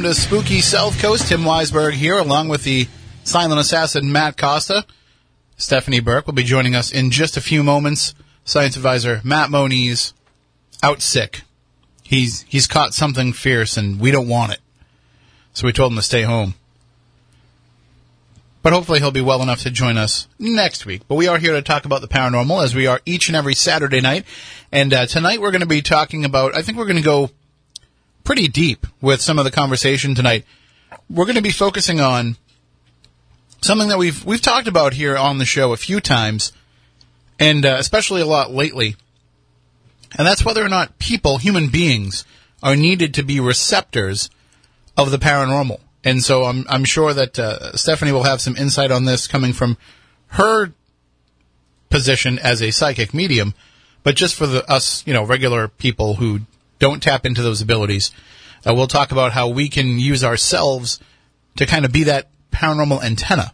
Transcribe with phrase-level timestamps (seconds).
[0.00, 1.28] Welcome to Spooky South Coast.
[1.28, 2.88] Tim Weisberg here, along with the
[3.22, 4.86] silent assassin Matt Costa.
[5.58, 8.14] Stephanie Burke will be joining us in just a few moments.
[8.42, 10.14] Science advisor Matt Moniz
[10.82, 11.42] out sick.
[12.02, 14.60] He's he's caught something fierce and we don't want it.
[15.52, 16.54] So we told him to stay home.
[18.62, 21.02] But hopefully he'll be well enough to join us next week.
[21.08, 23.54] But we are here to talk about the paranormal as we are each and every
[23.54, 24.24] Saturday night.
[24.72, 27.30] And uh, tonight we're going to be talking about, I think we're going to go
[28.30, 30.44] pretty deep with some of the conversation tonight.
[31.08, 32.36] We're going to be focusing on
[33.60, 36.52] something that we've we've talked about here on the show a few times,
[37.40, 38.94] and uh, especially a lot lately.
[40.16, 42.24] And that's whether or not people, human beings,
[42.62, 44.30] are needed to be receptors
[44.96, 45.80] of the paranormal.
[46.04, 49.52] And so I'm I'm sure that uh, Stephanie will have some insight on this coming
[49.52, 49.76] from
[50.28, 50.72] her
[51.88, 53.54] position as a psychic medium,
[54.04, 56.42] but just for the us, you know, regular people who
[56.80, 58.10] don't tap into those abilities,
[58.66, 60.98] uh, we'll talk about how we can use ourselves
[61.56, 63.52] to kind of be that paranormal antenna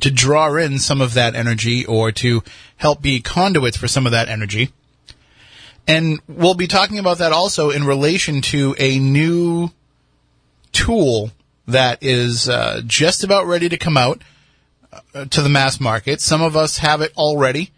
[0.00, 2.42] to draw in some of that energy or to
[2.76, 4.70] help be conduits for some of that energy.
[5.86, 9.70] And we'll be talking about that also in relation to a new
[10.72, 11.30] tool
[11.66, 14.22] that is uh, just about ready to come out
[15.14, 16.20] uh, to the mass market.
[16.20, 17.70] Some of us have it already.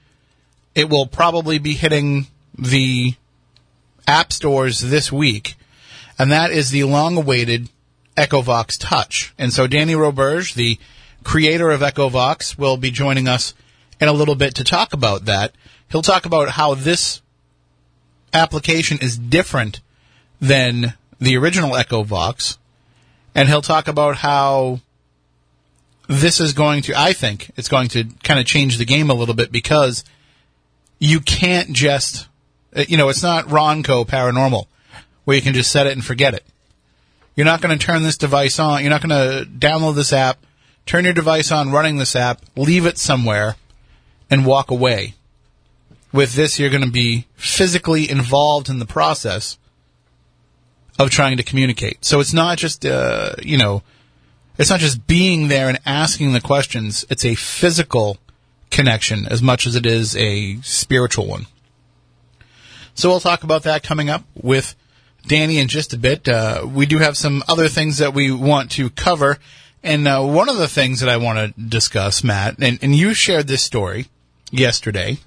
[0.75, 2.27] It will probably be hitting
[2.57, 3.15] the
[4.07, 5.57] app stores this week,
[6.19, 7.69] and that is the long-awaited
[8.17, 9.35] EchoVox Touch.
[9.39, 10.79] And so Danny Roberge, the
[11.25, 13.55] creator of EchoVox, will be joining us
[14.01, 15.53] in a little bit to talk about that.
[15.91, 17.21] He'll talk about how this
[18.33, 19.81] application is different
[20.41, 22.59] than the original EchoVox,
[23.35, 24.81] and he'll talk about how
[26.09, 29.15] this is going to, I think, it's going to kind of change the game a
[29.15, 30.05] little bit because
[30.99, 32.29] you can't just,
[32.77, 34.67] you know, it's not Ronco Paranormal
[35.25, 36.45] where you can just set it and forget it.
[37.35, 38.83] You're not going to turn this device on.
[38.83, 40.39] You're not going to download this app,
[40.87, 43.57] turn your device on running this app, leave it somewhere,
[44.31, 45.15] and walk away.
[46.13, 49.59] With this, you're going to be physically involved in the process
[50.99, 52.05] of trying to communicate.
[52.05, 53.83] So it's not just, uh, you know,
[54.57, 57.05] it's not just being there and asking the questions.
[57.11, 58.17] It's a physical
[58.71, 61.47] connection as much as it is a spiritual one.
[62.97, 64.75] So we'll talk about that coming up with
[65.27, 66.27] Danny in just a bit.
[66.27, 69.39] Uh, we do have some other things that we want to cover.
[69.83, 73.13] And uh, one of the things that I want to discuss, Matt, and, and you
[73.13, 74.07] shared this story
[74.51, 75.19] yesterday.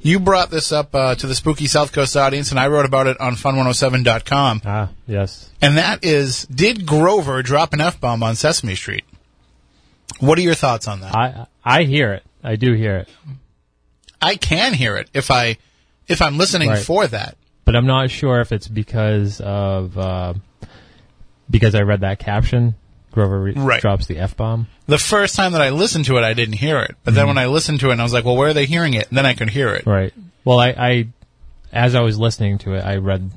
[0.00, 3.06] You brought this up uh, to the Spooky South Coast audience, and I wrote about
[3.06, 4.62] it on fun107.com.
[4.64, 5.48] Ah, yes.
[5.62, 9.04] And that is Did Grover drop an F bomb on Sesame Street?
[10.18, 11.14] What are your thoughts on that?
[11.14, 12.24] I I hear it.
[12.44, 13.08] I do hear it,
[14.20, 15.56] I can hear it if I
[16.08, 16.78] if I'm listening Right.
[16.84, 17.36] for that.
[17.64, 20.34] but I'm not sure if it's because of uh,
[21.50, 22.74] because I read that caption.
[23.12, 23.80] Grover re- Right.
[23.80, 24.66] drops the f bomb.
[24.86, 26.96] The first time that I listened to it, I didn't hear it.
[27.04, 28.94] But then when I listened to it, I was like, well, where are they hearing
[28.94, 29.08] it?
[29.10, 29.84] And then I could hear it.
[29.86, 30.12] Right.
[30.44, 31.06] Well, I, I
[31.72, 33.30] as I was listening to it, I read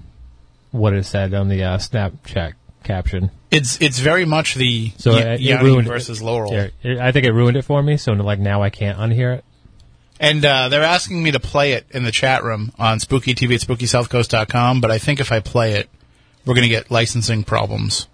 [0.71, 2.53] what it said on the uh, Snapchat
[2.83, 3.31] caption.
[3.51, 6.53] It's it's very much the So Y- it, it ruined versus Laurel.
[6.53, 7.97] Yeah, it- I think it ruined it for me.
[7.97, 9.45] So like now I can't unhear it.
[10.19, 13.55] And uh, they're asking me to play it in the chat room on spooky TV
[13.55, 15.89] at spookysouthcoast.com, but I think if I play it,
[16.45, 18.07] we're going to get licensing problems.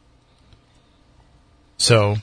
[1.78, 2.16] So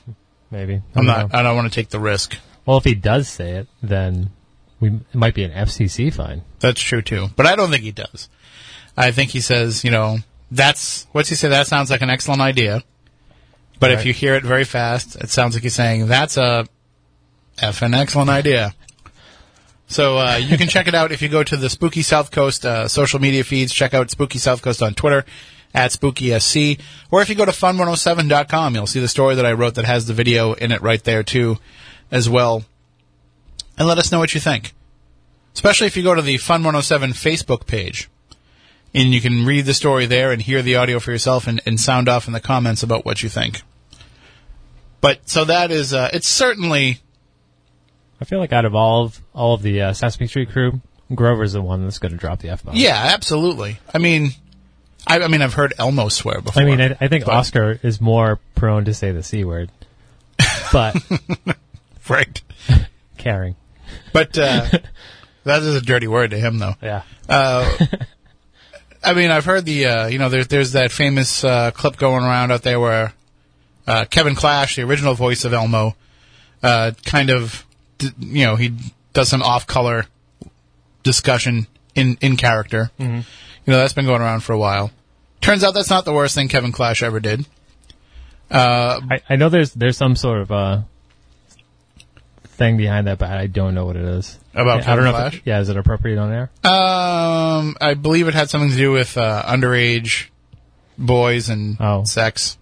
[0.51, 1.37] Maybe I I'm don't know.
[1.37, 2.37] I don't want to take the risk.
[2.65, 4.31] Well, if he does say it, then
[4.79, 6.43] we it might be an FCC fine.
[6.59, 8.29] That's true too, but I don't think he does.
[8.97, 10.17] I think he says, you know,
[10.51, 11.49] that's what's he say?
[11.49, 12.83] That sounds like an excellent idea.
[13.79, 16.65] But if you hear it very fast, it sounds like he's saying that's a
[17.59, 18.73] effing excellent idea.
[19.89, 22.65] So uh, you can check it out if you go to the Spooky South Coast
[22.65, 23.73] uh, social media feeds.
[23.73, 25.25] Check out Spooky South Coast on Twitter
[25.73, 26.79] at SpookySC,
[27.11, 30.07] or if you go to fun107.com, you'll see the story that I wrote that has
[30.07, 31.57] the video in it right there too,
[32.09, 32.63] as well.
[33.77, 34.73] And let us know what you think
[35.59, 38.09] especially if you go to the Fun 107 Facebook page.
[38.93, 41.77] And you can read the story there and hear the audio for yourself and, and
[41.77, 43.61] sound off in the comments about what you think.
[45.01, 46.99] But so that is, uh, it's certainly,
[48.21, 50.81] I feel like out of all of all of the uh, Sesame Street crew,
[51.13, 52.75] Grover's the one that's going to drop the f bomb.
[52.75, 53.79] yeah, absolutely.
[53.93, 54.31] I mean,
[55.07, 56.61] I, I mean, I've heard Elmo swear before.
[56.61, 59.71] I mean, I, I think but- Oscar is more prone to say the c word,
[60.73, 60.95] but
[62.09, 62.41] right.
[63.17, 63.55] caring.
[64.13, 64.65] But, uh,
[65.43, 66.75] that is a dirty word to him though.
[66.81, 67.03] Yeah.
[69.01, 72.23] I mean, I've heard the, uh, you know, there's, there's that famous, uh, clip going
[72.23, 73.13] around out there where,
[73.87, 75.95] uh, Kevin Clash, the original voice of Elmo,
[76.61, 77.65] uh, kind of,
[78.19, 78.73] you know, he
[79.13, 80.05] does some off-color
[81.03, 82.91] discussion in, in character.
[82.99, 83.15] Mm-hmm.
[83.65, 84.91] You know, that's been going around for a while.
[85.41, 87.45] Turns out that's not the worst thing Kevin Clash ever did.
[88.51, 90.81] Uh, I, I know there's there's some sort of uh
[92.43, 94.37] thing behind that, but I don't know what it is.
[94.53, 95.25] About I Kevin don't know.
[95.27, 96.49] If it, yeah, is it appropriate on air?
[96.63, 100.27] um, I believe it had something to do with uh, underage
[100.97, 102.03] boys and Oh.
[102.03, 102.57] sex.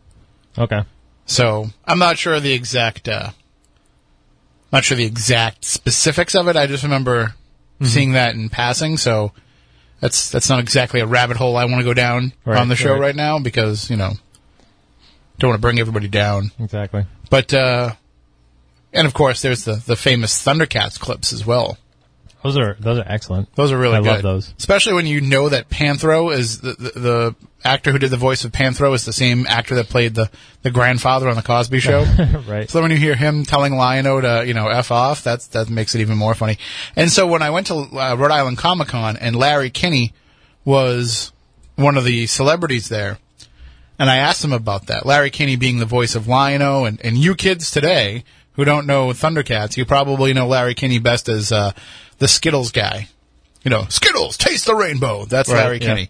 [0.57, 0.81] Okay.
[1.25, 3.31] So I'm not sure the exact, uh,
[4.71, 6.55] not sure the exact specifics of it.
[6.55, 7.33] I just remember
[7.79, 7.85] Mm-hmm.
[7.85, 8.97] seeing that in passing.
[8.97, 9.33] So
[9.99, 12.75] that's that's not exactly a rabbit hole I want to go down Right, on the
[12.75, 12.99] show right.
[13.01, 13.15] right.
[13.15, 14.13] now because you know
[15.37, 16.49] don't want to bring everybody down.
[16.59, 17.05] Exactly.
[17.29, 17.91] But uh,
[18.93, 21.77] and of course there's the the famous Thundercats clips as well.
[22.43, 23.53] Those are those are excellent.
[23.55, 24.07] Those are really I good.
[24.07, 24.53] love those.
[24.57, 27.35] Especially when you know that Panthro is the, the, the
[27.67, 30.29] actor who did the voice of Panthro is the same actor that played the,
[30.61, 32.03] the grandfather on the Cosby Show.
[32.47, 32.69] right.
[32.69, 35.95] So when you hear him telling Lion-O to, you know, F off, that's, that makes
[35.95, 36.57] it even more funny.
[36.95, 40.13] And so when I went to uh, Rhode Island Comic Con and Larry Kenney
[40.63, 41.31] was
[41.75, 43.17] one of the celebrities there,
[43.99, 45.05] and I asked him about that.
[45.05, 48.23] Larry Kenney being the voice of Lion-O, and, and you kids today
[48.53, 51.73] who don't know Thundercats, you probably know Larry Kenney best as, uh,
[52.19, 53.07] the Skittles guy.
[53.63, 55.25] You know, Skittles, taste the rainbow.
[55.25, 55.87] That's Right, Larry yeah.
[55.87, 56.09] Kenney.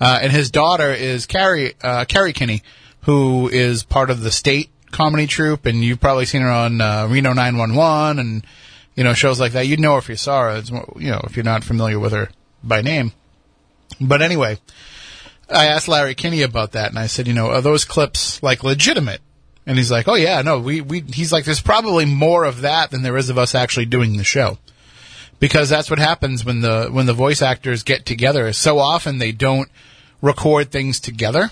[0.00, 2.62] Uh, and his daughter is Kerri, uh, Kerri Kenney,
[3.02, 7.06] who is part of the state comedy troupe, and you've probably seen her on, uh,
[7.08, 8.46] Reno 911 and,
[8.94, 9.66] you know, shows like that.
[9.66, 12.12] You'd know her if you saw her, it's, you know, if you're not familiar with
[12.12, 12.30] her
[12.62, 13.12] by name.
[14.00, 14.58] But anyway,
[15.50, 18.64] I asked Larry Kenney about that, and I said, you know, are those clips, like,
[18.64, 19.20] legitimate?
[19.66, 22.90] And he's like, oh yeah, no, we, we, he's like, there's probably more of that
[22.90, 24.58] than there is of us actually doing the show
[25.38, 28.52] because that's what happens when the when the voice actors get together.
[28.52, 29.68] So often they don't
[30.20, 31.50] record things together.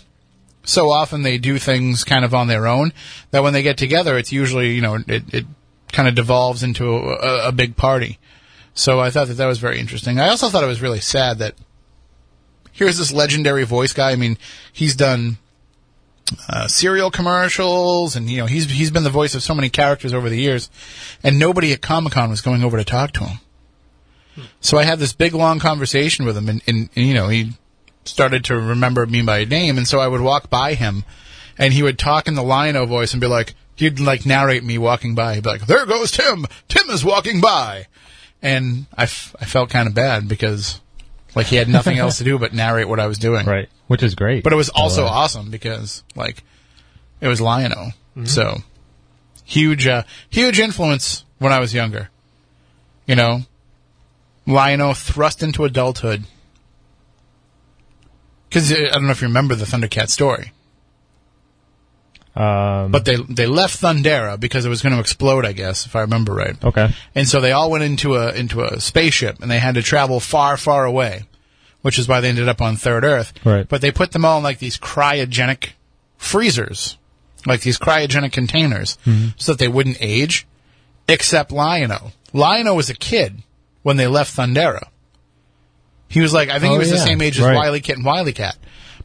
[0.65, 2.93] So often they do things kind of on their own.
[3.31, 5.47] That when they get together, it's usually you know it, it
[5.93, 8.19] kind of devolves into a, a, big party.
[8.75, 10.19] So I thought that that was very interesting.
[10.19, 11.55] I also thought it was really sad that
[12.73, 14.11] here's this legendary voice guy.
[14.11, 14.37] I mean,
[14.73, 15.39] he's done
[16.49, 20.15] uh, cereal commercials, and you know he's he's been the voice of so many characters
[20.15, 20.71] over the years,
[21.23, 23.39] and nobody at Comic Con was going over to talk to him.
[24.61, 27.53] So I had this big long conversation with him, and, and, and you know he
[28.05, 31.05] started to remember me by name, and so I would walk by him,
[31.59, 34.79] and he would talk in the Lion-O voice and be like, he'd like narrate me
[34.79, 35.35] walking by.
[35.35, 36.47] He'd be like, "There goes Tim.
[36.69, 37.87] Tim is walking by,"
[38.43, 40.81] and I, f- I felt kind of bad because
[41.35, 43.47] like he had nothing else to do but narrate what I was doing.
[43.47, 43.69] Right.
[43.87, 44.45] Which is great.
[44.45, 46.43] But it was also awesome because like
[47.21, 48.25] it was Lion-O.
[48.25, 48.59] So
[49.45, 52.11] huge, uh, huge influence when I was younger.
[53.07, 53.41] You know,
[54.47, 56.25] Lion-O thrust into adulthood.
[58.49, 60.53] Because I don't know if you remember the Thundercat story,
[62.37, 65.45] um, but they they left Thundera because it was going to explode.
[65.45, 66.63] I guess if I remember right.
[66.65, 66.91] okay.
[67.15, 70.19] And so they all went into a into a spaceship and they had to travel
[70.19, 71.25] far, far away,
[71.83, 73.33] which is why they ended up on Third Earth.
[73.45, 73.69] Right.
[73.69, 75.71] But they put them all in like these cryogenic
[76.17, 76.99] freezers,
[77.47, 78.99] like these cryogenic containers,
[79.37, 80.47] so that they wouldn't age.
[81.07, 82.13] Except Lion-O.
[82.33, 83.43] Lion-O was a kid
[83.85, 84.89] when they left Thundera.
[86.09, 87.55] He was like, I think Oh, he was the same age as Right.
[87.55, 88.57] Wily Kit and Wily Cat.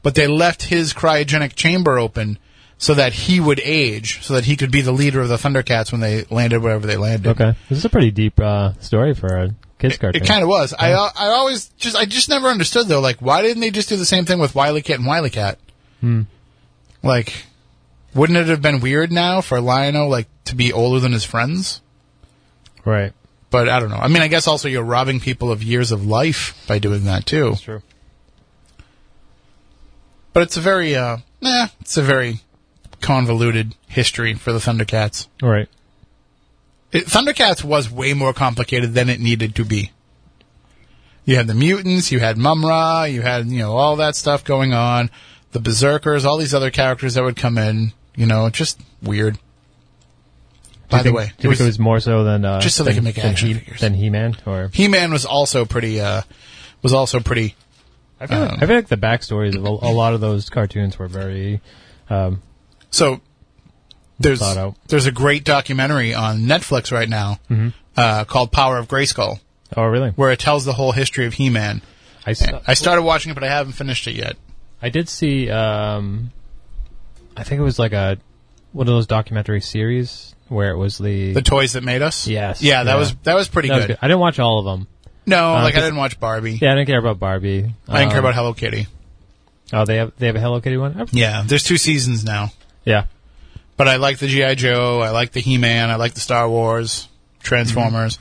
[0.01, 2.39] But they left his cryogenic chamber open
[2.77, 5.91] so that he would age, so that he could be the leader of the Thundercats
[5.91, 7.29] when they landed wherever they landed.
[7.31, 7.53] Okay.
[7.67, 10.21] This is a pretty deep uh, story for a kids cartoon.
[10.23, 10.73] It kind of was.
[10.77, 13.01] I uh, I always just I just never understood though.
[13.01, 15.59] Like, why didn't they just do the same thing with Wily Kit and Wily Cat?
[17.03, 17.45] Like,
[18.13, 21.81] wouldn't it have been weird now for Lion-O like to be older than his friends?
[22.85, 23.11] right.
[23.51, 23.97] But I don't know.
[23.97, 27.25] I mean, I guess also you're robbing people of years of life by doing that
[27.25, 27.49] too.
[27.49, 27.81] That's true.
[30.33, 32.41] But it's a very uh, nah, it's a very
[33.01, 35.27] convoluted history for the Thundercats.
[35.41, 35.67] All right.
[36.91, 39.91] It, Thundercats was way more complicated than it needed to be.
[41.25, 44.73] You had the mutants, you had Mumm-Ra, you had you know all that stuff going
[44.73, 45.09] on,
[45.51, 47.93] the berserkers, all these other characters that would come in.
[48.15, 49.39] You know, just weird.
[50.89, 52.59] By you the way, do it you think was, it was more so than uh,
[52.61, 53.79] Just so they than, can make than action He- figures.
[53.81, 56.01] than He-Man, or He-Man was also pretty.
[56.01, 56.21] Uh,
[56.81, 57.55] was also pretty.
[58.21, 60.49] I feel, like, Um, I feel like the backstories of a, a lot of those
[60.49, 61.61] cartoons were very.
[62.09, 62.41] Um,
[62.89, 63.21] So
[64.19, 64.75] there's out.
[64.87, 67.69] there's a great documentary on Netflix right now Mm-hmm.
[67.95, 69.39] uh, called Power of Grayskull,
[69.77, 70.09] oh, really?
[70.11, 71.81] where it tells the whole history of He-Man.
[72.25, 72.35] I
[72.67, 74.35] I started watching it, but I haven't finished it yet.
[74.81, 75.49] I did see.
[75.49, 76.31] Um,
[77.35, 78.17] I think it was like a
[78.73, 81.33] one of those documentary series where it was the.
[81.33, 82.27] The toys that made us.
[82.27, 82.97] Yes, Yeah, that yeah.
[82.97, 83.93] was that was pretty that was good.
[83.93, 83.99] good.
[84.01, 84.87] I didn't watch all of them.
[85.25, 86.57] No, Uh, like I didn't watch Barbie.
[86.61, 87.73] Yeah, I didn't care about Barbie.
[87.87, 88.87] I didn't care Um, about Hello Kitty.
[89.71, 91.07] Oh, they have they have a Hello Kitty one.
[91.11, 92.51] Yeah, there's two seasons now.
[92.85, 93.05] Yeah.
[93.77, 94.99] But I like the GI Joe.
[95.01, 95.89] I like the He Man.
[95.91, 97.07] I like the Star Wars,
[97.43, 98.19] Transformers.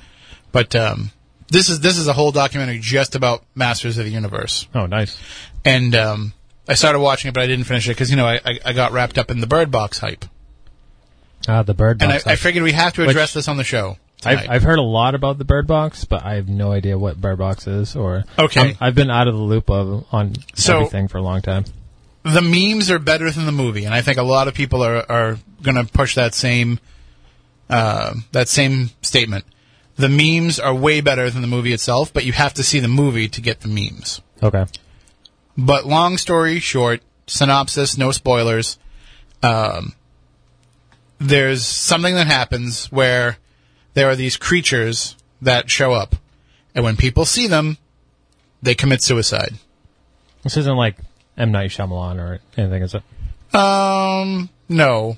[0.53, 1.11] But um,
[1.49, 4.69] this is this is a whole documentary just about Masters of the Universe.
[4.75, 5.19] Oh, nice.
[5.65, 6.33] And um,
[6.69, 8.73] I started watching it, but I didn't finish it because you know I, I I
[8.75, 10.27] got wrapped up in the Bird Box hype,
[11.47, 12.27] Ah, the Bird and Box.
[12.27, 13.97] I, I figured we have to address Which- this on the show.
[14.25, 14.53] I've, tonight.
[14.57, 17.39] I've heard a lot about the Bird Box, but I have no idea what Bird
[17.39, 18.25] Box is or.
[18.37, 18.61] Okay.
[18.61, 21.65] I'm- I've been out of the loop of on So- everything for a long time.
[22.25, 25.05] the memes are better than the movie, and I think a lot of people are
[25.11, 26.81] are going to push that same
[27.71, 29.45] uh, that same statement.
[29.97, 32.89] The memes are way better than the movie itself, but you have to see the
[32.89, 34.21] movie to get the memes.
[34.43, 34.65] Okay.
[35.57, 38.79] But long story short, synopsis, no spoilers.
[39.43, 39.95] Um,
[41.19, 43.39] there's something that happens where
[43.95, 46.17] there are these creatures that show up,
[46.75, 47.79] and when people see them,
[48.63, 49.55] they commit suicide.
[50.43, 50.97] This isn't like
[51.37, 53.03] M Night Shyamalan or anything, is it?
[53.55, 55.17] Um, no.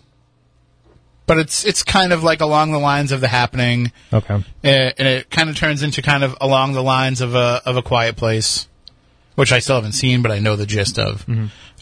[1.26, 4.42] But it's it's kind of like along the lines of the happening, Okay.
[4.64, 7.83] and it kind of turns into kind of along the lines of a of a
[7.83, 8.66] quiet place,
[9.37, 11.25] which I still haven't seen, but I know the gist of.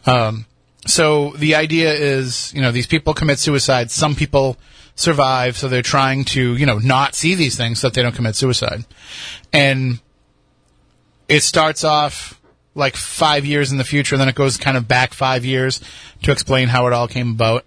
[0.07, 0.45] Um,
[0.88, 3.90] so the idea is, you know, these people commit suicide.
[3.90, 4.57] Some people
[4.95, 8.14] survive, so they're trying to, you know, not see these things so that they don't
[8.14, 8.85] commit suicide.
[9.52, 10.00] And
[11.28, 12.40] it starts off
[12.75, 15.80] like five years in the future, and then it goes kind of back five years
[16.23, 17.66] to explain how it all came about.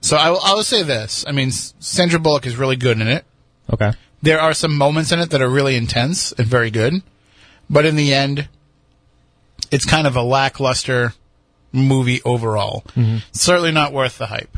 [0.00, 1.24] So I will, I will say this.
[1.28, 3.24] I mean, Sandra Bullock is really good in it.
[3.72, 3.92] Okay.
[4.20, 7.02] There are some moments in it that are really intense and very good,
[7.70, 8.48] but in the end,
[9.70, 11.12] it's kind of a lackluster
[11.76, 12.84] movie overall.
[13.32, 14.56] Certainly not worth the hype,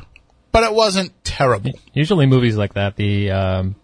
[0.52, 1.72] but it wasn't terrible.
[1.92, 3.74] Usually movies like that, the um,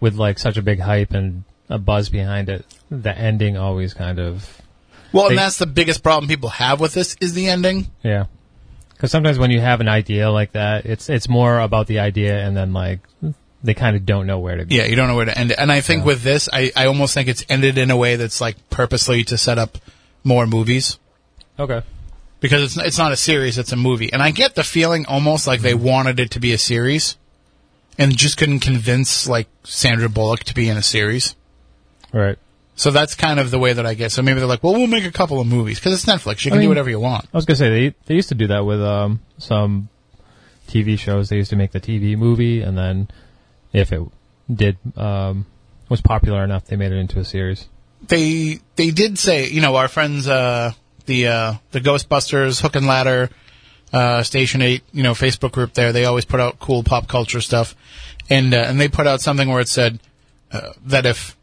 [0.00, 4.18] with like such a big hype and a buzz behind it, the ending always kind
[4.18, 4.60] of
[5.12, 7.86] Well, and that's the biggest problem people have with this is the ending.
[8.02, 8.24] yeah.
[8.90, 12.36] Because sometimes when you have an idea like that, it's it's more about the idea,
[12.44, 12.98] and then like
[13.62, 14.74] they kind of don't know where to go.
[14.74, 15.58] Yeah, you don't know where to end it.
[15.60, 18.40] And I think with this, I, I almost think it's ended in a way that's
[18.40, 19.78] like purposely to set up
[20.24, 20.98] more movies.
[21.60, 21.82] Okay.
[22.40, 24.12] Because it's it's not a series; it's a movie.
[24.12, 27.16] And I get the feeling almost like they wanted it to be a series,
[27.98, 31.34] and just couldn't convince like Sandra Bullock to be in a series.
[32.12, 32.38] Right.
[32.76, 34.12] So that's kind of the way that I get.
[34.12, 36.44] So maybe they're like, "Well, we'll make a couple of movies because it's Netflix.
[36.44, 38.34] You can do mean- whatever you want." I was gonna say they they used to
[38.36, 39.88] do that with um some
[40.68, 41.28] TV shows.
[41.28, 43.08] They used to make the TV movie, and then
[43.72, 44.00] if it
[44.52, 45.46] did um
[45.88, 47.66] was popular enough, they made it into a series.
[48.06, 50.72] They they did say, you know, our friends, uh,
[51.08, 53.30] the uh, the Ghostbusters Hook and Ladder
[53.92, 55.72] uh, Station Eight, you know, Facebook group.
[55.74, 57.74] There, they always put out cool pop culture stuff,
[58.30, 59.98] and uh, and they put out something where it said
[60.52, 61.36] uh, that if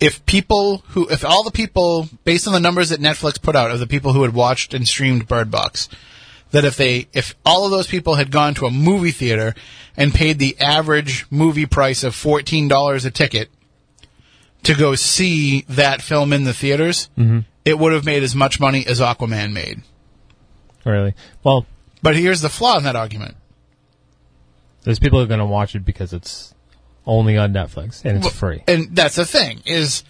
[0.00, 3.70] if people who if all the people based on the numbers that Netflix put out
[3.70, 5.88] of the people who had watched and streamed Bird Box
[6.52, 9.54] that if they if all of those people had gone to a movie theater
[9.96, 13.50] and paid the average movie price of $14 a ticket
[14.62, 17.08] to go see that film in the theaters
[17.64, 19.82] it would have made as much money as Aquaman made
[20.84, 21.14] Really?
[21.44, 21.64] Well,
[22.02, 23.36] but here's the flaw in that argument
[24.84, 26.54] there's people who are gonna watch it because it's
[27.06, 28.62] only on Netflix and it's Well, free.
[28.66, 30.02] And that's the thing is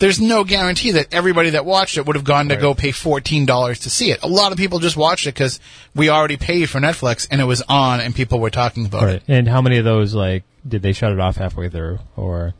[0.00, 2.60] there's no guarantee that everybody that watched it would have gone to Right.
[2.60, 4.18] go pay $14 to see it.
[4.22, 5.60] A lot of people just watched it because
[5.94, 9.14] we already paid for Netflix and it was on and people were talking about Right.
[9.16, 9.22] it.
[9.28, 12.54] And how many of those like did they shut it off halfway through or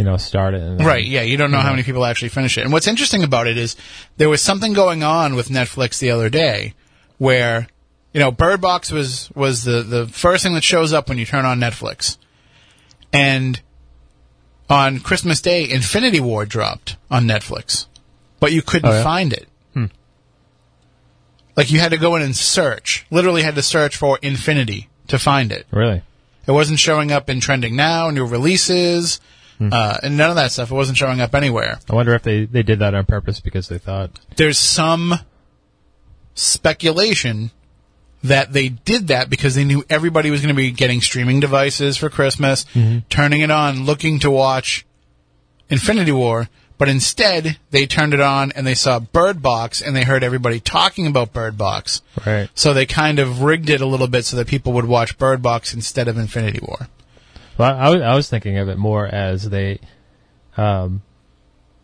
[0.00, 0.62] you know start it?
[0.62, 2.62] And then- Right, yeah, you don't know how many people actually finish it.
[2.62, 3.76] And what's interesting about it is
[4.16, 6.72] there was something going on with Netflix the other day
[7.18, 7.68] where,
[8.14, 11.26] you know, Bird Box was, was the, the first thing that shows up when you
[11.26, 12.16] turn on Netflix.
[13.12, 13.60] And
[14.70, 17.86] on Christmas Day, Infinity War dropped on Netflix,
[18.38, 19.02] but you couldn't Oh, yeah?
[19.04, 19.48] find it.
[19.74, 19.86] Hmm.
[21.56, 25.18] Like you had to go in and search, literally had to search for Infinity to
[25.18, 25.66] find it.
[25.70, 26.02] Really?
[26.46, 29.20] It wasn't showing up in trending now, new releases,
[29.60, 30.70] uh, and none of that stuff.
[30.70, 31.78] It wasn't showing up anywhere.
[31.90, 35.14] I wonder if they they did that on purpose because they thought There's some
[36.34, 37.50] speculation
[38.22, 41.96] that they did that because they knew everybody was going to be getting streaming devices
[41.96, 42.64] for Christmas,
[43.08, 44.84] turning it on, looking to watch
[45.70, 50.04] Infinity War, but instead they turned it on and they saw Bird Box and they
[50.04, 52.02] heard everybody talking about Bird Box.
[52.26, 52.50] right.
[52.54, 55.40] So they kind of rigged it a little bit so that people would watch Bird
[55.42, 56.88] Box instead of Infinity War.
[57.58, 59.80] Well, I, was- I was thinking of it more as they,
[60.56, 61.02] um,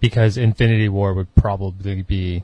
[0.00, 2.42] because Infinity War would probably be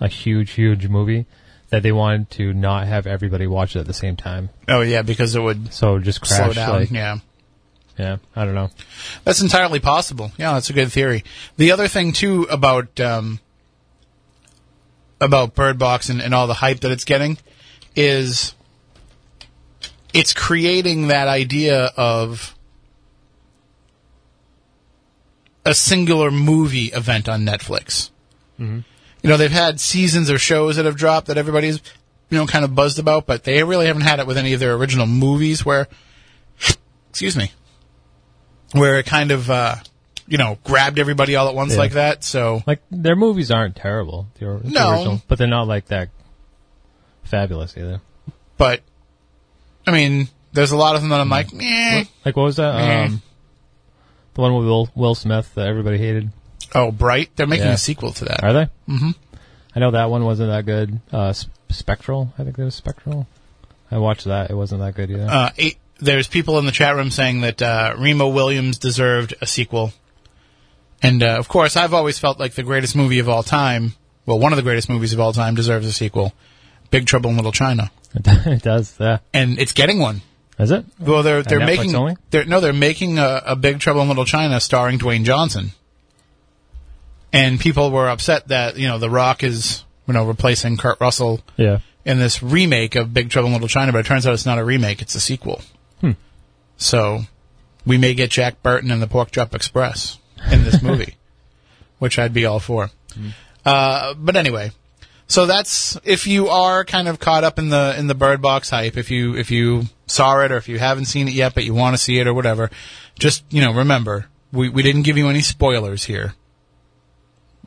[0.00, 1.26] a huge, huge movie
[1.70, 4.50] that they wanted to not have everybody watch it at the same time.
[4.68, 6.36] Oh yeah, because it would So just crash.
[6.36, 6.70] slow down.
[6.70, 7.18] Like, yeah.
[7.98, 8.70] yeah, I don't know.
[9.24, 10.30] That's entirely possible.
[10.38, 11.24] Yeah, that's a good theory.
[11.56, 13.40] The other thing too about um,
[15.20, 17.38] about Bird Box and, and all the hype that it's getting
[17.94, 18.54] is
[20.16, 22.54] it's creating that idea of
[25.64, 28.10] a singular movie event on Netflix.
[28.58, 28.84] You
[29.22, 31.80] know, they've had seasons of shows that have dropped that everybody's,
[32.30, 34.60] you know, kind of buzzed about, but they really haven't had it with any of
[34.60, 35.88] their original movies where,
[37.10, 37.52] excuse me,
[38.72, 39.76] where it kind of, uh,
[40.26, 41.78] you know, grabbed everybody all at once Yeah.
[41.78, 42.24] like that.
[42.24, 44.28] So, Like their movies aren't terrible.
[44.38, 44.92] The, or- the No.
[44.92, 46.08] original, but they're not like that
[47.24, 48.00] fabulous either.
[48.56, 48.80] but,
[49.86, 52.04] I mean, there's a lot of them that I'm like, eh.
[52.24, 52.74] Like what was that?
[52.74, 53.04] Eh.
[53.04, 53.22] Um,
[54.34, 56.30] the one with Will, Will Smith that everybody hated.
[56.74, 57.30] Oh, Bright.
[57.36, 57.72] They're making Yeah.
[57.74, 58.42] a sequel to that.
[58.44, 58.64] Are they?
[58.88, 59.10] Mm-hmm.
[59.74, 61.00] I know that one wasn't that good.
[61.12, 63.26] Uh, S- Spectral, I think it was Spectral.
[63.90, 64.50] I watched that.
[64.50, 65.26] It wasn't that good either.
[65.30, 69.46] Uh, eight, there's people in the chat room saying that uh, Remo Williams deserved a
[69.46, 69.92] sequel.
[71.02, 73.92] And uh, of course, I've always felt like the greatest movie of all time,
[74.24, 76.32] well, one of the greatest movies of all time, deserves a sequel.
[76.90, 77.90] Big Trouble in Little China,
[78.24, 78.94] it does.
[78.98, 79.18] Yeah.
[79.34, 80.22] and it's getting one.
[80.58, 80.84] Is it?
[80.98, 82.16] Well, they're they're Netflix making only?
[82.30, 85.72] they're no, they're making a, a Big Trouble in Little China starring Dwayne Johnson.
[87.32, 91.40] And people were upset that you know The Rock is you know replacing Kurt Russell
[91.56, 91.80] Yeah.
[92.04, 94.58] in this remake of Big Trouble in Little China, but it turns out it's not
[94.58, 95.60] a remake; it's a sequel.
[96.00, 96.12] Hmm.
[96.78, 97.20] So
[97.84, 100.18] we may get Jack Burton and the Pork Chop Express
[100.50, 101.16] in this movie,
[101.98, 102.90] which I'd be all for.
[103.64, 104.70] Uh, but anyway,
[105.26, 108.70] so that's if you are kind of caught up in the in the Bird Box
[108.70, 108.96] hype.
[108.96, 111.74] If you if you saw it or if you haven't seen it yet, but you
[111.74, 112.70] want to see it or whatever,
[113.18, 116.34] just you know remember we we didn't give you any spoilers here.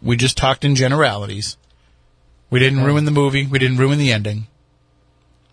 [0.02, 1.58] We just talked in generalities.
[2.50, 3.46] We didn't ruin the movie.
[3.46, 4.48] We didn't ruin the ending.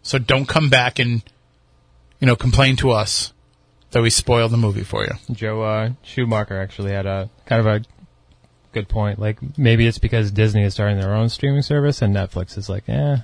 [0.03, 1.23] So don't come back and,
[2.21, 3.33] you know, complain to us
[3.91, 5.13] that we spoiled the movie for you.
[5.35, 7.85] Joe uh, Schumacher actually had a kind of a
[8.77, 9.19] good point.
[9.19, 12.89] Like maybe it's because Disney is starting their own streaming service and Netflix is like,
[12.89, 13.17] eh.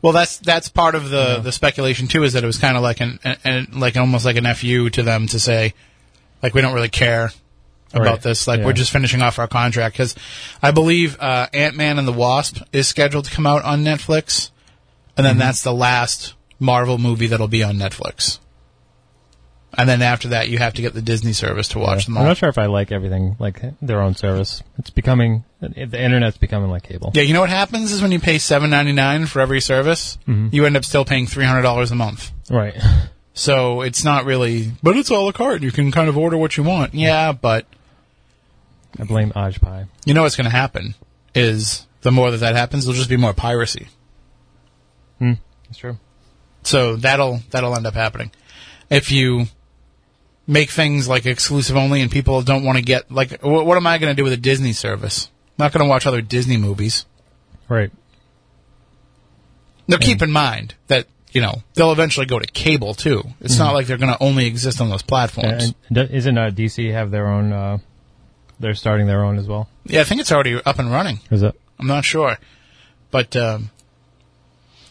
[0.00, 2.22] Well, that's that's part of the the speculation too.
[2.22, 4.88] Is that it was kind of like an, an, an like almost like an fu
[4.90, 5.74] to them to say,
[6.42, 7.32] like we don't really care
[7.92, 8.22] about Right.
[8.22, 8.46] this.
[8.46, 8.66] Like Yeah.
[8.66, 10.14] we're just finishing off our contract because
[10.62, 14.50] I believe uh, Ant Man and the Wasp is scheduled to come out on Netflix,
[15.16, 18.38] and then that's the last Marvel movie that'll be on Netflix.
[19.76, 22.16] And then after that, you have to get the Disney service to watch I'm them
[22.16, 22.22] all.
[22.22, 24.62] I'm not sure if I like everything like their own service.
[24.78, 27.12] It's becoming the internet's becoming like cable.
[27.14, 30.16] Yeah, you know what happens is when you pay seven ninety nine for every service,
[30.26, 30.48] mm-hmm.
[30.52, 32.32] you end up still paying three hundred dollars a month.
[32.50, 32.74] Right.
[33.34, 35.62] So it's not really, but it's all a la carte.
[35.62, 36.94] You can kind of order what you want.
[36.94, 37.66] Yeah, but
[38.98, 39.86] I blame Ajit Pai.
[40.04, 40.96] you know what's going to happen
[41.36, 43.88] is the more that that happens, there'll just be more piracy.
[45.18, 45.34] Hmm.
[45.68, 45.98] It's true.
[46.62, 48.32] So that'll that'll end up happening.
[48.90, 49.46] If you
[50.48, 53.86] make things like exclusive only and people don't want to get like, wh- what am
[53.86, 55.28] I going to do with a Disney service?
[55.58, 57.04] I'm not going to watch other Disney movies.
[57.68, 57.92] Right.
[59.86, 63.22] Now, keep in mind that you know they'll eventually go to cable too.
[63.40, 65.74] It's not like they're going to only exist on those platforms.
[65.88, 67.52] And, and isn't uh, DC have their own?
[67.52, 67.78] Uh,
[68.60, 69.68] they're starting their own as well.
[69.84, 71.20] yeah, I think it's already up and running.
[71.30, 71.54] Is it?
[71.78, 72.38] I'm not sure,
[73.10, 73.70] but um,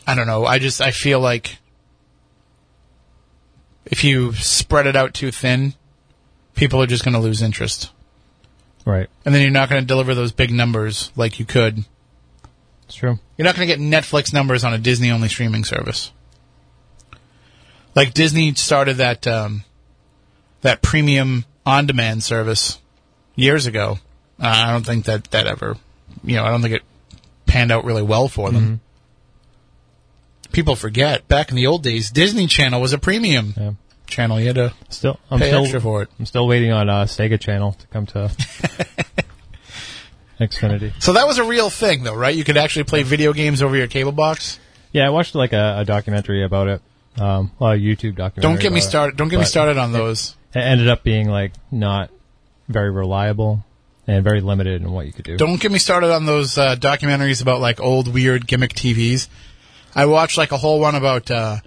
[0.07, 0.45] I don't know.
[0.45, 1.57] I just I feel like
[3.91, 5.73] if you spread it out too thin,
[6.55, 7.91] people are just going to lose interest,
[8.85, 9.07] Right.
[9.25, 11.83] and then you're not going to deliver those big numbers like you could.
[12.85, 13.19] It's true.
[13.37, 16.11] You're not going to get Netflix numbers on a Disney only streaming service.
[17.95, 19.63] Like Disney started that um,
[20.61, 22.79] that premium on demand service
[23.35, 23.99] years ago.
[24.39, 25.75] Uh, I don't think that that ever,
[26.23, 26.83] you know, I don't think it
[27.47, 28.81] panned out really well for them.
[30.51, 33.71] People forget back in the old days, Disney Channel was a premium Yeah.
[34.07, 34.39] channel.
[34.39, 36.09] You had to Still, I'm pay still, extra for it.
[36.19, 38.31] I'm still waiting on uh, Sega Channel to come to
[40.39, 40.93] Xfinity.
[41.01, 42.35] So that was a real thing, though, right?
[42.35, 44.59] You could actually play video games over your cable box.
[44.91, 46.81] Yeah, I watched like a, a documentary about it.
[47.19, 48.41] Um, well, a YouTube documentary.
[48.43, 48.83] Don't get me it.
[48.83, 49.17] started.
[49.17, 50.35] Don't get me started on those.
[50.53, 52.11] It ended up being like not
[52.69, 53.63] very reliable
[54.05, 55.37] and very limited in what you could do.
[55.37, 59.27] Don't get me started on those uh, documentaries about like old weird gimmick TVs.
[59.97, 61.57] I watched like a whole one about uh,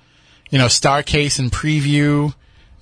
[0.50, 2.32] you know Starcase and Preview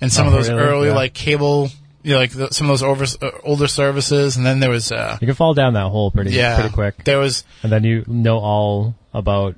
[0.01, 0.63] and some Oh, of those really?
[0.63, 0.95] early Yeah.
[0.95, 1.71] like cable,
[2.05, 4.93] you know, like the, some of those over, uh, older services, and then there was
[4.93, 7.83] uh, You can fall down that hole pretty yeah, pretty quick, There was and then
[7.85, 9.57] you know all about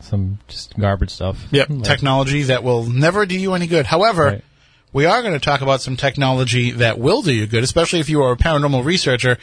[0.00, 1.38] some just garbage stuff.
[1.50, 3.86] yep Like- technology that will never do you any good.
[3.86, 4.24] However.
[4.24, 4.44] Right.
[4.92, 8.08] We are going to talk about some technology that will do you good, especially if
[8.08, 9.38] you are a paranormal researcher.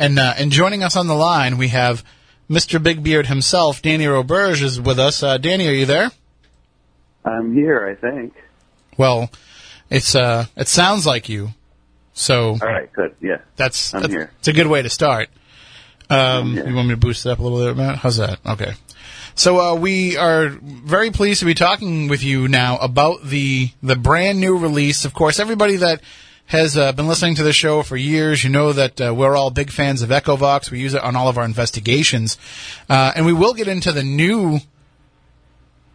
[0.00, 2.02] And uh, and joining us on the line, we have
[2.48, 2.82] Mr.
[2.82, 5.22] Big Beard himself, Danny Roberge, is with us.
[5.22, 6.10] Uh, Danny, are you there?
[7.24, 8.34] I'm here, I think.
[8.96, 9.30] Well,
[9.90, 11.50] it's uh, it sounds like you.
[12.12, 13.14] So All right, good.
[13.20, 13.38] Yeah.
[13.56, 14.30] that's I'm that's here.
[14.38, 15.28] it's a good way to start.
[16.08, 17.96] Um, you want me to boost it up a little bit, Matt?
[17.98, 18.38] How's that?
[18.46, 18.72] Okay.
[19.34, 23.96] So uh, we are very pleased to be talking with you now about the the
[23.96, 25.04] brand new release.
[25.04, 26.00] Of course, everybody that
[26.46, 29.50] has uh, been listening to the show for years, you know that uh, we're all
[29.50, 30.70] big fans of EchoVox.
[30.70, 32.38] We use it on all of our investigations,
[32.88, 34.60] uh, and we will get into the new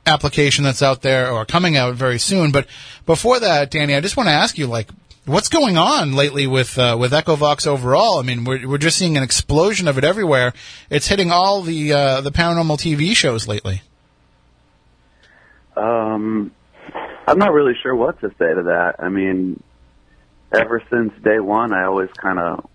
[0.06, 2.52] application that's out there or coming out very soon.
[2.52, 2.68] But
[3.06, 4.90] before that, Danny, I just want to ask you, like,
[5.26, 8.20] what's going on lately with uh, with EchoVox overall?
[8.20, 10.54] I mean, we're we're just seeing an explosion of it everywhere.
[10.90, 13.82] It's hitting all the uh, the paranormal TV shows lately.
[15.78, 16.52] Um,
[17.26, 18.96] I'm not really sure what to say to that.
[19.00, 19.64] I mean,
[20.54, 22.70] ever since day one, I always kind of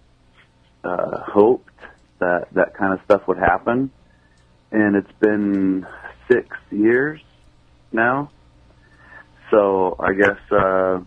[0.85, 1.73] uh, hoped
[2.19, 3.91] that that kind of stuff would happen,
[4.71, 5.87] and it's been
[6.31, 7.21] six years
[7.93, 8.31] now.
[9.51, 11.01] So I guess uh,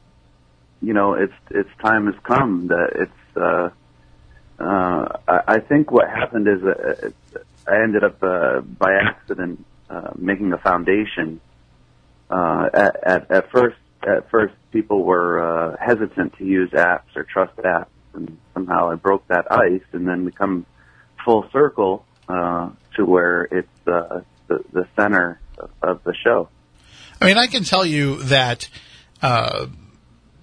[0.82, 3.38] you know it's it's time has come that it's.
[3.38, 3.70] Uh,
[4.62, 7.10] uh, I, I think what happened is uh,
[7.66, 11.40] I ended up uh, by accident uh, making a foundation.
[12.30, 17.24] Uh, at, at at first, at first, people were uh, hesitant to use apps or
[17.24, 20.66] trust apps, and somehow I broke that ice, and then we come
[21.24, 25.40] full circle uh, to where it's uh, the the center
[25.82, 26.50] of, the show.
[27.22, 28.70] I mean, I can tell you that
[29.22, 29.68] uh,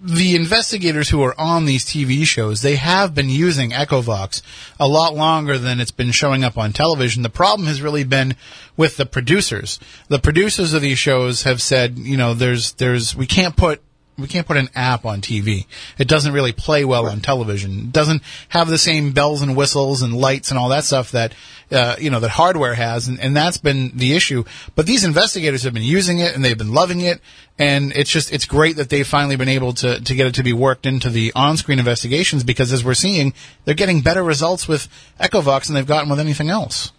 [0.02, 4.42] the investigators who are on these TV shows, they have been using EchoVox
[4.78, 7.22] a lot longer than it's been showing up on television.
[7.22, 8.34] The problem has really been
[8.76, 9.80] with the producers.
[10.08, 13.80] The producers of these shows have said, you know, there's, there's, we can't put
[14.18, 15.66] we can't put an app on TV.
[15.98, 17.78] It doesn't really play well on television.
[17.78, 21.34] It doesn't have the same bells and whistles and lights and all that stuff that
[21.70, 24.44] uh, you know that hardware has, and, and that's been the issue.
[24.74, 27.20] But these investigators have been using it and they've been loving it,
[27.58, 30.42] and it's just it's great that they've finally been able to to get it to
[30.42, 34.88] be worked into the on-screen investigations because as we're seeing, they're getting better results with
[35.20, 36.92] EchoVox than they've gotten with anything else.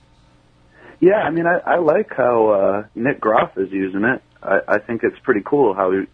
[0.99, 4.21] Yeah, I mean, I, I like how uh, Nick Groff is using it.
[4.41, 6.05] I, I think it's pretty cool how he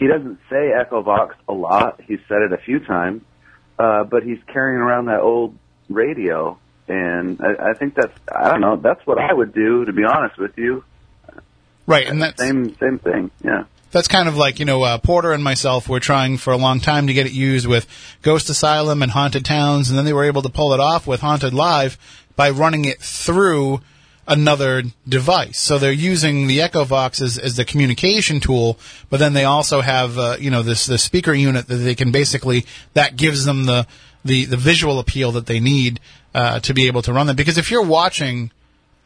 [0.00, 2.00] he doesn't say Echo EchoVox a lot.
[2.00, 3.22] He's said it a few times,
[3.78, 5.56] uh, but he's carrying around that old
[5.90, 6.58] radio,
[6.88, 8.76] and I, I think that's I don't know.
[8.76, 10.82] That's what I would do, to be honest with you.
[11.86, 13.30] Right, and that's Same same thing.
[13.44, 13.64] Yeah.
[13.90, 16.80] that's kind of like you know uh, Porter and myself were trying for a long
[16.80, 17.86] time to get it used with
[18.22, 21.20] Ghost Asylum and Haunted Towns, and then they were able to pull it off with
[21.20, 21.98] Haunted Live
[22.36, 23.82] by running it through
[24.30, 25.58] another device.
[25.58, 28.78] So they're using the EchoVox as, as the communication tool,
[29.10, 32.12] but then they also have uh, you know this this speaker unit that they can
[32.12, 32.64] basically
[32.94, 33.86] that gives them the
[34.24, 35.98] the, the visual appeal that they need
[36.34, 37.36] uh, to be able to run them.
[37.36, 38.50] Because if you're watching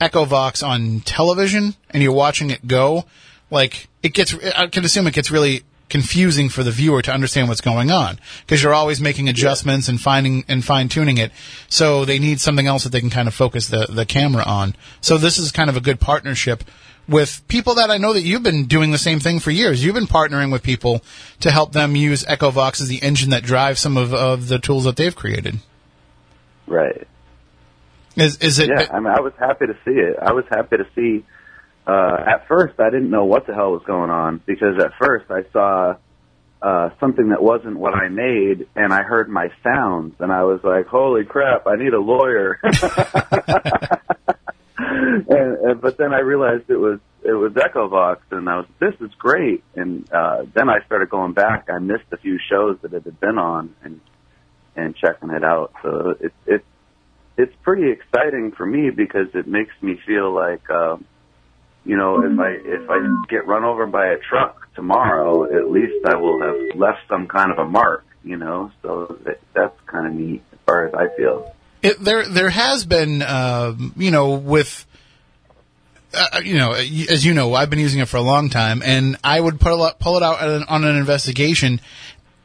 [0.01, 3.05] EchoVox on television and you're watching it go,
[3.51, 5.63] like it gets, I can assume it gets really
[5.95, 10.01] confusing for the viewer to understand what's going on because you're always making adjustments and
[10.01, 11.31] finding and fine tuning it.
[11.69, 14.75] So they need something else that they can kind of focus the the camera on.
[15.01, 16.65] So this is kind of a good partnership
[17.09, 19.85] with people that I know that you've been doing the same thing for years.
[19.85, 21.01] You've been partnering with people
[21.39, 24.83] to help them use EchoVox as the engine that drives some of, of the tools
[24.83, 25.61] that they've created.
[26.67, 27.07] Right.
[28.17, 28.69] Is is it?
[28.69, 30.17] Yeah, I mean, I was happy to see it.
[30.21, 31.25] I was happy to see.
[31.87, 35.31] Uh, at first, I didn't know what the hell was going on because at first
[35.31, 35.97] I saw
[36.63, 40.61] uh, something that wasn't what I made, and I heard my sounds, and I was
[40.65, 41.67] like, "Holy crap!
[41.67, 42.59] I need a lawyer."
[44.79, 48.95] and, and but then I realized it was it was EchoVox, and I was this
[49.01, 49.63] is great.
[49.75, 51.69] And uh, then I started going back.
[51.69, 54.01] I missed a few shows that it had been on, and
[54.75, 55.75] and checking it out.
[55.83, 56.65] So it's it's
[57.37, 60.97] it's pretty exciting for me because it makes me feel like, uh,
[61.85, 66.05] you know, if I if I get run over by a truck tomorrow, at least
[66.07, 68.71] I will have left some kind of a mark, you know.
[68.83, 71.55] So that, that's kind of neat as far as I feel.
[71.83, 74.87] It, there, there has been, uh, you know, with,
[76.15, 79.19] uh, you know, as you know, I've been using it for a long time, and
[79.23, 81.83] I would pull it, pull it out on an, investigation uh,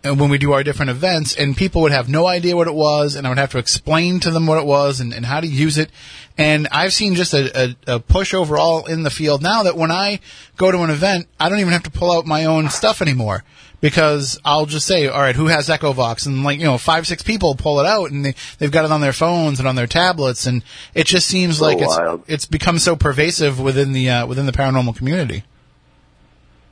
[0.03, 3.15] when we do our different events, and people would have no idea what it was,
[3.15, 5.47] and I would have to explain to them what it was and, and how to
[5.47, 5.91] use it.
[6.37, 9.91] And I've seen just a, a, a push overall in the field now that when
[9.91, 10.21] I
[10.55, 13.43] go to an event, I don't even have to pull out my own stuff anymore
[13.81, 16.25] because I'll just say, all right, who has EchoVox?
[16.25, 18.91] And like, you know, five, six people pull it out and they, they've got it
[18.91, 20.45] on their phones and on their tablets.
[20.45, 24.45] And it just seems So like it's, it's become so pervasive within the, uh, within
[24.45, 25.43] the paranormal community.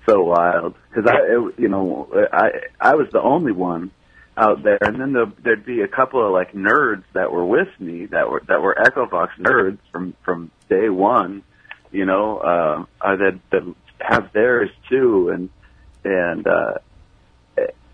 [0.08, 0.76] So wild.
[0.90, 3.92] Because I, it, you know, I I was the only one
[4.38, 7.70] out there, and then there, there'd be a couple of like nerds that were with
[7.80, 11.44] me that were that were EchoVox nerds from from day one,
[11.92, 15.50] you know, uh, that that have theirs too, and
[16.04, 16.74] and uh,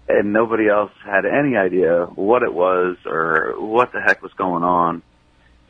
[0.08, 4.63] and nobody else had any idea what it was or what the heck was going
[4.63, 5.02] on,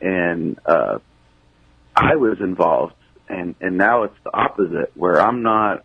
[0.00, 0.98] and uh,
[1.94, 2.94] I was involved,
[3.28, 5.84] and and now it's the opposite where I'm not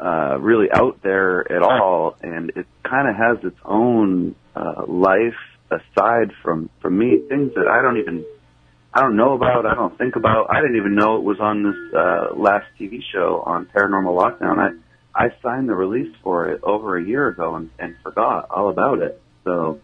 [0.00, 5.36] uh, really out there at all, and it kind of has its own uh, life
[5.70, 7.20] aside from from me.
[7.28, 8.24] Things that I don't even
[8.92, 10.46] I don't know about, I don't think about.
[10.50, 14.58] I didn't even know it was on this uh, last TV show on Paranormal Lockdown.
[14.58, 18.68] I I signed the release for it over a year ago and, and forgot all
[18.68, 19.20] about it.
[19.44, 19.80] So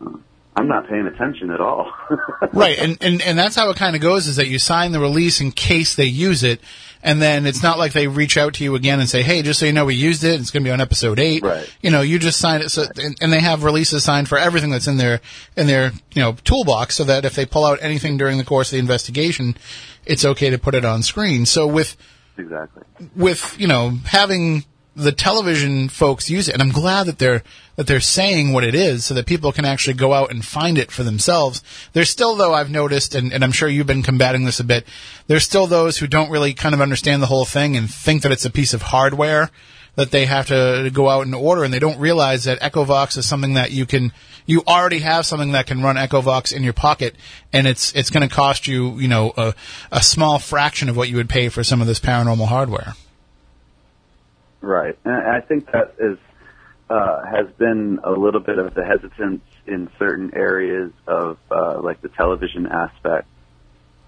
[0.00, 0.18] uh,
[0.56, 1.92] I'm not paying attention at all.
[2.52, 4.26] right, and, and and that's how it kind of goes.
[4.26, 6.60] Is that you sign the release in case they use it,
[7.06, 9.60] and then it's not like they reach out to you again and say, "Hey, just
[9.60, 10.40] so you know, we used it.
[10.40, 11.42] It's going to be on episode eight.
[11.42, 11.72] Right.
[11.80, 14.70] You know, you just sign it, so and, and they have releases signed for everything
[14.70, 15.20] that's in their
[15.56, 18.68] in their you know toolbox, so that if they pull out anything during the course
[18.68, 19.56] of the investigation,
[20.04, 21.46] it's okay to put it on screen.
[21.46, 21.96] So with
[22.36, 22.82] exactly.
[23.14, 24.64] with you know having
[24.96, 27.42] the television folks use it, and I'm glad that they're
[27.76, 30.78] that they're saying what it is, so that people can actually go out and find
[30.78, 31.62] it for themselves.
[31.92, 34.86] There's still, though, I've noticed, and, and I'm sure you've been combating this a bit.
[35.26, 38.32] There's still those who don't really kind of understand the whole thing and think that
[38.32, 39.50] it's a piece of hardware
[39.96, 43.28] that they have to go out and order, and they don't realize that EchoVox is
[43.28, 44.12] something that you can
[44.46, 47.14] you already have something that can run EchoVox in your pocket,
[47.52, 49.54] and it's it's going to cost you you know a,
[49.92, 52.94] a small fraction of what you would pay for some of this paranormal hardware.
[54.66, 56.18] Right, and I think that is
[56.90, 62.00] uh, has been a little bit of the hesitance in certain areas of uh, like
[62.00, 63.28] the television aspect.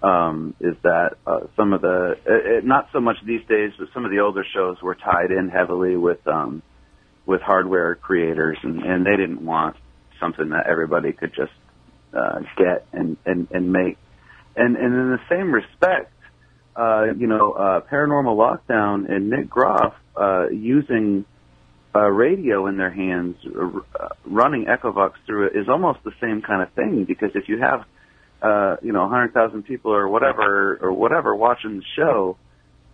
[0.03, 3.89] Um, is that uh, some of the it, it, not so much these days, but
[3.95, 6.63] some of the older shows were tied in heavily with um,
[7.25, 9.77] with hardware creators, and, and they didn't want
[10.19, 11.53] something that everybody could just
[12.13, 13.99] uh, get and, and, and make.
[14.57, 16.13] And, and in the same respect,
[16.75, 21.25] uh, you know, uh, Paranormal Lockdown and Nick Groff uh, using
[21.95, 26.63] a radio in their hands, uh, running EchoVox through it is almost the same kind
[26.63, 27.85] of thing because if you have,
[28.43, 32.37] uh, you know, 100,000 people or whatever, or whatever watching the show,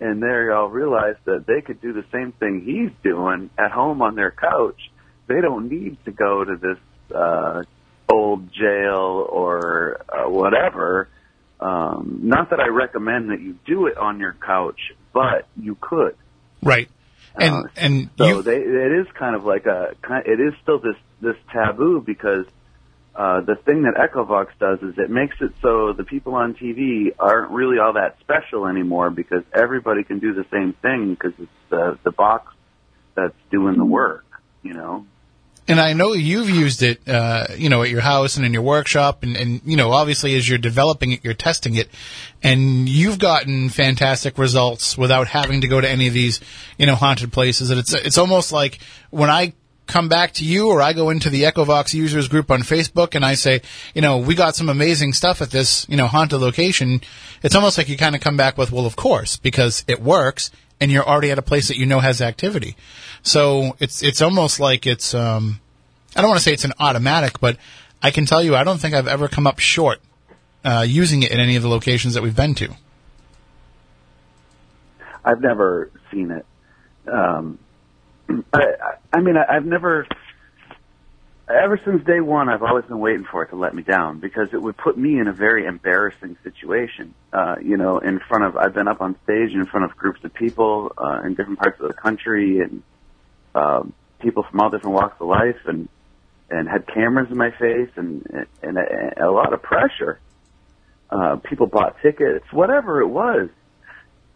[0.01, 4.03] and they all realize that they could do the same thing he's doing at home
[4.03, 4.91] on their couch,
[5.27, 6.79] they don't need to go to this,
[7.15, 7.63] uh,
[8.09, 11.09] old jail or uh, whatever.
[11.61, 14.79] Um, not that I recommend that you do it on your couch,
[15.13, 16.17] but you could.
[16.63, 16.89] Right.
[17.37, 20.55] And Uh, and So you, they, it is kind of like a, kind- it is
[20.63, 22.47] still this this taboo because
[23.15, 27.15] uh, the thing that EchoVox does is it makes it so the people on TV
[27.19, 31.51] aren't really all that special anymore because everybody can do the same thing because it's
[31.71, 32.53] the the box
[33.15, 34.25] that's doing the work.
[34.63, 35.07] You know.
[35.67, 38.63] And I know you've used it, uh, you know, at your house and in your
[38.63, 41.89] workshop, and, and you know, obviously as you're developing it, you're testing it,
[42.43, 46.41] and you've gotten fantastic results without having to go to any of these,
[46.79, 47.71] you know, haunted places.
[47.71, 48.79] And it's it's almost like
[49.11, 49.55] when I
[49.87, 53.25] come back to you or I go into the EchoVox users group on Facebook and
[53.25, 53.61] I say,
[53.95, 57.03] you know, we got some amazing stuff at this, you know, haunted location.
[57.43, 60.51] It's almost like you kind of come back with, well, of course, because it works
[60.81, 62.77] and you're already at a place that you know has activity.
[63.23, 65.61] So it's it's almost like it's um,
[66.17, 67.57] I don't want to say it's an automatic, but
[68.03, 70.01] I can tell you I don't think I've ever come up short
[70.65, 72.75] uh, using it in any of the locations that we've been to.
[75.25, 76.45] I've never seen it.
[77.11, 77.59] Um,
[78.53, 78.65] I,
[79.13, 80.07] I, mean, I, I've never.
[81.47, 84.55] Ever since day one, I've always been waiting for it to let me down because
[84.55, 87.15] it would put me in a very embarrassing situation.
[87.35, 90.25] Uh, you know, in front of I've been up on stage in front of groups
[90.25, 92.83] of people uh, in different parts of the country and
[93.55, 95.91] um, people from all different walks of life, and
[96.49, 100.19] and had cameras in my face and and a, a lot of pressure.
[101.11, 103.51] Uh, people bought tickets, whatever it was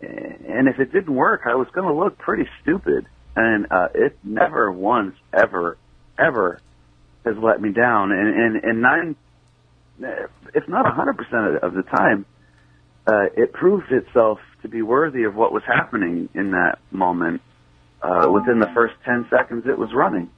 [0.01, 3.07] and if it didn't work, I was going to look pretty stupid.
[3.40, 5.79] And uh, it never once, ever,
[6.18, 6.61] ever
[7.24, 8.11] has let me down.
[8.11, 9.16] And and, and nine,
[10.55, 12.27] if not a hundred percent of the time,
[13.07, 17.40] uh, it proved itself to be worthy of what was happening in that moment.
[18.03, 20.31] Uh, within the first ten seconds, it was running.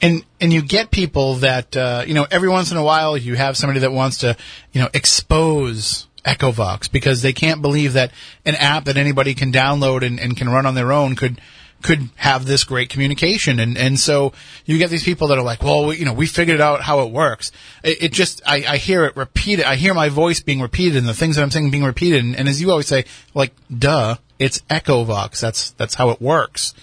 [0.00, 3.34] and and you get people that uh, you know every once in a while you
[3.34, 4.36] have somebody that wants to
[4.72, 8.10] you know expose EchoVox because they can't believe that
[8.44, 11.40] an app that anybody can download and, and can run on their own could
[11.82, 13.60] could have this great communication.
[13.60, 14.32] And and so
[14.64, 17.00] you get these people that are like well we, you know we figured out how
[17.00, 17.52] it works.
[17.84, 19.64] It, it just I, I hear it repeated.
[19.64, 22.24] I hear my voice being repeated and the things that I'm saying being repeated.
[22.24, 26.74] And, and as you always say like duh it's EchoVox that's that's how it works.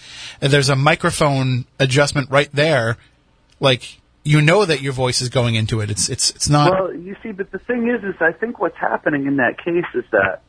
[0.42, 2.98] And there's a microphone adjustment right there
[3.60, 5.90] like you know that your voice is going into it.
[5.92, 6.72] It's it's it's not.
[6.72, 9.86] Well, you see, but the thing is, is I think what's happening in that case
[9.94, 10.42] is that,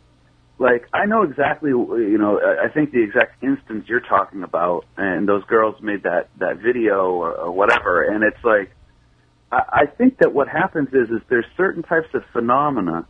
[0.58, 5.28] like, I know exactly, you know, I think the exact instance you're talking about, and
[5.28, 8.70] those girls made that that video or, or whatever, and it's like,
[9.50, 13.06] I, I think that what happens is, is there's certain types of phenomena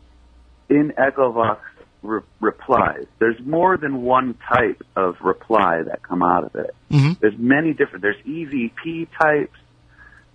[0.70, 1.58] in EchoVox
[2.02, 3.04] re- replies.
[3.18, 6.74] There's more than one type of reply that come out of it.
[6.90, 7.18] Mhm.
[7.20, 8.00] There's many different.
[8.00, 9.58] There's EVP types,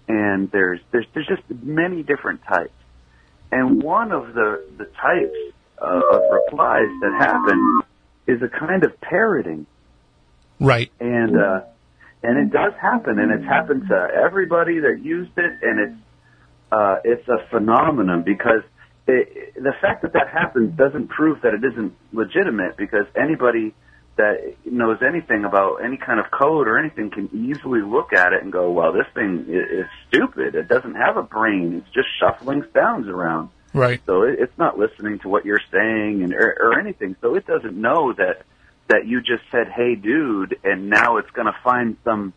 [0.09, 2.73] and there's there's there's just many different types.
[3.51, 5.37] And one of the the types
[5.81, 7.79] uh, of replies that happen
[8.27, 9.65] is a kind of parroting
[10.59, 10.91] Right.
[10.99, 11.61] and uh,
[12.21, 16.01] and it does happen, and it's happened to everybody that used it, and it's
[16.71, 18.61] uh, it's a phenomenon because
[19.07, 23.73] it, the fact that that happens doesn't prove that it isn't legitimate because anybody
[24.19, 28.43] that knows anything about any kind of code or anything can easily look at it
[28.43, 30.55] and go, well, this thing is, is stupid.
[30.55, 31.81] It doesn't have a brain.
[31.81, 33.47] It's just shuffling sounds around.
[33.73, 34.01] Right.
[34.05, 37.15] So it, it's not listening to what you're saying and or, or anything.
[37.21, 38.41] So it doesn't know that
[38.89, 42.33] that you just said, "Hey, dude," and now it's going to find some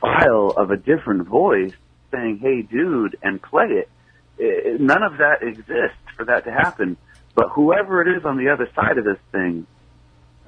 [0.00, 1.74] file of a different voice
[2.10, 3.88] saying, "Hey, dude," and play it.
[4.38, 4.80] it.
[4.80, 6.96] None of that exists for that to happen.
[7.36, 9.68] But whoever it is on the other side of this thing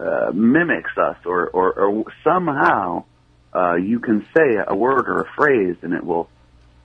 [0.03, 3.05] uh, mimics us, or or, or somehow
[3.55, 6.29] uh, you can say a word or a phrase, and it will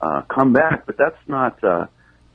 [0.00, 0.86] uh, come back.
[0.86, 1.86] But that's not uh,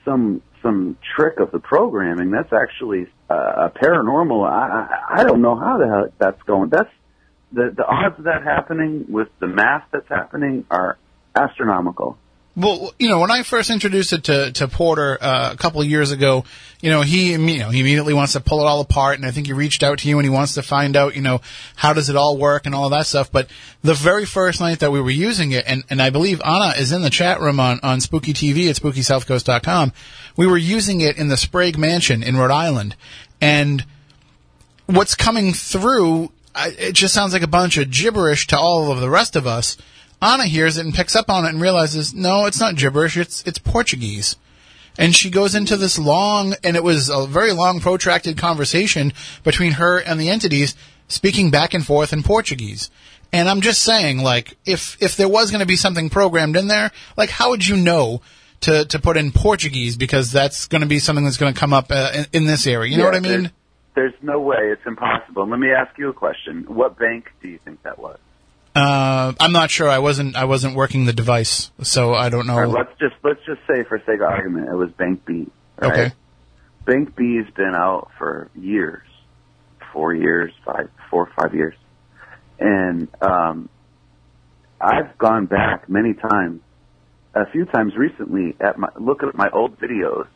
[0.05, 2.31] some some trick of the programming.
[2.31, 4.47] That's actually uh, a paranormal.
[4.49, 6.69] I, I don't know how the hell that's going.
[6.69, 6.89] That's
[7.51, 10.97] the the odds of that happening with the math that's happening are
[11.35, 12.17] astronomical.
[12.55, 15.87] Well, you know, when I first introduced it to to Porter uh, a couple of
[15.87, 16.45] years ago,
[16.81, 19.31] you know, he you know he immediately wants to pull it all apart, and I
[19.31, 21.41] think he reached out to you and he wants to find out, you know,
[21.75, 23.31] how does it all work and all that stuff.
[23.31, 23.47] But
[23.81, 26.91] the very first night that we were using it, and and I believe Anna is
[26.91, 29.91] in the chat room on on Spooky TV at SpookySouthCoast.com,
[30.37, 32.95] we were using it in the Sprague Mansion in Rhode Island,
[33.41, 33.83] and
[34.85, 39.01] what's coming through, I, it just sounds like a bunch of gibberish to all of
[39.01, 39.75] the rest of us.
[40.23, 43.43] Anna hears it and picks up on it and realizes, no, it's not gibberish, it's
[43.43, 44.37] it's Portuguese.
[44.97, 49.11] And she goes into this long, and it was a very long, protracted conversation
[49.43, 50.75] between her and the entities,
[51.07, 52.91] speaking back and forth in Portuguese.
[53.33, 56.67] And I'm just saying, like, if if there was going to be something programmed in
[56.67, 58.21] there, like, how would you know
[58.61, 61.73] to to put in Portuguese because that's going to be something that's going to come
[61.73, 62.91] up uh, in, in this area?
[62.91, 63.51] You know Yeah, what I mean?
[63.95, 64.71] There's, there's no way.
[64.71, 65.49] It's impossible.
[65.49, 66.63] Let me ask you a question.
[66.67, 68.19] What bank do you think that was?
[68.75, 69.87] Uh, I'm not sure.
[69.87, 70.35] I wasn't.
[70.35, 72.57] I wasn't working the device, so I don't know.
[72.57, 75.47] Right, let's just let's just say for sake of argument, it was Bank B.
[75.77, 75.91] Right?
[75.91, 76.15] Okay.
[76.85, 79.07] Bank B's been out for years,
[79.93, 81.75] four years, five, four or five years,
[82.59, 83.69] and um,
[84.81, 86.61] I've gone back many times,
[87.35, 90.27] a few times recently at my look at my old videos,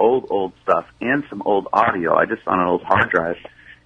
[0.00, 2.16] old old stuff, and some old audio.
[2.16, 3.36] I just found an old hard drive,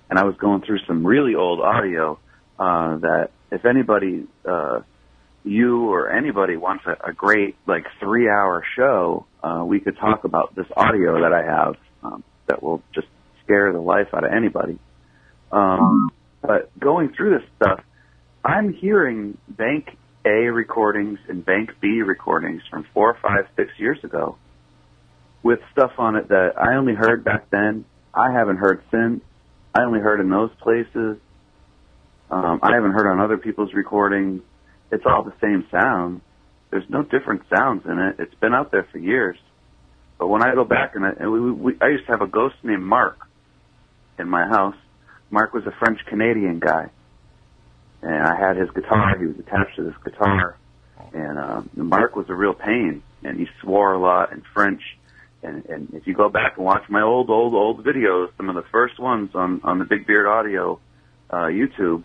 [0.08, 2.18] and I was going through some really old audio
[2.58, 4.26] uh, that if anybody.
[4.44, 4.80] Uh,
[5.44, 10.24] you or anybody wants a, a great like three hour show, uh, we could talk
[10.24, 13.06] about this audio that I have um, that will just
[13.44, 14.78] scare the life out of anybody.
[15.50, 16.10] Um,
[16.42, 17.80] but going through this stuff,
[18.44, 24.36] I'm hearing Bank A recordings and Bank B recordings from four, five, six years ago
[25.42, 27.84] with stuff on it that I only heard back then.
[28.12, 29.22] I haven't heard since.
[29.74, 31.18] I only heard in those places.
[32.30, 34.42] Um, I haven't heard on other people's recordings
[34.90, 36.20] it's all the same sound.
[36.70, 38.16] There's no different sounds in it.
[38.18, 39.36] It's been out there for years.
[40.18, 42.26] But when I go back and I, and we, we, I used to have a
[42.26, 43.18] ghost named Mark
[44.18, 44.74] in my house.
[45.30, 46.88] Mark was a French Canadian guy,
[48.02, 49.16] and I had his guitar.
[49.18, 50.56] He was attached to this guitar,
[51.12, 54.80] and um, Mark was a real pain, and he swore a lot in French.
[55.42, 58.54] And, and if you go back and watch my old, old, old videos, some of
[58.54, 60.80] the first ones on on the Big Beard Audio
[61.30, 62.02] uh, YouTube,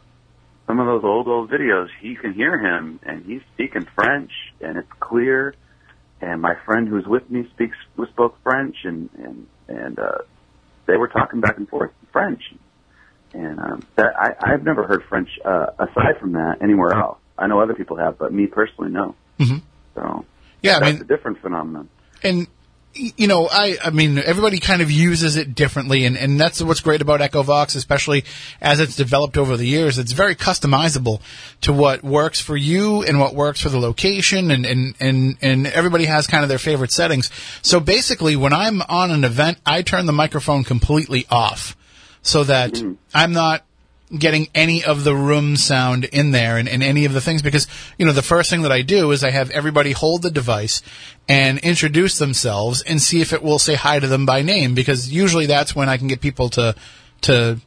[0.67, 4.77] some of those old old videos, you can hear him, and he's speaking French, and
[4.77, 5.55] it's clear.
[6.21, 7.75] And my friend who's with me speaks
[8.11, 10.19] spoke French, and and and uh,
[10.85, 12.41] they were talking back and forth in French.
[13.33, 17.17] And um, that I I've never heard French uh, aside from that anywhere else.
[17.37, 19.15] I know other people have, but me personally, no.
[19.39, 19.61] Mhm.
[19.95, 20.25] So
[20.61, 21.89] Yeah, I that's mean, a different phenomenon.
[22.23, 22.47] and
[22.95, 26.79] you know, I I mean, everybody kind of uses it differently, and and that's what's
[26.79, 28.23] great about EchoVox, especially
[28.61, 29.97] as it's developed over the years.
[29.97, 31.21] It's very customizable
[31.61, 35.67] to what works for you and what works for the location, and and and and
[35.67, 37.29] everybody has kind of their favorite settings.
[37.61, 41.75] So basically, when I'm on an event, I turn the microphone completely off,
[42.21, 42.93] so that mm-hmm.
[43.13, 43.63] I'm not
[44.17, 47.67] getting any of the room sound in there and, and any of the things because
[47.97, 50.81] you know the first thing that I do is I have everybody hold the device
[51.27, 55.11] and introduce themselves and see if it will say hi to them by name because
[55.11, 56.75] usually that's when I can get people to
[57.21, 57.59] to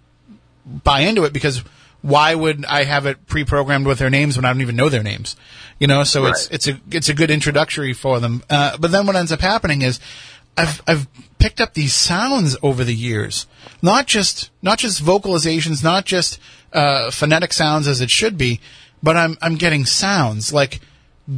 [0.65, 1.65] buy into it because
[2.03, 5.03] why would I have it pre-programmed with their names when I don't even know their
[5.03, 5.35] names?
[5.81, 8.43] You know, so it's it's a it's a good introductory for them.
[8.49, 9.99] Uh, but then what ends up happening is
[10.57, 11.07] I've I've
[11.39, 13.47] picked up these sounds over the years,
[13.83, 16.39] not just not just vocalizations, not just
[16.73, 18.61] uh, phonetic sounds as it should be,
[19.03, 20.81] but I'm I'm getting sounds like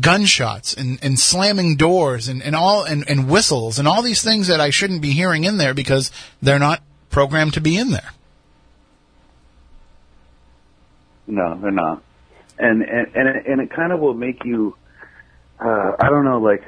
[0.01, 4.47] gunshots and, and slamming doors and, and all and, and whistles and all these things
[4.49, 6.11] that I shouldn't be hearing in there because
[6.43, 8.13] they're not programmed to be in there.
[11.27, 12.03] No, they're not.
[12.59, 14.77] And and and it, and it kind of will make you.
[15.61, 16.63] Uh, I don't know, like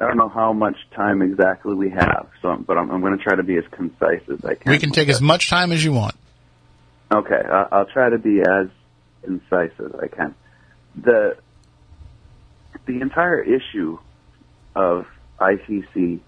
[0.00, 3.22] I don't know how much time exactly we have, so but I'm, I'm going to
[3.22, 4.70] try to be as concise as I can.
[4.70, 6.14] We can take as much time as you want.
[7.12, 8.68] Okay, I, I'll try to be as
[9.24, 10.34] concise as I can.
[10.94, 11.36] The
[12.86, 13.98] the entire issue
[14.76, 15.06] of
[15.40, 16.20] ITC,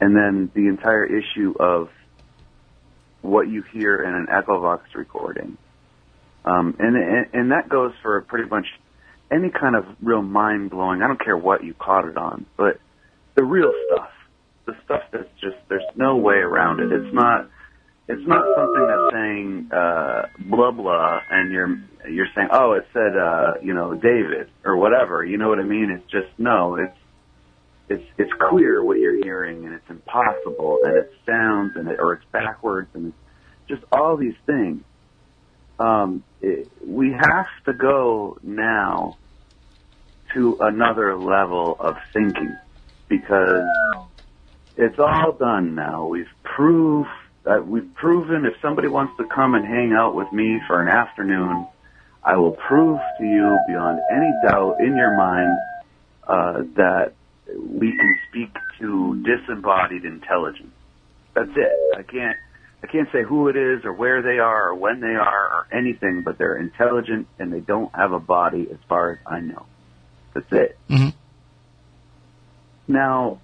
[0.00, 1.88] and then the entire issue of
[3.22, 5.56] what you hear in an Echovox recording,
[6.44, 8.66] um, and, and and that goes for pretty much
[9.30, 11.02] any kind of real mind blowing.
[11.02, 12.80] I don't care what you caught it on, but
[13.34, 14.10] the real stuff,
[14.66, 16.92] the stuff that's just there's no way around it.
[16.92, 17.48] It's not
[18.08, 21.76] it's not something that's saying uh, blah blah, and you're
[22.08, 25.24] you're saying, oh, it said uh, you know David or whatever.
[25.24, 25.90] You know what I mean?
[25.90, 26.76] It's just no.
[26.76, 26.96] It's
[27.88, 32.14] it's it's clear what you're hearing, and it's impossible, and it sounds, and it or
[32.14, 34.82] it's backwards, and it's just all these things.
[35.78, 39.18] Um, it, we have to go now
[40.34, 42.58] to another level of thinking
[43.08, 43.68] because
[44.76, 46.06] it's all done now.
[46.06, 47.08] We've proved
[47.46, 50.88] uh, we've proven if somebody wants to come and hang out with me for an
[50.88, 51.68] afternoon,
[52.22, 55.60] I will prove to you beyond any doubt in your mind
[56.28, 57.14] uh, that
[57.58, 60.74] we can speak to disembodied intelligence.
[61.34, 61.80] That's it.
[61.94, 62.38] I can't.
[62.82, 65.66] I can't say who it is or where they are or when they are or
[65.72, 69.66] anything, but they're intelligent and they don't have a body as far as I know.
[70.34, 70.78] That's it.
[70.88, 71.14] Mhm.
[72.86, 73.40] Now,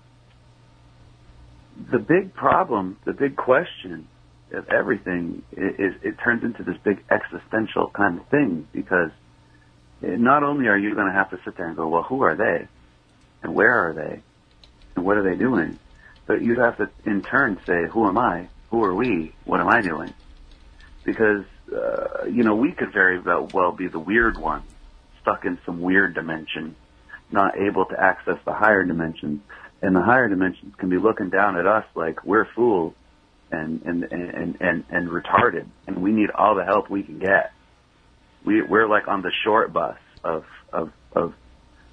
[1.91, 4.07] the big problem, the big question
[4.53, 9.11] of everything is, is it turns into this big existential kind of thing because
[10.03, 12.37] not only are you going to have to sit there and go, well, who are
[12.37, 12.69] they?
[13.43, 14.23] And where are they?
[14.97, 15.79] And what are they doing?
[16.27, 18.49] But you'd have to in turn say, who am I?
[18.73, 19.33] Who are we?
[19.45, 20.13] What am I doing?
[21.05, 24.65] Because, uh, you know, we could very well be the weird one,
[25.21, 26.75] stuck in some weird dimension,
[27.31, 29.43] not able to access the higher dimensions
[29.83, 32.95] and the higher dimensions can be looking down at us like we're fools
[33.51, 37.53] and and and and, and retarded, and we need all the help we can get.
[38.45, 41.35] We we're like on the short bus of of of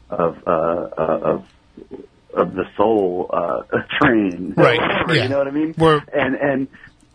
[0.09, 1.45] of uh, uh, of
[2.33, 3.61] of the soul uh,
[4.01, 5.23] train, Right, Whatever, yeah.
[5.23, 5.73] You know what I mean?
[5.77, 6.67] We're- and and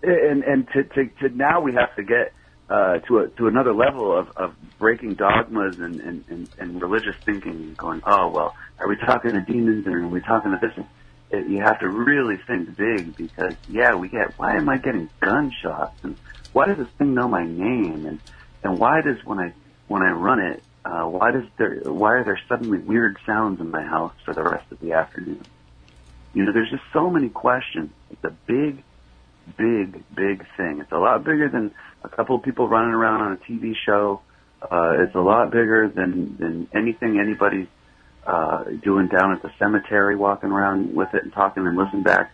[0.02, 2.32] and and to to, to now we have to get
[2.68, 7.14] uh, to a, to another level of, of breaking dogmas and, and, and, and religious
[7.26, 10.58] thinking and going, oh well, are we talking to demons or are we talking to
[10.60, 10.84] this?
[11.30, 15.08] It, you have to really think big because yeah, we get why am I getting
[15.20, 16.16] gunshots and
[16.52, 18.20] why does this thing know my name and
[18.62, 19.52] and why does when I
[19.88, 23.70] when I run it uh, why does there why are there suddenly weird sounds in
[23.70, 25.42] my house for the rest of the afternoon?
[26.34, 27.90] You know, there's just so many questions.
[28.10, 28.82] It's a big,
[29.56, 30.80] big, big thing.
[30.80, 31.72] It's a lot bigger than
[32.02, 34.20] a couple of people running around on a TV show.
[34.60, 37.68] Uh, it's a lot bigger than than anything anybody's
[38.26, 42.32] uh, doing down at the cemetery, walking around with it and talking and listening back.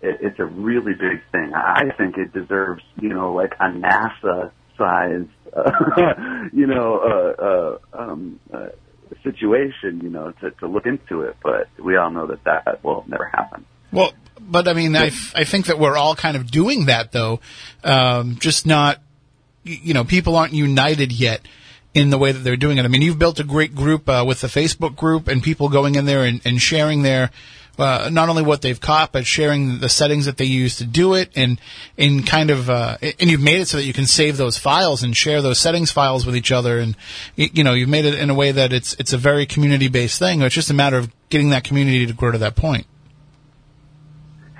[0.00, 1.52] It, it's a really big thing.
[1.54, 8.02] I think it deserves, you know, like a NASA size, uh, you know, uh, uh,
[8.02, 8.68] um, uh,
[9.22, 11.36] situation, you know, to, to look into it.
[11.42, 13.66] But we all know that that will never happen.
[13.92, 17.12] Well, but I mean, I, f- I think that we're all kind of doing that
[17.12, 17.40] though.
[17.84, 19.00] Um, just not,
[19.64, 21.42] you know, people aren't united yet
[21.92, 22.84] in the way that they're doing it.
[22.84, 25.96] I mean, you've built a great group uh, with the Facebook group and people going
[25.96, 27.30] in there and, and sharing their,
[27.80, 31.14] uh, not only what they've caught, but sharing the settings that they use to do
[31.14, 31.60] it and,
[31.96, 35.02] and kind of, uh, and you've made it so that you can save those files
[35.02, 36.78] and share those settings files with each other.
[36.78, 36.96] And,
[37.36, 40.18] you know, you've made it in a way that it's, it's a very community based
[40.18, 40.42] thing.
[40.42, 42.86] It's just a matter of getting that community to grow to that point.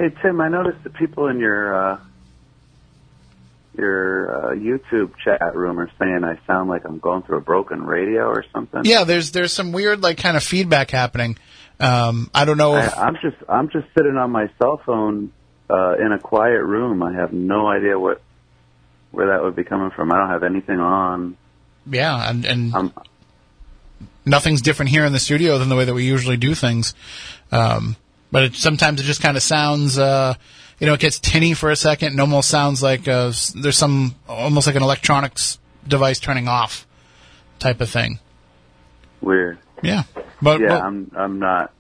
[0.01, 2.01] Hey Tim, I noticed that people in your uh,
[3.77, 7.85] your uh, YouTube chat room are saying I sound like I'm going through a broken
[7.85, 8.81] radio or something.
[8.87, 11.37] Yeah, there's there's some weird like kind of feedback happening.
[11.81, 12.75] Um, I don't know.
[12.75, 15.33] I, If, I'm just I'm just sitting on my cell phone
[15.69, 17.03] uh, in a quiet room.
[17.03, 18.21] I have no idea what
[19.11, 20.13] where that would be coming from.
[20.13, 21.37] I don't have anything on.
[21.91, 22.93] yeah, and and I'm
[24.25, 26.95] nothing's different here in the studio than the way that we usually do things.
[27.51, 27.97] Um,
[28.31, 30.35] but it, sometimes it just kind of sounds, uh,
[30.79, 33.77] you know, it gets tinny for a second and almost sounds like uh, s- there's
[33.79, 35.59] some almost like an electronics
[35.89, 36.87] device turning off
[37.59, 38.19] type of thing.
[39.21, 39.59] weird.
[39.83, 40.03] Yeah,
[40.43, 41.73] but Yeah, well, I'm I'm not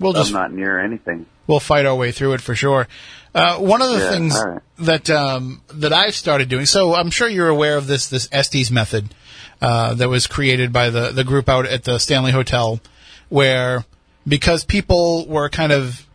[0.00, 1.26] We'll just I'm not near anything.
[1.46, 2.88] we'll fight our way through it for sure.
[3.34, 4.60] Uh, one of the Yeah, things right.
[4.80, 6.66] that um, that I've started doing.
[6.66, 9.14] So I'm sure you're aware of this this Estes method
[9.62, 12.80] uh, that was created by the the group out at the Stanley Hotel,
[13.28, 13.84] where
[14.26, 16.06] because people were kind of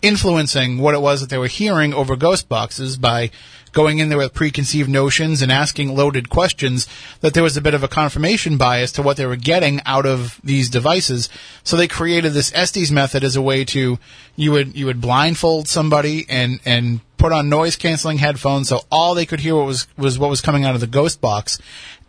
[0.00, 3.30] influencing what it was that they were hearing over ghost boxes by
[3.72, 6.86] going in there with preconceived notions and asking loaded questions
[7.20, 10.06] that there was a bit of a confirmation bias to what they were getting out
[10.06, 11.28] of these devices.
[11.64, 13.98] So they created this Estes method as a way to
[14.36, 19.14] you would you would blindfold somebody and and put on noise canceling headphones so all
[19.14, 21.58] they could hear was was what was coming out of the ghost box.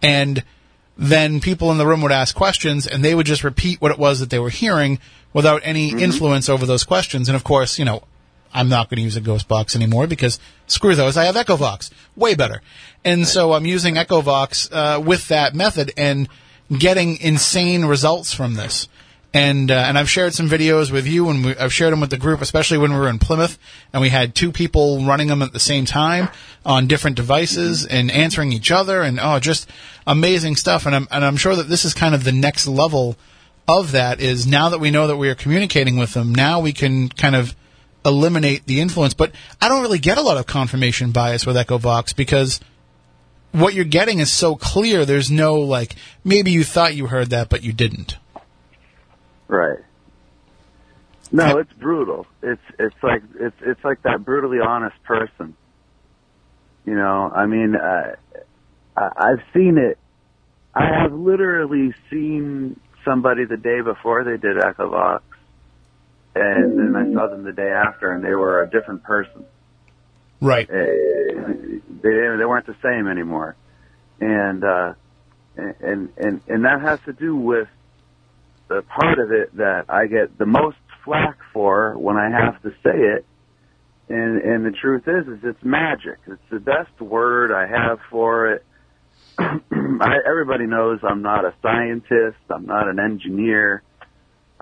[0.02, 0.44] And
[0.98, 3.98] then people in the room would ask questions and they would just repeat what it
[3.98, 5.00] was that they were hearing
[5.34, 6.00] without any mm-hmm.
[6.00, 7.28] influence over those questions.
[7.28, 8.04] And of course, you know,
[8.54, 11.18] I'm not going to use a ghost box anymore because screw those.
[11.18, 11.92] I have EchoVox.
[12.16, 12.62] Way better.
[13.04, 16.30] And so I'm using EchoVox uh, with that method and
[16.78, 18.88] getting insane results from this.
[19.36, 22.12] And uh, and I've shared some videos with you, and we, I've shared them with
[22.12, 23.58] the group, especially when we were in Plymouth,
[23.92, 26.30] and we had two people running them at the same time
[26.64, 29.68] on different devices and answering each other, and oh, just
[30.06, 30.86] amazing stuff.
[30.86, 33.18] And I'm and I'm sure that this is kind of the next level
[33.68, 34.22] of that.
[34.22, 37.36] Is now that we know that we are communicating with them, now we can kind
[37.36, 37.56] of
[38.06, 39.14] eliminate the influence.
[39.14, 39.32] But
[39.62, 42.60] I don't really get a lot of confirmation bias with EchoVox because
[43.52, 45.06] what you're getting is so clear.
[45.06, 48.18] There's no like maybe you thought you heard that, but you didn't.
[49.48, 49.80] Right.
[51.32, 52.28] No, it's brutal.
[52.44, 55.56] It's it's like it's it's like that brutally honest person.
[56.86, 58.16] You know, I mean, uh,
[58.96, 59.98] I, I've seen it.
[60.76, 65.22] I have literally seen somebody the day before they did EchoVox,
[66.36, 69.46] and then I saw them the day after, and they were a different person.
[70.42, 70.70] Right.
[70.70, 73.56] Uh, they they weren't the same anymore,
[74.20, 74.94] and uh,
[75.56, 77.68] and and and that has to do with
[78.68, 82.72] the part of it that I get the most flack for when I have to
[82.84, 83.26] say it.
[84.10, 86.20] And and the truth is, is it's magic.
[86.28, 88.66] It's the best word I have for it.
[89.40, 92.38] I, everybody knows I'm not a scientist.
[92.50, 93.82] I'm not an engineer.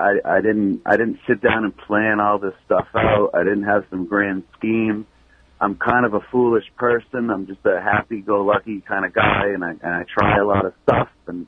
[0.02, 3.32] I, I didn't I didn't sit down and plan all this stuff out.
[3.34, 5.06] I didn't have some grand scheme.
[5.60, 7.30] I'm kind of a foolish person.
[7.30, 10.74] I'm just a happy-go-lucky kind of guy, and I and I try a lot of
[10.84, 11.46] stuff, and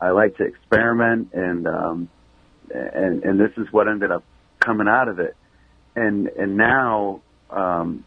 [0.00, 2.08] I like to experiment, and um,
[2.72, 4.22] and and this is what ended up
[4.60, 5.36] coming out of it,
[5.96, 8.04] and and now um,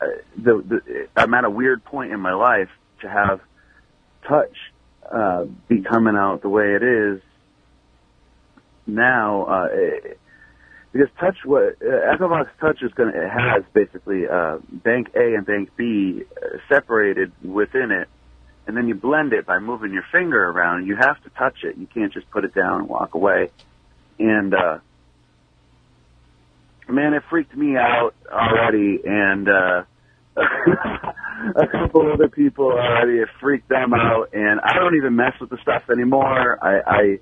[0.00, 0.06] uh,
[0.36, 2.70] the, the I'm at a weird point in my life
[3.02, 3.40] to have
[4.26, 4.56] touch
[5.08, 7.20] uh, be coming out the way it is
[8.86, 9.44] now.
[9.44, 10.20] Uh, it,
[10.94, 15.70] because touch what uh, Touch is going to has basically uh, bank A and bank
[15.76, 18.08] B uh, separated within it,
[18.68, 20.86] and then you blend it by moving your finger around.
[20.86, 21.76] You have to touch it.
[21.76, 23.50] You can't just put it down and walk away.
[24.20, 24.78] And uh,
[26.88, 29.82] man, it freaked me out already, and uh,
[30.36, 33.18] a couple other people already.
[33.18, 36.56] It freaked them out, and I don't even mess with the stuff anymore.
[36.62, 37.18] I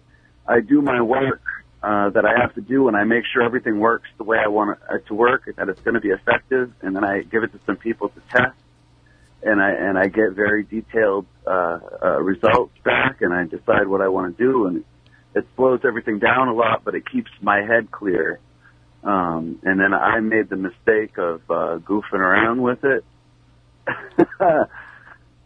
[0.47, 1.41] I, I do my work
[1.83, 4.49] uh, that I have to do, and I make sure everything works the way I
[4.49, 7.43] want it to work, and that it's going to be effective, and then I give
[7.43, 8.57] it to some people to test,
[9.43, 14.01] and I and I get very detailed uh, uh, results back, and I decide what
[14.01, 14.85] I want to do, and
[15.35, 18.39] it slows everything down a lot, but it keeps my head clear.
[19.03, 23.05] Um, and then I made the mistake of uh, goofing around with it.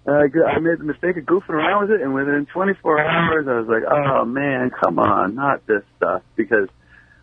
[0.09, 3.59] I I made the mistake of goofing around with it, and within 24 hours, I
[3.59, 6.69] was like, "Oh man, come on, not this stuff." Because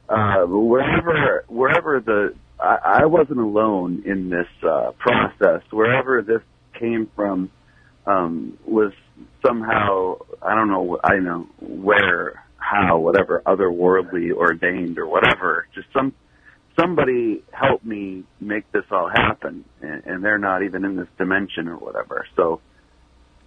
[0.09, 5.61] uh, wherever, wherever the, I, I wasn't alone in this uh, process.
[5.71, 6.41] Wherever this
[6.79, 7.49] came from
[8.05, 8.91] um, was
[9.45, 15.67] somehow, I don't know, I know where, how, whatever, otherworldly, ordained, or whatever.
[15.73, 16.13] Just some
[16.77, 21.67] somebody helped me make this all happen, and, and they're not even in this dimension
[21.67, 22.25] or whatever.
[22.36, 22.61] So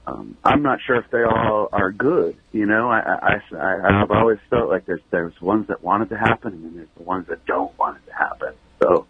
[0.07, 2.37] um, I'm not sure if they all are good.
[2.53, 6.09] You know, I, I, I I've always felt like there's there's ones that want it
[6.11, 8.53] to happen, and then there's the ones that don't want it to happen.
[8.83, 9.07] So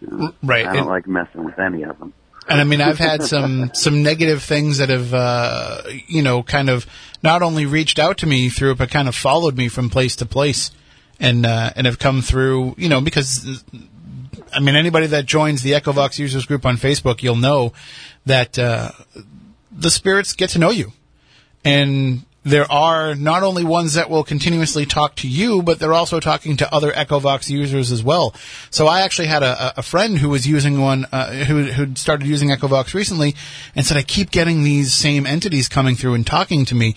[0.00, 0.66] you know, Right.
[0.66, 2.12] I don't And- like messing with any of them.
[2.48, 6.68] And I mean, I've had some some negative things that have, uh, you know, kind
[6.70, 6.86] of
[7.22, 10.16] not only reached out to me through it, but kind of followed me from place
[10.16, 10.70] to place,
[11.20, 13.62] and uh, and have come through, you know, because
[14.52, 17.72] I mean, anybody that joins the EchoVox users group on Facebook, you'll know
[18.26, 18.90] that uh,
[19.70, 20.92] the spirits get to know you,
[21.64, 26.20] and there are not only ones that will continuously talk to you, but they're also
[26.20, 28.34] talking to other EchoVox users as well.
[28.70, 32.26] So I actually had a, a friend who was using one, uh, who who started
[32.26, 33.34] using EchoVox recently,
[33.74, 36.94] and said I keep getting these same entities coming through and talking to me,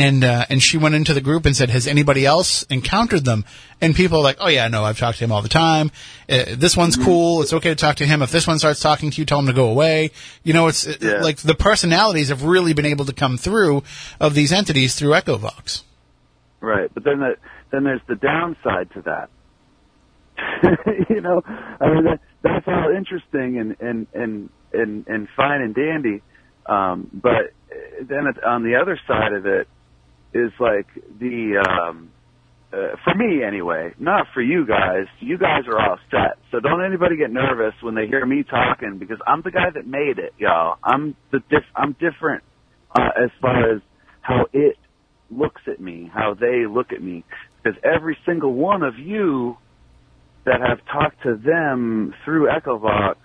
[0.00, 3.44] and uh, and she went into the group and said, "Has anybody else encountered them?"
[3.80, 5.90] And people are like, "Oh yeah, no, I've talked to him all the time.
[6.28, 7.42] Uh, this one's cool.
[7.42, 8.22] It's okay to talk to him.
[8.22, 10.10] If this one starts talking to you, tell him to go away."
[10.42, 13.82] You know, it's it- like the personalities have really been able to come through
[14.18, 15.82] of these entities through EchoVox.
[16.60, 17.36] Right, but then the,
[17.70, 19.30] then there's the downside to that.
[21.10, 25.74] you know, I mean that, that's all interesting and and and and and fine and
[25.74, 26.22] dandy,
[26.64, 27.52] um, but
[28.02, 29.68] then on the other side of it
[30.34, 30.86] is like
[31.18, 32.10] the um,
[32.72, 35.06] uh, for me anyway, not for you guys.
[35.20, 38.98] You guys are all set, so don't anybody get nervous when they hear me talking
[38.98, 40.76] because I'm the guy that made it, y'all.
[40.84, 42.44] I'm the diff- I'm different
[42.94, 43.82] uh, as far as
[44.20, 44.76] how it
[45.30, 47.24] looks at me, how they look at me.
[47.62, 49.56] Because every single one of you
[50.46, 53.16] that have talked to them through EchoVox,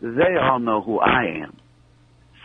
[0.00, 1.56] they all know who I am.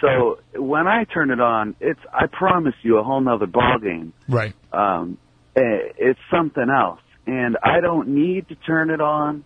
[0.04, 4.12] So when I turn it on, it's I promise you a whole nother ballgame.
[4.28, 4.54] Right.
[4.74, 5.18] Um,
[5.56, 9.46] eh, it's something else, and I don't need to turn it on.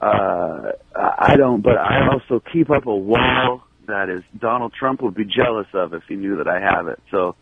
[0.00, 5.14] Uh, I don't, but I also keep up a wall that is Donald Trump would
[5.14, 7.00] be jealous of if he knew that I have it.
[7.10, 7.34] So,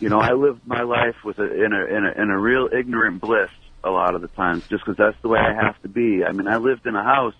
[0.00, 2.68] you know, I live my life with a, in a in a in a real
[2.72, 3.50] ignorant bliss
[3.84, 6.24] a lot of the times, just because that's the way I have to be.
[6.24, 7.34] I mean, I lived in a house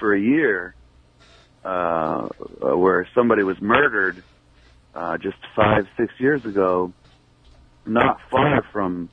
[0.00, 0.74] for a year
[1.64, 2.28] uh,
[2.60, 4.22] where somebody was murdered
[4.94, 6.92] uh, just five six years ago,
[7.86, 9.08] not far from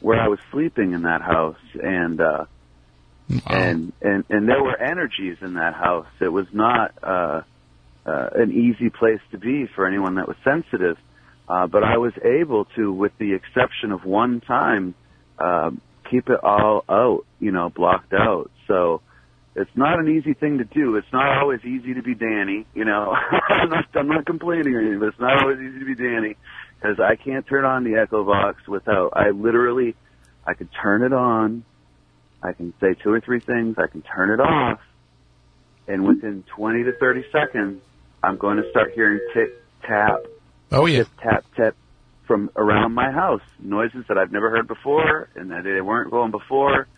[0.00, 2.20] where I was sleeping in that house, and.
[2.20, 2.44] uh
[3.48, 6.06] and and and there were energies in that house.
[6.20, 7.42] It was not uh,
[8.06, 10.96] uh, an easy place to be for anyone that was sensitive.
[11.48, 14.94] Uh, but I was able to, with the exception of one time,
[15.38, 15.70] uh,
[16.10, 18.50] keep it all out, you know, blocked out.
[18.66, 19.00] So
[19.56, 20.96] it's not an easy thing to do.
[20.96, 23.16] It's not always easy to be Danny, you know.
[23.48, 26.36] I'm not I'm not complaining or anything, but it's not always easy to be Danny
[26.78, 29.14] because I can't turn on the EchoVox without.
[29.14, 29.96] I literally,
[30.46, 31.64] I could turn it on.
[32.42, 33.76] I can say two or three things.
[33.78, 34.80] I can turn it off,
[35.88, 37.82] and within 20 to 30 seconds,
[38.22, 39.50] I'm going to start hearing tick
[39.82, 40.18] tap,
[40.70, 40.98] Oh yeah.
[41.04, 41.74] tip tap tap
[42.26, 43.40] from around my house.
[43.58, 46.88] Noises that I've never heard before, and that they weren't going before.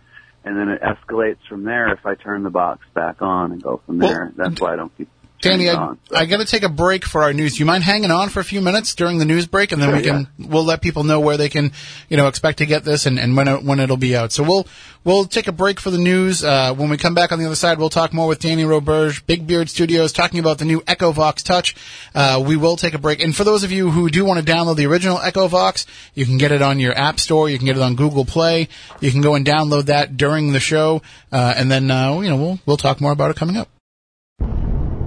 [0.49, 3.83] And then it escalates from there if I turn the box back on and go
[3.85, 4.33] from Well, there.
[4.35, 5.11] That's why I don't keep
[5.41, 5.95] Danny, I.
[6.13, 7.55] I got to take a break for our news.
[7.55, 9.93] Do you mind hanging on for a few minutes during the news break, and then
[9.93, 11.73] we Sure, can we'll let people know where they can,
[12.09, 14.33] you know, expect to get this and, and when it, when it'll be out.
[14.33, 14.67] So we'll
[15.05, 16.43] we'll take a break for the news.
[16.43, 19.25] Uh, when we come back on the other side, we'll talk more with Danny Roberge,
[19.27, 21.77] Big Beard Studios, talking about the new Echo Vox Touch.
[22.15, 24.53] Uh, we will take a break, and for those of you who do want to
[24.53, 27.49] download the original Echo Vox, you can get it on your App Store.
[27.49, 28.69] You can get it on Google Play.
[29.01, 32.37] You can go and download that during the show, uh, and then uh, you know
[32.37, 33.69] we'll we'll talk more about it coming up.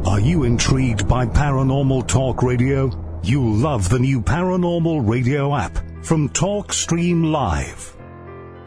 [0.05, 2.89] Are you intrigued by paranormal talk radio?
[3.21, 7.95] You'll love the new paranormal radio app from TalkStream Live.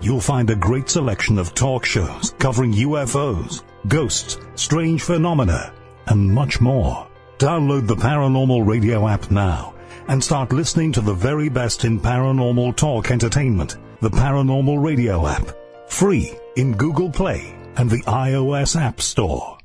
[0.00, 5.74] You'll find a great selection of talk shows covering UFOs, ghosts, strange phenomena,
[6.06, 7.08] and much more.
[7.38, 9.74] Download the paranormal radio app now
[10.06, 13.76] and start listening to the very best in paranormal talk entertainment.
[14.00, 15.50] The paranormal radio app.
[15.88, 19.58] Free in Google Play and the iOS App Store.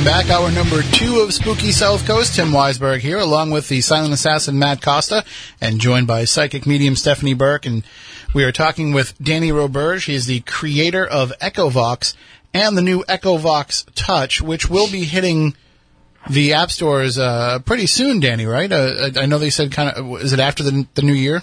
[0.00, 0.34] Welcome back.
[0.34, 2.34] Hour number two of Spooky South Coast.
[2.34, 5.26] Tim Weisberg here, along with the silent assassin Matt Costa,
[5.60, 7.66] and joined by psychic medium Stephanie Burke.
[7.66, 7.84] And
[8.32, 10.06] we are talking with Danny Roberge.
[10.06, 12.16] He is the creator of EchoVox
[12.54, 15.54] and the new EchoVox Touch, which will be hitting
[16.30, 18.20] the app stores uh, pretty soon.
[18.20, 18.72] Danny, right?
[18.72, 20.22] Uh, I know they said kind of.
[20.22, 21.42] Is it after the the new year?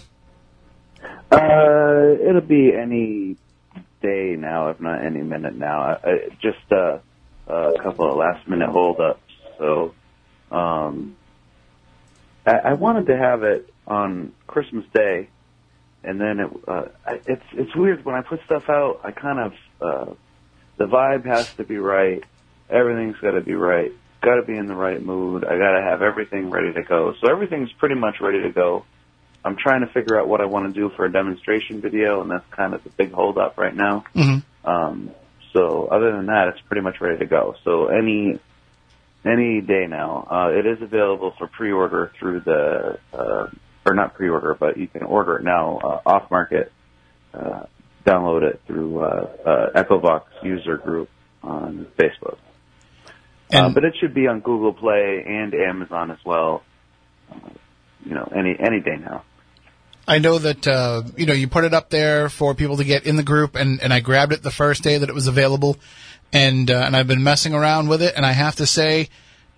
[1.31, 3.37] Uh, it'll be any
[4.01, 5.81] day now, if not any minute now.
[5.81, 6.71] I, I, just
[7.49, 9.21] uh, a couple of last minute holdups.
[9.57, 9.93] So,
[10.51, 11.15] um,
[12.45, 15.29] I, I wanted to have it on Christmas Day,
[16.03, 19.01] and then it, uh, I, it's it's weird when I put stuff out.
[19.03, 20.13] I kind of uh,
[20.77, 22.23] the vibe has to be right.
[22.69, 23.91] Everything's got to be right.
[24.21, 25.43] Got to be in the right mood.
[25.45, 27.13] I got to have everything ready to go.
[27.21, 28.85] So everything's pretty much ready to go.
[29.45, 32.29] I'm trying to figure out what I want to do for a demonstration video, and
[32.29, 34.03] that's kind of the big holdup right now.
[34.15, 34.43] Mhm.
[34.65, 35.11] Um,
[35.53, 37.55] so other than that, it's pretty much ready to go.
[37.63, 38.39] So any
[39.25, 43.47] any day now, uh, it is available for pre-order through the uh,
[43.85, 46.71] or not pre-order, but you can order it now uh, off market.
[47.33, 47.63] Uh,
[48.05, 51.09] download it through uh, uh, EchoVox user group
[51.43, 52.37] on Facebook.
[53.53, 56.63] uh, but it should be on Google Play and Amazon as well.
[57.31, 57.49] Uh,
[58.05, 59.23] you know, any any day now.
[60.07, 63.05] I know that uh, you know you put it up there for people to get
[63.05, 65.77] in the group, and, and I grabbed it the first day that it was available,
[66.31, 69.09] and uh, and I've been messing around with it, and I have to say,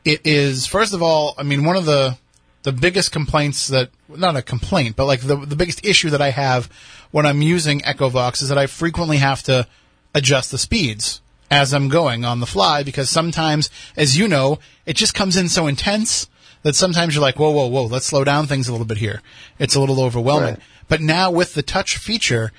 [0.03, 2.17] it is first of all, I mean one of the
[2.63, 6.31] the biggest complaints that not a complaint, but like the the biggest issue that I
[6.31, 6.67] have
[7.11, 9.67] when I'm using EchoVox is that I frequently have to
[10.15, 11.21] adjust the speeds
[11.51, 15.49] as I'm going on the fly because sometimes, as you know, it just comes in
[15.49, 16.27] so intense
[16.63, 19.21] that sometimes you're like, whoa, whoa, whoa, let's slow down things a little bit here.
[19.57, 20.55] It's a little overwhelming.
[20.55, 20.63] Right.
[20.87, 22.51] But now with the touch feature,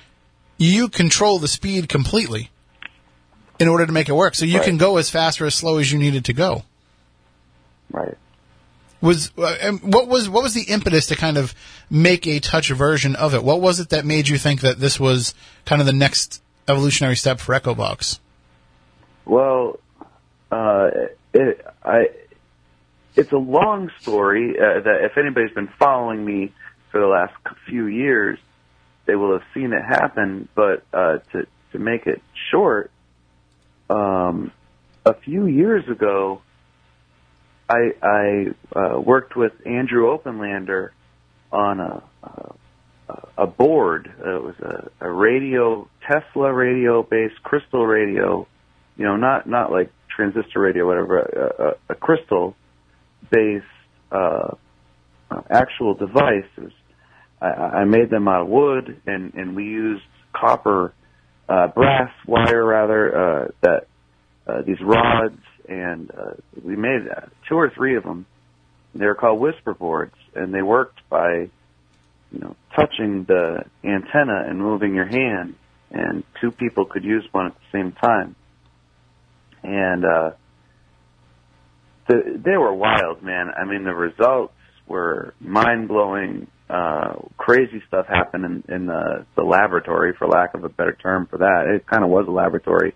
[0.57, 2.49] you control the speed completely
[3.59, 4.35] in order to make it work.
[4.35, 4.65] So you Right.
[4.65, 6.63] can go as fast or as slow as you needed to go.
[7.91, 8.17] Right.
[9.01, 11.55] Was uh, what was what was the impetus to kind of
[11.89, 13.43] make a touch version of it?
[13.43, 15.33] What was it that made you think that this was
[15.65, 18.19] kind of the next evolutionary step for EchoVox?
[19.25, 19.79] Well,
[20.51, 20.91] uh,
[21.33, 22.09] it, I,
[23.15, 26.53] it's a long story uh, that if anybody's been following me
[26.91, 27.33] for the last
[27.67, 28.39] few years,
[29.05, 30.47] they will have seen it happen.
[30.55, 32.91] But uh, to to make it short,
[33.89, 34.51] um,
[35.05, 36.41] a few years ago,
[37.69, 38.45] I I
[38.75, 40.89] uh, worked with Andrew Openlander
[41.51, 44.11] on a a, a board.
[44.23, 48.47] Uh, it was a, a radio Tesla radio based crystal radio
[49.01, 52.55] you know, not not like transistor radio, whatever, a, a, a crystal
[53.29, 53.65] based
[54.11, 54.55] uh,
[55.29, 56.45] uh, actual device.
[56.57, 56.71] Was,
[57.41, 60.03] I, I made them out of wood, and and we used
[60.33, 60.93] copper,
[61.49, 63.87] uh, brass wire rather, uh, that
[64.47, 68.25] uh, these rods, and uh, we made uh, two or three of them.
[68.93, 71.49] They were called whisper boards, and they worked by,
[72.31, 75.55] you know, touching the antenna and moving your hand,
[75.91, 78.35] and two people could use one at the same time
[79.63, 80.31] and uh,
[82.11, 83.49] the, they were wild, man.
[83.49, 84.53] I mean, the results
[84.87, 86.47] were mind blowing.
[86.69, 91.27] Uh, crazy stuff happened in, in the, the laboratory, for lack of a better term
[91.27, 91.73] for that.
[91.73, 92.95] It kind of was a laboratory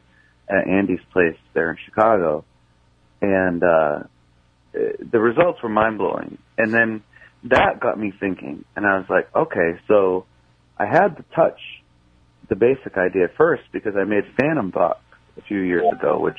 [0.50, 2.46] at Andy's place there in Chicago,
[3.22, 4.00] and uh,
[4.74, 6.38] the results were mind blowing.
[6.58, 7.04] And then
[7.44, 10.26] that got me thinking, and I was like, okay, so
[10.78, 11.60] I had to touch
[12.48, 15.00] the basic idea first because I made Phantom Vox
[15.38, 16.38] a few years ago, which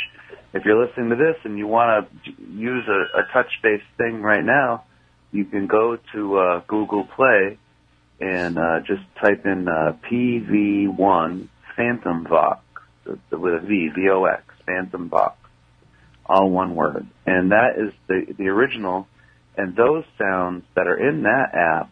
[0.57, 4.45] if you're listening to this and you want to use a, a touch-based thing right
[4.45, 4.85] now,
[5.31, 7.59] you can go to uh, Google Play
[8.21, 12.61] and uh, just type in uh, PV1 Phantom Vox
[13.07, 15.37] with a V, V-O-X, Phantom Vox,
[16.25, 17.07] all one word.
[17.27, 19.07] And that is the, the original.
[19.57, 21.91] And those sounds that are in that app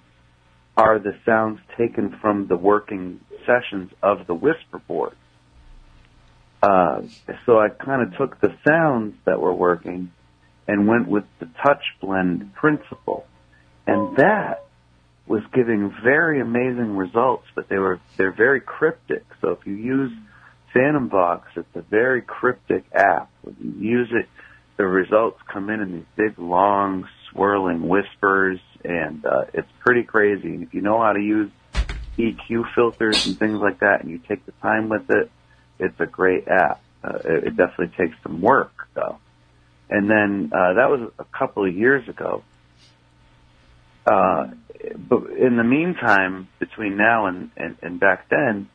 [0.76, 5.14] are the sounds taken from the working sessions of the Whisper board.
[6.64, 7.02] Uh,
[7.44, 10.10] so I kind of took the sounds that were working
[10.66, 13.26] and went with the touch blend principle.
[13.86, 14.64] And that
[15.26, 19.24] was giving very amazing results, but they were, they're very cryptic.
[19.42, 20.12] So if you use
[20.72, 23.28] Phantom Vox, it's a very cryptic app.
[23.42, 24.26] When you use it,
[24.78, 30.48] the results come in in these big, long, swirling whispers, and uh, it's pretty crazy.
[30.48, 31.50] And if you know how to use
[32.16, 35.30] EQ filters and things like that, and you take the time with it,
[35.84, 36.80] it's a great app.
[37.02, 39.18] Uh, it, it definitely takes some work, though.
[39.90, 42.42] And then uh, that was a couple of years ago.
[44.06, 44.48] Uh,
[44.96, 48.68] but in the meantime, between now and, and, and back then,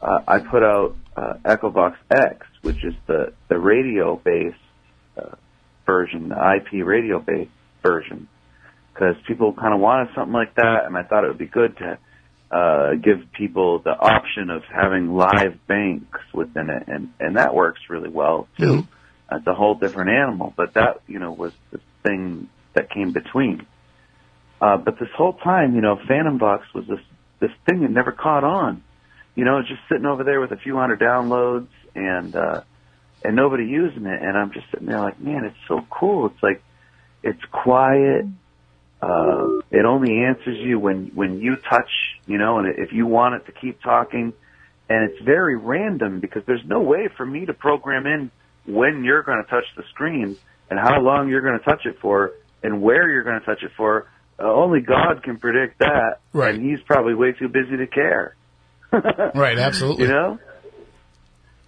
[0.00, 4.56] uh, I put out uh, EchoVox X, which is the, the radio based
[5.16, 5.36] uh,
[5.86, 7.50] version, the IP radio based
[7.82, 8.28] version,
[8.92, 11.76] because people kind of wanted something like that, and I thought it would be good
[11.78, 11.98] to
[12.54, 17.80] uh, give people the option of having live banks within it, and and that works
[17.88, 18.86] really well too.
[19.32, 23.66] It's a whole different animal, but that you know was the thing that came between.
[24.60, 27.00] Uh, but this whole time, you know, Phantom Vox was this
[27.40, 28.84] this thing that never caught on.
[29.34, 32.60] You know, just sitting over there with a few hundred downloads and uh,
[33.24, 36.26] and nobody using it, and I'm just sitting there like, man, it's so cool.
[36.26, 36.62] It's like
[37.24, 38.26] it's quiet.
[39.02, 41.90] Uh, it only answers you when when you touch,
[42.26, 44.32] you know, and if you want it to keep talking,
[44.88, 48.30] and it's very random because there's no way for me to program in
[48.66, 50.36] when you're going to touch the screen
[50.70, 53.62] and how long you're going to touch it for and where you're going to touch
[53.62, 54.08] it for
[54.38, 56.54] uh, only God can predict that, Right.
[56.54, 58.34] and He's probably way too busy to care.
[59.34, 60.04] Right, absolutely.
[60.06, 60.38] You know.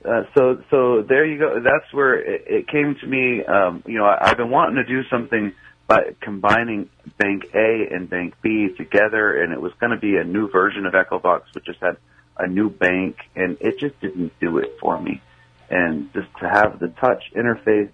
[0.04, 1.54] Uh, so so there you go.
[1.56, 3.44] That's where it, it came to me.
[3.44, 5.52] Um, you know, I, I've been wanting to do something
[5.86, 10.24] by combining Bank A and Bank B together, and it was going to be a
[10.24, 11.96] new version of EchoVox, which just had
[12.38, 15.22] a new bank, and it just didn't do it for me.
[15.70, 17.90] And just to have the touch interface,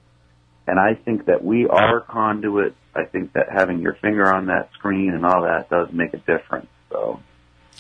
[0.66, 2.74] and I think that we are conduit.
[2.95, 6.18] I think that having your finger on that screen and all that does make a
[6.18, 6.68] difference.
[6.90, 7.20] So.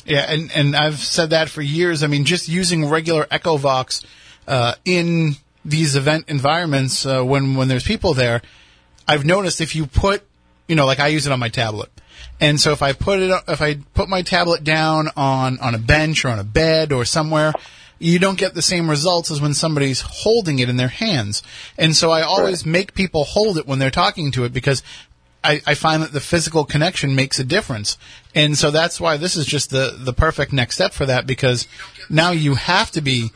[0.04, 2.02] Yeah, and and I've said that for years.
[2.02, 4.04] I mean, just using regular EchoVox
[4.48, 8.42] uh, in these event environments uh, when when there's people there,
[9.06, 10.22] I've noticed if you put,
[10.68, 11.90] you know, like I use it on my tablet,
[12.40, 15.78] and so if I put it, if I put my tablet down on on a
[15.78, 17.52] bench or on a bed or somewhere.
[17.98, 21.40] You don't get the same results as when somebody's holding it in their hands.
[21.78, 24.82] And so I always make people hold it when they're talking to it because
[25.44, 27.98] I, I find that the physical connection makes a difference.
[28.34, 31.66] And so that's why this is just the, the perfect next step for that because
[32.08, 33.30] now you have to be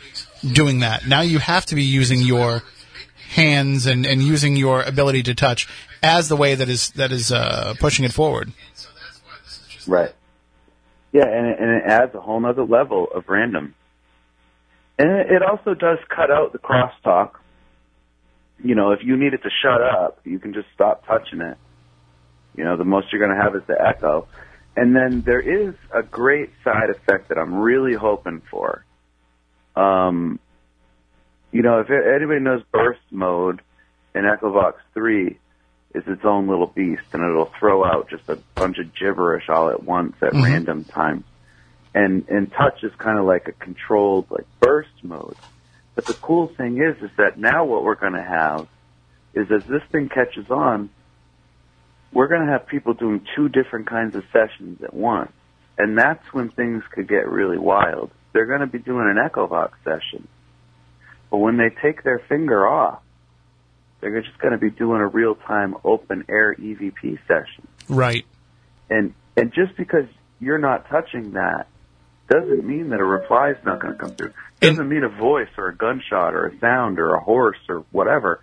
[0.53, 1.07] doing that.
[1.07, 2.63] Now you have to be using your
[3.37, 5.69] hands and, and using your ability to touch
[6.03, 8.53] as the way that is, that is, uh, pushing it forward.
[9.87, 10.13] Right.
[11.13, 13.75] Yeah, and it, and it adds a whole other level of random.
[14.99, 17.33] And it also does cut out the crosstalk.
[18.65, 21.59] You know, if you need it to shut up, you can just stop touching it.
[22.57, 24.27] You know, the most you're going to have is the echo.
[24.77, 28.85] And then there is a great side effect that I'm really hoping for.
[29.75, 30.41] Um,
[31.53, 33.61] you know, if anybody knows burst mode
[34.15, 35.39] in EchoVox 3
[35.95, 39.71] is its own little beast and it'll throw out just a bunch of gibberish all
[39.71, 40.43] at once at Mhm.
[40.45, 41.25] random times.
[41.95, 45.37] And, and touch is kind of like a controlled, like burst mode.
[45.95, 48.67] But the cool thing is, is that now what we're going to have
[49.33, 50.91] is as this thing catches on,
[52.13, 55.33] we're going to have people doing two different kinds of sessions at once.
[55.79, 58.11] And that's when things could get really wild.
[58.33, 60.29] They're going to be doing an Echo EchoVox session.
[61.31, 63.03] But when they take their finger off,
[64.01, 67.67] they're just going to be doing a real-time open air EVP session.
[67.89, 68.27] Right.
[68.89, 70.05] And, and just because
[70.39, 71.67] you're not touching that
[72.29, 74.33] doesn't mean that a reply is not going to come through.
[74.61, 78.41] Doesn't mean a voice or a gunshot or a sound or a horse or whatever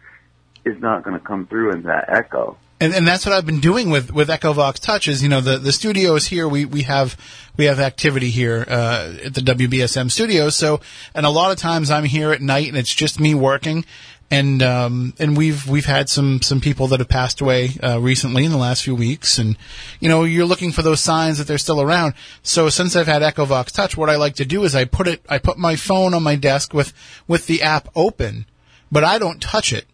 [0.65, 2.57] is not going to come through in that echo.
[2.83, 5.57] And, and that's what I've been doing with, with EchoVox Touch is, you know, the,
[5.57, 6.49] the studio is here.
[6.49, 7.15] We, we have,
[7.55, 10.49] we have activity here, uh, at the WBSM studio.
[10.49, 10.81] So,
[11.15, 13.85] and a lot of times I'm here at night and it's just me working.
[14.29, 18.43] And, um, and we've, we've had some, some people that have passed away, uh, recently
[18.43, 19.37] in the last few weeks.
[19.37, 19.55] And,
[20.01, 22.15] you know, you're looking for those signs that they're still around.
[22.41, 25.25] So since I've had EchoVox Touch, what I like to do is I put it,
[25.29, 26.91] I put my phone on my desk with,
[27.29, 28.45] with the app open,
[28.91, 29.85] but I don't touch it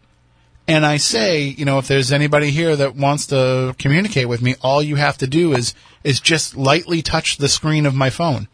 [0.70, 4.54] and I say, you know, if there's anybody here that wants to communicate with me,
[4.62, 8.46] all you have to do is is just lightly touch the screen of my phone.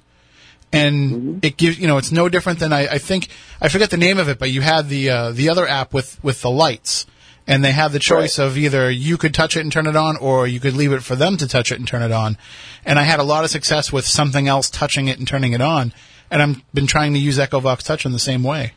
[0.72, 3.28] And it gives, you know, it's no different than I, I think
[3.60, 6.18] I forget the name of it, but you had the uh, the other app with
[6.24, 7.04] with the lights,
[7.46, 10.16] and they have the choice of either you could touch it and turn it on,
[10.16, 12.38] or you could leave it for them to touch it and turn it on.
[12.86, 15.60] And I had a lot of success with something else touching it and turning it
[15.60, 15.92] on,
[16.30, 18.72] and I've been trying to use EchoVox Touch in the same way.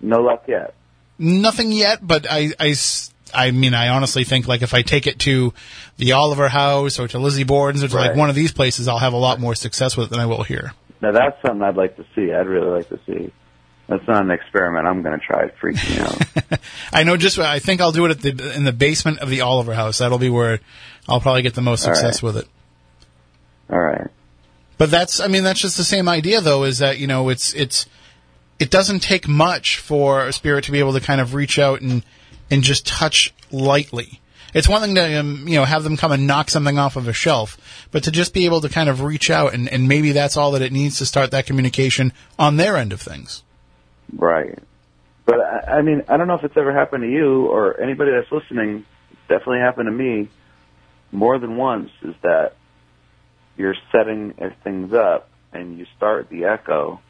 [0.00, 0.74] No luck yet.
[1.18, 2.74] Nothing yet, but I, I,
[3.32, 5.54] I mean, I honestly think like if I take it to
[5.96, 8.98] the Oliver House or to Lizzie Borden's or to like one of these places, I'll
[8.98, 10.72] have a lot more success with it than I will here.
[11.00, 12.32] Now that's something I'd like to see.
[12.32, 13.32] I'd really like to see.
[13.86, 14.86] That's not an experiment.
[14.86, 15.44] I'm going to try.
[15.44, 16.60] It freaks me out.
[16.92, 19.42] I know just I think I'll do it at the in the basement of the
[19.42, 19.98] Oliver House.
[19.98, 20.60] That'll be where
[21.06, 21.96] I'll probably get the most All right.
[21.96, 22.48] success with it.
[23.70, 24.08] All right.
[24.78, 27.52] But that's I mean that's just the same idea though is that you know it's
[27.52, 27.86] it's
[28.58, 31.80] it doesn't take much for a spirit to be able to kind of reach out
[31.80, 32.04] and
[32.50, 34.20] and just touch lightly.
[34.52, 37.08] It's one thing to um, you know have them come and knock something off of
[37.08, 40.12] a shelf, but to just be able to kind of reach out and, and maybe
[40.12, 43.42] that's all that it needs to start that communication on their end of things.
[44.12, 44.58] Right.
[45.26, 48.12] But I, I mean, I don't know if it's ever happened to you or anybody
[48.12, 48.84] that's listening.
[49.28, 50.28] Definitely happened to me
[51.10, 51.90] more than once.
[52.02, 52.54] Is that
[53.56, 57.00] you're setting things up and you start the echo,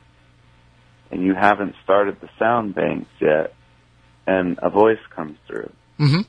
[1.10, 3.54] and you haven't started the sound banks yet,
[4.26, 6.22] and a voice comes through, Mm-hmm.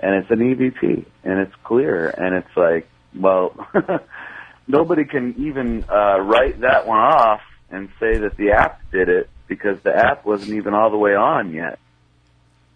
[0.00, 3.54] and it's an EVP, and it's clear, and it's like, well,
[4.68, 7.40] nobody can even uh, write that one off
[7.70, 11.14] and say that the app did it because the app wasn't even all the way
[11.14, 11.78] on yet.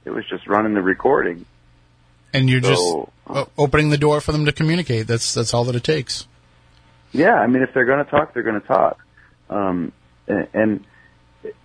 [0.04, 1.44] It was just running the recording.
[2.32, 5.06] And you're just So- o- opening the door for them to communicate.
[5.06, 6.26] That's that's all that it takes.
[7.12, 8.98] Yeah, I mean, if they're going to talk, they're going to talk.
[9.50, 9.92] Um,
[10.30, 10.84] and, and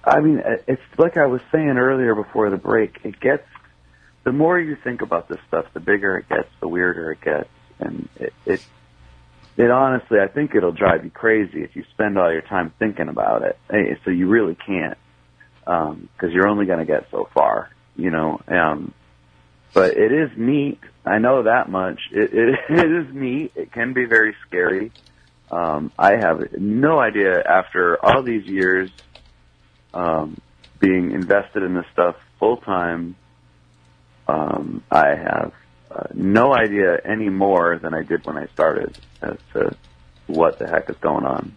[0.04, 3.00] I mean, it's like I was saying earlier before the break.
[3.04, 3.48] It gets
[4.26, 7.50] the more you think about this stuff, the bigger it gets, the weirder it gets,
[7.80, 8.62] and it it,
[9.56, 13.08] it honestly, I think it'll drive you crazy if you spend all your time thinking
[13.08, 13.58] about it.
[14.04, 14.98] So you really can't,
[15.60, 18.42] because you're only going to get so far, you know.
[18.48, 18.94] Um,
[19.74, 20.80] but it is neat.
[21.06, 22.00] I know that much.
[22.12, 23.52] It, it, it is neat.
[23.56, 24.92] It can be very scary.
[25.52, 28.90] Um, I have no idea after all these years
[29.94, 30.40] um,
[30.80, 33.16] being invested in this stuff full time.
[34.28, 35.54] Um, I have
[35.92, 39.76] uh, no idea any more than I did when I started as to
[40.28, 41.56] what the heck is going on.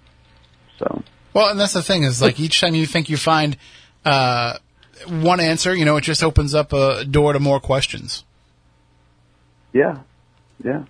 [0.78, 3.56] So Well, and that's the thing is like each time you think you find
[4.04, 4.58] uh,
[5.06, 8.24] one answer, you know, it just opens up a door to more questions.
[9.72, 9.98] Yeah,
[10.64, 10.84] yeah,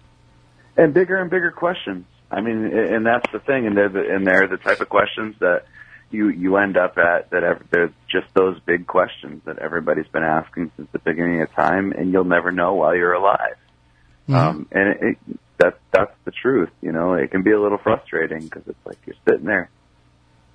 [0.76, 2.06] and bigger and bigger questions.
[2.30, 5.36] I mean, and that's the thing, and they're the, and they're the type of questions
[5.40, 5.64] that
[6.10, 10.22] you you end up at that ev- they're just those big questions that everybody's been
[10.22, 13.56] asking since the beginning of time, and you'll never know while you're alive.
[14.28, 16.70] Um, and it, it, that that's the truth.
[16.82, 19.70] You know, it can be a little frustrating because it's like you're sitting there,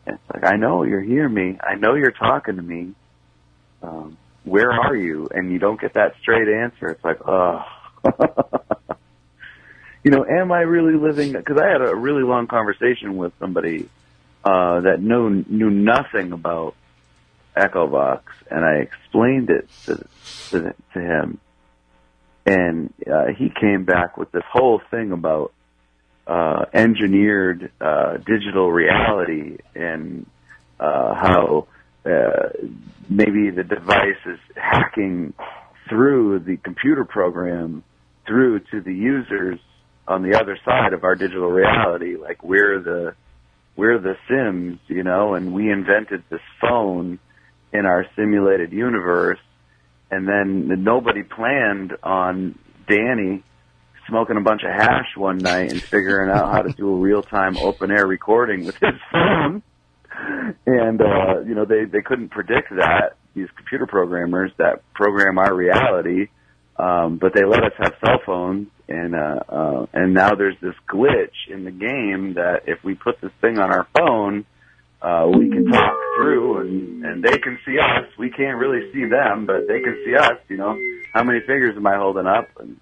[0.05, 2.93] and it's like I know you're hearing me, I know you're talking to me.
[3.81, 5.27] Um, where are you?
[5.31, 6.87] And you don't get that straight answer.
[6.89, 7.63] It's like, oh.
[10.03, 11.33] you know, am I really living?
[11.33, 13.89] Because I had a really long conversation with somebody
[14.43, 16.75] uh, that knew knew nothing about
[17.55, 20.05] Echo EchoVox, and I explained it to
[20.49, 21.39] to, to him,
[22.45, 25.53] and uh, he came back with this whole thing about
[26.27, 30.25] uh, engineered uh, digital reality and
[30.79, 31.67] uh, how
[32.05, 32.49] uh,
[33.09, 35.33] maybe the device is hacking
[35.89, 37.83] through the computer program
[38.25, 39.59] through to the users
[40.07, 42.15] on the other side of our digital reality.
[42.17, 43.15] Like we're the
[43.75, 47.19] we're the Sims, you know, and we invented this phone
[47.71, 49.39] in our simulated universe,
[50.11, 53.43] and then nobody planned on Danny
[54.07, 57.23] smoking a bunch of hash one night and figuring out how to do a real
[57.23, 59.63] time open air recording with his phone.
[60.65, 65.53] And uh, you know, they they couldn't predict that these computer programmers that program our
[65.53, 66.27] reality,
[66.77, 70.75] um, but they let us have cell phones, and uh, uh, and now there's this
[70.89, 74.45] glitch in the game that if we put this thing on our phone,
[75.01, 78.07] uh, we can talk through, and and they can see us.
[78.17, 80.37] We can't really see them, but they can see us.
[80.49, 80.77] You know,
[81.13, 82.49] how many fingers am I holding up?
[82.59, 82.79] And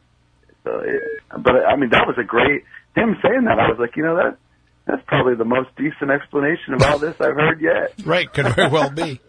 [0.63, 1.01] so, it,
[1.37, 2.63] but I mean, that was a great
[2.95, 3.59] him saying that.
[3.59, 4.37] I was like, you know, that
[4.85, 7.93] that's probably the most decent explanation of all this I've heard yet.
[8.05, 9.19] Right, could very well be.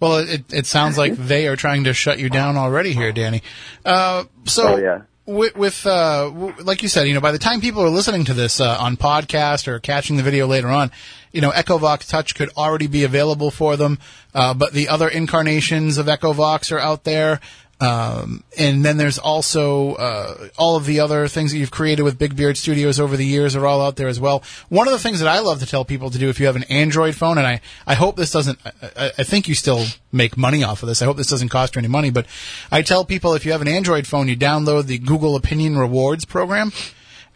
[0.00, 3.42] Well, it it sounds like they are trying to shut you down already here, Danny.
[3.84, 5.02] Uh, so Oh, yeah.
[5.26, 8.24] with, with uh, w- like you said, you know, by the time people are listening
[8.26, 10.90] to this uh, on podcast or catching the video later on,
[11.32, 13.98] you know, EchoVox Touch could already be available for them.
[14.34, 17.40] Uh, but the other incarnations of EchoVox are out there.
[17.80, 22.18] Um, and then there's also uh, all of the other things that you've created with
[22.18, 24.42] Big Beard Studios over the years are all out there as well.
[24.68, 26.56] One of the things that I love to tell people to do if you have
[26.56, 30.36] an Android phone, and I, I hope this doesn't, I, I- think you still make
[30.36, 31.02] money off of this.
[31.02, 32.26] I hope this doesn't cost you any money, but
[32.70, 36.24] I tell people if you have an Android phone, you download the Google Opinion Rewards
[36.24, 36.72] program,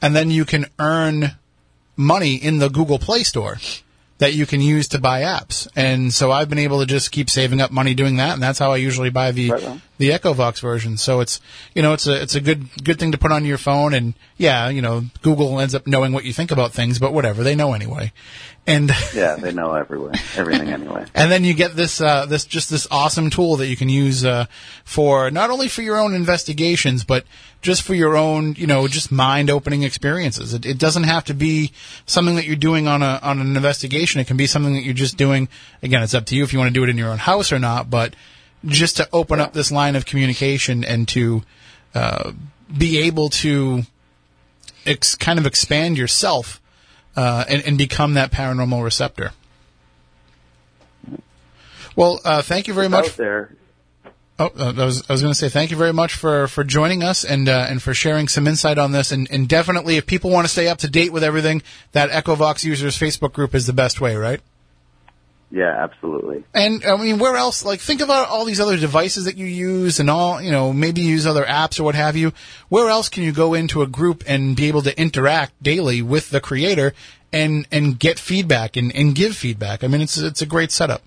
[0.01, 1.33] and then you can earn
[1.97, 3.59] money in the Google Play Store
[4.19, 5.67] that you can use to buy apps.
[5.77, 8.59] And so I've been able to just keep saving up money doing that, and that's
[8.61, 9.81] how I usually buy the Right.
[9.99, 10.97] The EchoVox version.
[10.97, 11.41] So it's
[11.75, 14.15] you know it's a it's a good good thing to put on your phone, and
[14.37, 17.55] yeah, you know Google ends up knowing what you think about things, but whatever they
[17.55, 18.13] know anyway.
[18.67, 21.07] And Yeah, they know everywhere, everything anyway.
[21.15, 24.25] and then you get this uh, this just this awesome tool that you can use
[24.25, 24.47] uh,
[24.85, 27.25] for not only for your own investigations, but
[27.61, 30.55] just for your own you know just mind opening experiences.
[30.55, 31.73] It, it doesn't have to be
[32.07, 34.21] something that you're doing on a on an investigation.
[34.21, 35.49] It can be something that you're just doing.
[35.83, 37.51] Again, it's up to you if you want to do it in your own house
[37.53, 38.15] or not, but
[38.65, 41.43] just to open up this line of communication and to
[41.95, 42.33] uh,
[42.77, 43.83] be able to
[44.87, 46.61] ex- kind of expand yourself
[47.17, 49.33] uh, and, and become that paranormal receptor.
[51.97, 53.07] Well, uh, thank you very It's much.
[53.07, 53.55] out there.
[54.41, 56.63] Oh, uh, I was I was going to say thank you very much for, for
[56.63, 59.11] joining us and uh, and for sharing some insight on this.
[59.11, 62.63] And, and definitely, if people want to stay up to date with everything, that EchoVox
[62.63, 64.41] users Facebook group is the best way, right?
[65.51, 66.45] Yeah, absolutely.
[66.53, 67.65] And I mean, where else?
[67.65, 71.01] Like, think about all these other devices that you use, and all you know, maybe
[71.01, 72.33] use other apps or what have you.
[72.69, 76.29] Where else can you go into a group and be able to interact daily with
[76.29, 76.93] the creator
[77.33, 79.83] and and get feedback and, and give feedback?
[79.83, 81.03] I mean, it's it's a great setup.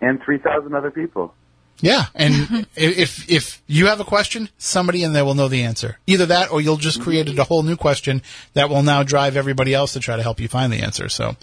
[0.00, 1.34] And 3,000 other people.
[1.80, 5.98] Yeah, and if if you have a question, somebody in there will know the answer.
[6.06, 8.22] Either that, or you'll just created a whole new question
[8.54, 11.08] that will now drive everybody else to try to help you find the answer.
[11.08, 11.36] So,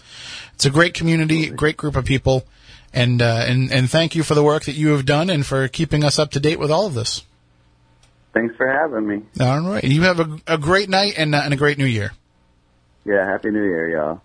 [0.56, 2.46] it's a great community, great group of people,
[2.94, 5.68] And, uh, and, and thank you for the work that you have done and for
[5.68, 7.24] keeping us up to date with all of this.
[8.34, 9.24] Thanks for having me.
[9.40, 9.84] All right.
[9.84, 12.14] You have a, a great night and, uh, and a great new year.
[13.06, 14.22] Yeah, happy New Year, y'all.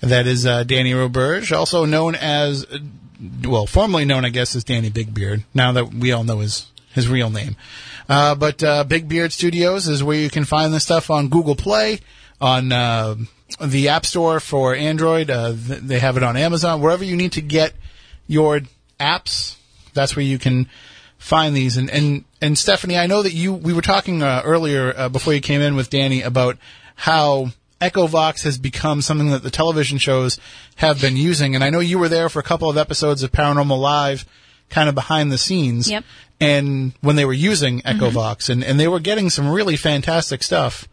[0.00, 2.78] That is uh, Danny Roberge, also known as, uh,
[3.44, 5.44] well, formerly known, I guess, as Danny Big Beard.
[5.54, 7.56] Now that we all know his his real name,
[8.08, 11.56] uh, but uh, Big Beard Studios is where you can find this stuff on Google
[11.56, 12.00] Play,
[12.40, 13.16] on uh,
[13.60, 15.30] the App Store for Android.
[15.30, 17.74] Uh, th- they have it on Amazon, wherever you need to get
[18.26, 18.60] your
[19.00, 19.56] apps.
[19.94, 20.68] That's where you can
[21.18, 21.76] find these.
[21.76, 25.34] And and and Stephanie, I know that you we were talking uh, earlier uh, before
[25.34, 26.56] you came in with Danny about
[26.94, 27.50] how
[27.80, 30.38] EchoVox has become something that the television shows
[30.76, 31.54] have been using.
[31.54, 34.26] And I know you were there for a couple of episodes of Paranormal Live,
[34.68, 35.90] kind of behind the scenes.
[35.90, 36.04] Yep.
[36.40, 38.14] And when they were using Echo mm-hmm.
[38.14, 40.88] Vox, and, and they were getting some really fantastic stuff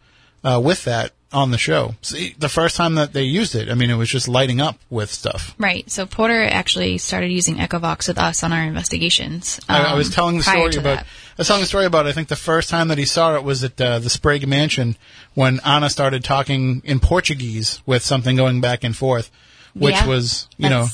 [0.46, 1.94] uh, with that on the show.
[2.02, 4.78] See, the first time that they used it, I mean, it was just lighting up
[4.88, 5.54] with stuff.
[5.58, 5.90] Right.
[5.90, 9.60] So Porter actually started using EchoVox with us on our investigations.
[9.68, 10.82] I, I was um, telling the story about.
[10.98, 11.06] that.
[11.06, 12.06] I was telling the story about.
[12.06, 14.96] I think the first time that he saw it was at uh, the Sprague Mansion
[15.34, 19.30] when Anna started talking in Portuguese with something going back and forth,
[19.74, 20.86] which Yeah, was you know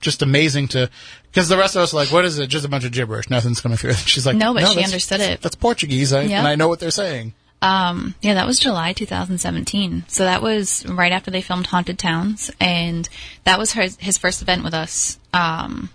[0.00, 0.90] just amazing to.
[1.30, 2.46] Because the rest of us are like, what is it?
[2.48, 3.30] Just a bunch of gibberish.
[3.30, 3.92] Nothing's coming through.
[4.06, 5.42] She's like, No, but she understood it.
[5.42, 6.38] That's Portuguese, I, Yeah.
[6.38, 7.34] and I know what they're saying.
[7.62, 10.04] Um, yeah, that was July 2017.
[10.08, 13.08] So that was right after they filmed Haunted Towns, and
[13.44, 15.88] that was her, his first event with us um,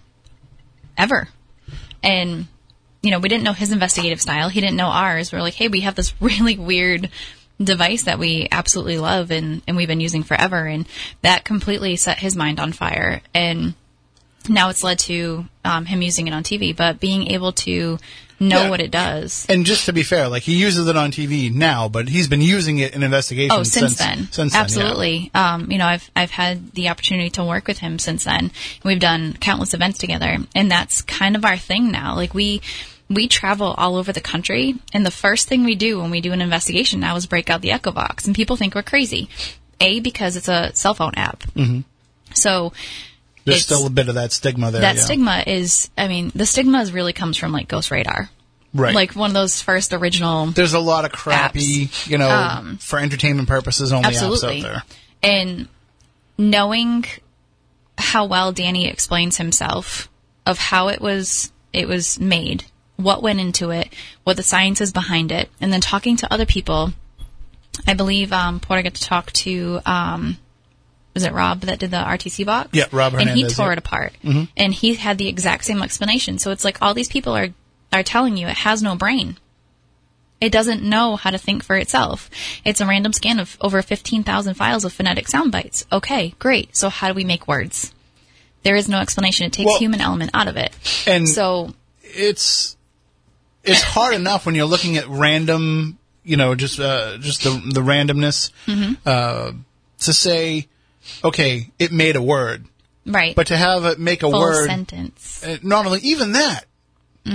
[0.97, 1.27] ever.
[2.03, 2.47] And
[3.01, 4.49] you know, we didn't know his investigative style.
[4.49, 5.31] He didn't know ours.
[5.31, 7.09] We are like, hey, we have this really weird
[7.61, 10.65] device that we absolutely love and, and we've been using forever.
[10.65, 10.87] And
[11.21, 13.21] that completely set his mind on fire.
[13.33, 13.75] And
[14.49, 17.97] now it's led to um, him using it on TV, but being able to
[18.39, 18.69] know Yeah.
[18.71, 19.45] what it does.
[19.49, 22.41] And just to be fair, like he uses it on TV now, but he's been
[22.41, 24.59] using it in investigations Oh, since, then, Since then, yeah.
[24.61, 25.31] absolutely.
[25.35, 28.51] Um, you know, I've I've had the opportunity to work with him since then.
[28.83, 32.15] We've done countless events together, and that's kind of our thing now.
[32.15, 32.61] Like we
[33.11, 36.31] we travel all over the country, and the first thing we do when we do
[36.31, 39.29] an investigation now is break out the EchoVox, and people think we're crazy.
[39.79, 41.41] A because it's a cell phone app.
[41.53, 41.81] Mm-hmm.
[42.33, 42.71] So
[43.45, 44.81] There's still a bit of that stigma there.
[44.81, 45.01] that yeah.
[45.01, 48.29] stigma is, I mean, the stigma is really comes from like Ghost Radar,
[48.73, 48.93] right?
[48.93, 52.99] like one of those first original there's a lot of crappy, you know, Um, for
[52.99, 54.83] entertainment purposes only apps out there.
[55.23, 55.67] And
[56.37, 57.05] knowing
[57.97, 60.09] how well Danny explains himself
[60.45, 62.65] of how it was it was made,
[62.97, 66.45] what went into it, what the science is behind it, and then talking to other
[66.45, 66.93] people.
[67.87, 70.37] I believe um, Porter got to talk to um,
[71.13, 72.69] was it Rob that did the ITC box?
[72.73, 73.71] Yeah, Rob and he tore yeah.
[73.73, 76.37] it apart, and he had the exact same explanation.
[76.39, 77.49] So it's like all these people are
[77.93, 79.37] are telling you it has no brain.
[80.39, 82.29] It doesn't know how to think for itself.
[82.65, 85.85] It's a random scan of over 15,000 files of phonetic sound bites.
[85.91, 86.75] Okay, great.
[86.75, 87.93] So how do we make words?
[88.63, 89.45] There is no explanation.
[89.45, 90.73] It takes Well- human element out of it.
[91.05, 92.75] And So it's
[93.63, 97.81] it's hard enough when you're looking at random, you know, just uh, just the the
[97.81, 98.93] randomness Mm-hmm.
[99.05, 99.51] uh,
[99.99, 100.67] to say,
[101.23, 102.65] okay, it made a word,
[103.05, 105.43] right, but to have it make a full word, sentence.
[105.43, 106.65] uh, not only even that,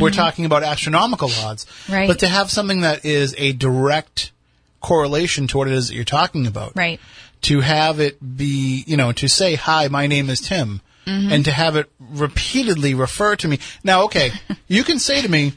[0.00, 1.92] we're talking about astronomical odds, Mm-hmm.
[1.92, 2.08] Right.
[2.08, 4.32] But to have something that is a direct
[4.80, 7.00] correlation to what it is that you're talking about, Right.
[7.42, 11.32] to have it be, you know, to say, hi, my name is Tim, Mm-hmm.
[11.32, 13.60] and to have it repeatedly refer to me.
[13.84, 14.32] Now, okay,
[14.66, 15.52] you can say to me,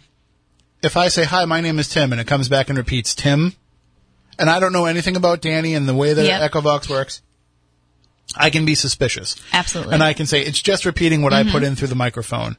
[0.84, 3.54] if I say, hi, my name is Tim, and it comes back and repeats Tim,
[4.38, 6.52] and I don't know anything about Danny and the way that Yep.
[6.52, 7.24] EchoVox works,
[8.36, 9.36] I can be suspicious.
[9.54, 9.94] Absolutely.
[9.94, 11.66] And I can say, it's just repeating what I put mm-hmm.
[11.66, 12.58] in through the microphone.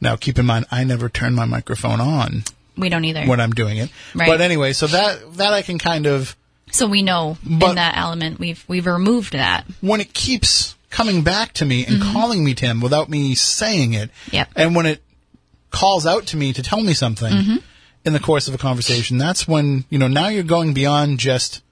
[0.00, 2.44] Now, keep in mind, I never turn my microphone on
[2.76, 3.24] We don't either.
[3.24, 3.90] when I'm doing it.
[4.14, 4.26] Right.
[4.26, 6.36] But anyway, so that, that I can kind of,
[6.70, 9.66] so we know But- in that element we've we've removed that.
[9.80, 12.12] when it keeps coming back to me and mm-hmm.
[12.12, 14.48] calling me Tim without me saying it, Yep.
[14.56, 15.02] and when it
[15.70, 17.56] calls out to me to tell me something mm-hmm.
[18.04, 21.62] in the course of a conversation, that's when you know now you're going beyond just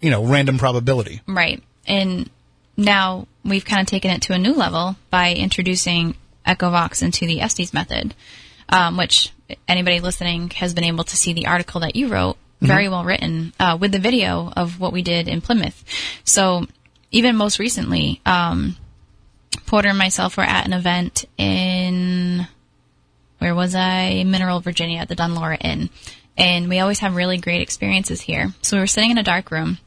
[0.00, 1.20] you know random probability.
[1.26, 1.62] Right.
[1.86, 2.30] And
[2.76, 7.40] now we've kind of taken it to a new level by introducing EchoVox into the
[7.40, 8.14] Estes method,
[8.68, 9.32] um, which
[9.68, 13.52] anybody listening has been able to see the article that you wrote, very well written,
[13.60, 15.84] uh, with the video of what we did in Plymouth.
[16.24, 16.66] So
[17.10, 18.76] even most recently, um,
[19.66, 22.46] Porter and myself were at an event in
[23.38, 24.24] where was I?
[24.24, 25.90] Mineral, Virginia, at the Dunlora Inn.
[26.36, 28.54] And we always have really great experiences here.
[28.62, 29.78] So we were sitting in a dark room,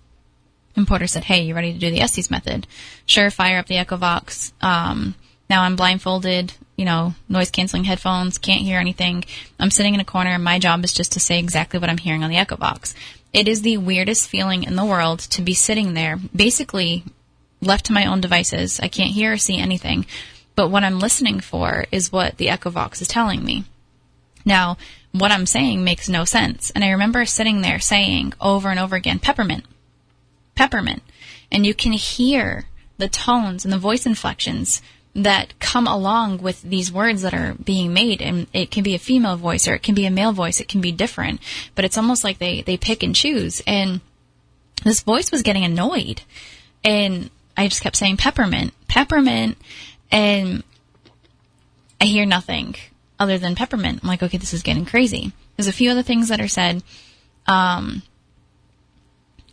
[0.77, 2.67] and Porter said, Hey, you ready to do the Estes method?
[3.05, 4.53] Sure, fire up the EchoVox.
[4.61, 5.15] Um,
[5.49, 9.25] now I'm blindfolded, you know, noise canceling headphones, can't hear anything.
[9.59, 12.23] I'm sitting in a corner, my job is just to say exactly what I'm hearing
[12.23, 12.93] on the EchoVox.
[13.33, 17.03] It is the weirdest feeling in the world to be sitting there, basically
[17.61, 18.79] left to my own devices.
[18.79, 20.05] I can't hear or see anything.
[20.55, 23.63] but what I'm listening for is what the EchoVox is telling me.
[24.43, 24.77] Now,
[25.11, 26.71] what I'm saying makes no sense.
[26.71, 29.65] And I remember sitting there saying over and over again, peppermint,
[30.57, 31.03] peppermint.
[31.51, 32.65] And you can hear
[32.97, 34.81] the tones and the voice inflections
[35.15, 38.21] that come along with these words that are being made.
[38.21, 40.59] And it can be a female voice or it can be a male voice.
[40.59, 41.39] It can be different,
[41.73, 43.61] but it's almost like they, they pick and choose.
[43.65, 44.01] And
[44.83, 46.21] this voice was getting annoyed.
[46.83, 49.57] And I just kept saying peppermint, peppermint.
[50.11, 50.63] And
[51.99, 52.75] I hear nothing
[53.19, 54.01] other than peppermint.
[54.03, 55.31] I'm like, okay, this is getting crazy.
[55.55, 56.83] There's a few other things that are said.
[57.47, 58.03] Um,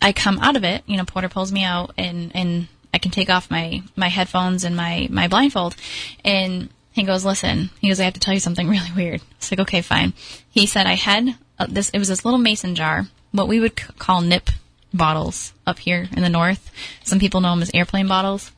[0.04, 3.10] I come out of it, you know, Porter pulls me out and, and I can
[3.10, 5.76] take off my, my headphones and my, my blindfold.
[6.22, 9.22] And he goes, listen, he goes, I have to tell you something really weird.
[9.38, 10.12] It's like, okay, fine.
[10.50, 13.80] He said, I had uh, this, it was this little mason jar, what we would
[13.80, 14.50] c- call nip
[14.92, 16.70] bottles up here in the north.
[17.02, 18.52] Some people know them as airplane bottles.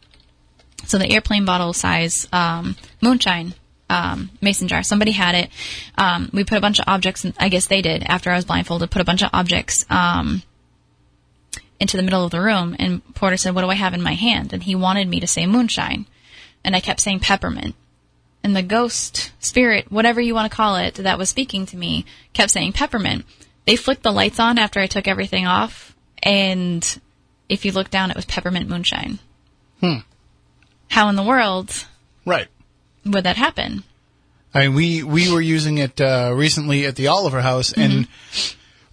[0.85, 3.55] So the airplane bottle size, um, moonshine
[3.89, 4.83] um, mason jar.
[4.83, 5.51] Somebody had it.
[5.97, 7.25] Um, we put a bunch of objects.
[7.25, 8.91] In, I guess they did after I was blindfolded.
[8.91, 10.43] Put a bunch of objects um,
[11.81, 12.75] into the middle of the room.
[12.79, 15.27] And Porter said, "What do I have in my hand?" And he wanted me to
[15.27, 16.07] say moonshine,
[16.65, 17.75] and I kept saying peppermint.
[18.43, 22.05] And the ghost, spirit, whatever you want to call it, that was speaking to me,
[22.33, 23.25] kept saying peppermint.
[23.65, 27.01] They flicked the lights on after I took everything off, and
[27.49, 29.19] if you look down, it was peppermint moonshine.
[29.81, 29.99] Hmm.
[30.89, 31.87] How in the world
[32.25, 32.47] Right.
[33.05, 33.83] would that happen?
[34.55, 38.07] I mean, we we were using it uh, recently at the Oliver House, and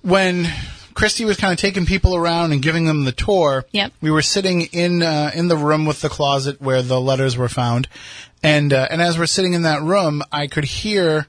[0.02, 0.50] when
[0.94, 3.92] Christy was kind of taking people around and giving them the tour, Yep.
[4.02, 7.50] we were sitting in uh, in the room with the closet where the letters were
[7.50, 7.88] found,
[8.42, 11.28] and uh, and as we're sitting in that room, I could hear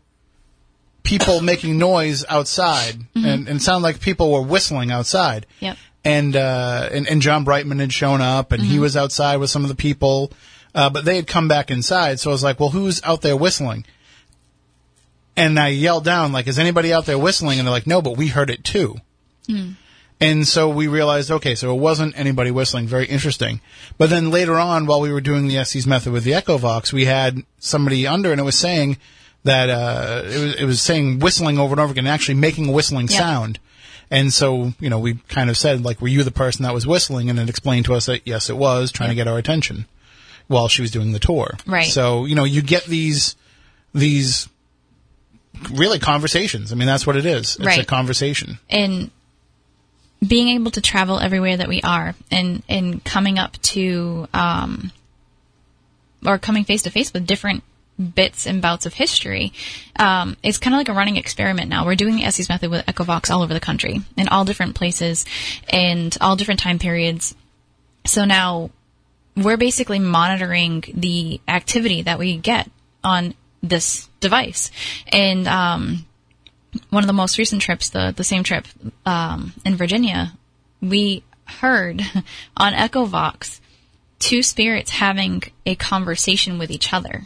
[1.02, 5.46] people making noise outside, and and it sounded like people were whistling outside.
[5.60, 5.76] Yep.
[6.06, 9.62] And, uh, and and John Brightman had shown up, and he was outside with some
[9.62, 10.30] of the people,
[10.74, 12.20] uh, but they had come back inside.
[12.20, 13.86] So I was like, "Well, who's out there whistling?"
[15.36, 18.18] And I yelled down, like, "Is anybody out there whistling?" And they're like, "No, but
[18.18, 18.96] we heard it too."
[20.20, 22.86] And so we realized, okay, so it wasn't anybody whistling.
[22.86, 23.60] Very interesting.
[23.98, 27.04] But then later on, while we were doing the Estes method with the EchoVox, we
[27.04, 28.96] had somebody under, and it was saying
[29.42, 32.72] that uh, it was it was saying whistling over and over again, actually making a
[32.72, 33.18] whistling Yeah.
[33.18, 33.58] sound.
[34.10, 36.86] And so, you know, we kind of said, like, were you the person that was
[36.86, 37.28] whistling?
[37.28, 39.86] And it explained to us that yes, it was, trying to get our attention
[40.46, 41.56] while she was doing the tour.
[41.66, 41.86] Right.
[41.86, 43.34] So, you know, you get these
[43.92, 44.48] these
[45.72, 46.70] really conversations.
[46.72, 47.56] I mean, that's what it is.
[47.60, 48.58] It's a conversation.
[48.70, 49.10] and
[50.26, 54.92] being able to travel everywhere that we are and and coming up to um
[56.24, 57.62] or coming face to face with different
[58.14, 59.52] bits and bouts of history
[59.96, 61.86] um, it's kind of like a running experiment now.
[61.86, 65.24] We're doing the Estes method with EchoVox all over the country in all different places
[65.68, 67.34] and all different time periods.
[68.04, 68.70] So now
[69.36, 72.70] we're basically monitoring the activity that we get
[73.02, 74.70] on this device.
[75.08, 76.06] And um,
[76.90, 78.66] one of the most recent trips, the the same trip
[79.06, 80.32] um, in Virginia,
[80.80, 82.02] we heard
[82.56, 83.60] on EchoVox
[84.18, 87.24] two spirits having a conversation with each other,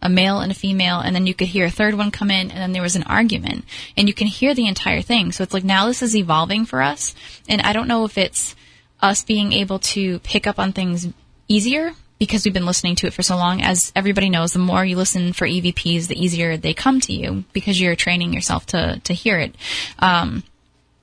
[0.00, 2.50] a male and a female, and then you could hear a third one come in,
[2.50, 3.64] and then there was an argument,
[3.96, 5.32] and you can hear the entire thing.
[5.32, 7.14] So it's like now this is evolving for us,
[7.48, 8.54] and I don't know if it's
[9.02, 11.08] us being able to pick up on things
[11.48, 13.62] easier because we've been listening to it for so long.
[13.62, 17.44] As everybody knows, the more you listen for EVPs, the easier they come to you
[17.52, 19.56] because you're training yourself to to hear it.
[19.98, 20.44] Um,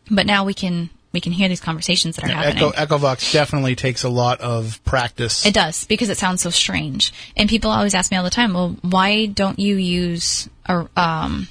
[0.09, 2.71] but now we can we can hear these conversations that are happening.
[2.75, 5.45] Echo, EchoVox definitely takes a lot of practice.
[5.45, 8.53] It does because it sounds so strange, and people always ask me all the time,
[8.53, 11.47] "Well, why don't you use a um,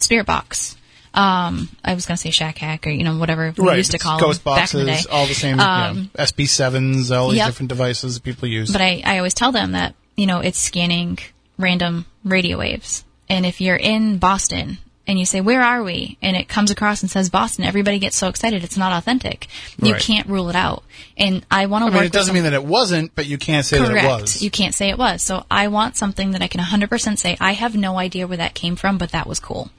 [0.00, 0.76] spirit box?"
[1.18, 3.98] Um, I was going to say shack hack or you know whatever we used to
[3.98, 5.00] call ghost them back in the day.
[5.10, 7.46] all the same, Um, yeah, SB sevens, all these Yep.
[7.48, 8.70] different devices that people use.
[8.70, 11.18] But I, I always tell them that, you know, it's scanning
[11.58, 13.04] random radio waves.
[13.28, 14.78] And if you're in Boston
[15.08, 16.18] and you say, where are we?
[16.20, 18.62] And it comes across and says Boston, everybody gets so excited.
[18.62, 19.48] It's not authentic.
[19.82, 20.02] You Right.
[20.02, 20.84] can't rule it out.
[21.16, 23.64] And I want to I work it doesn't mean that it wasn't, but you can't
[23.64, 24.42] say that it was.
[24.42, 25.22] You can't say it was.
[25.22, 28.52] So I want something that I can 100% say, I have no idea where that
[28.52, 29.70] came from, but that was cool.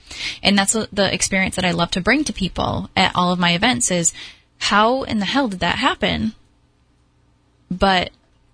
[0.41, 3.37] And that's what the experience that I love to bring to people at all of
[3.37, 4.11] my events is
[4.57, 6.33] how in the hell did that happen?
[7.69, 8.09] But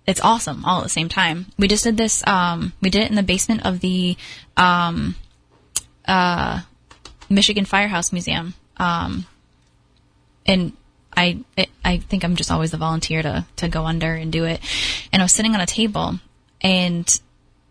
[0.06, 1.46] it's awesome all at the same time.
[1.58, 4.16] We just did this, um, we did it in the basement of the,
[4.58, 5.16] um,
[6.06, 6.60] uh,
[7.28, 8.54] Michigan Firehouse Museum.
[8.76, 9.26] Um,
[10.44, 10.72] and
[11.16, 14.44] I it, I think I'm just always the volunteer to to go under and do
[14.44, 14.60] it.
[15.12, 16.20] And I was sitting on a table
[16.60, 17.20] and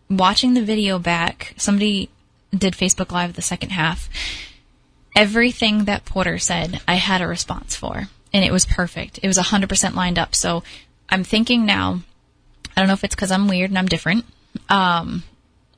[0.09, 1.53] watching the video back.
[1.57, 2.09] Somebody
[2.55, 4.09] did Facebook Live the second half.
[5.15, 9.19] Everything that Porter said, I had a response for, and it was perfect.
[9.23, 10.35] It was 100% lined up.
[10.35, 10.61] So
[11.09, 12.01] I'm thinking now.
[12.75, 14.25] I don't know if it's because I'm weird and I'm different,
[14.67, 15.23] Um,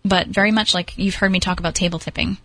[0.03, 2.37] but very much like you've heard me talk about table tipping.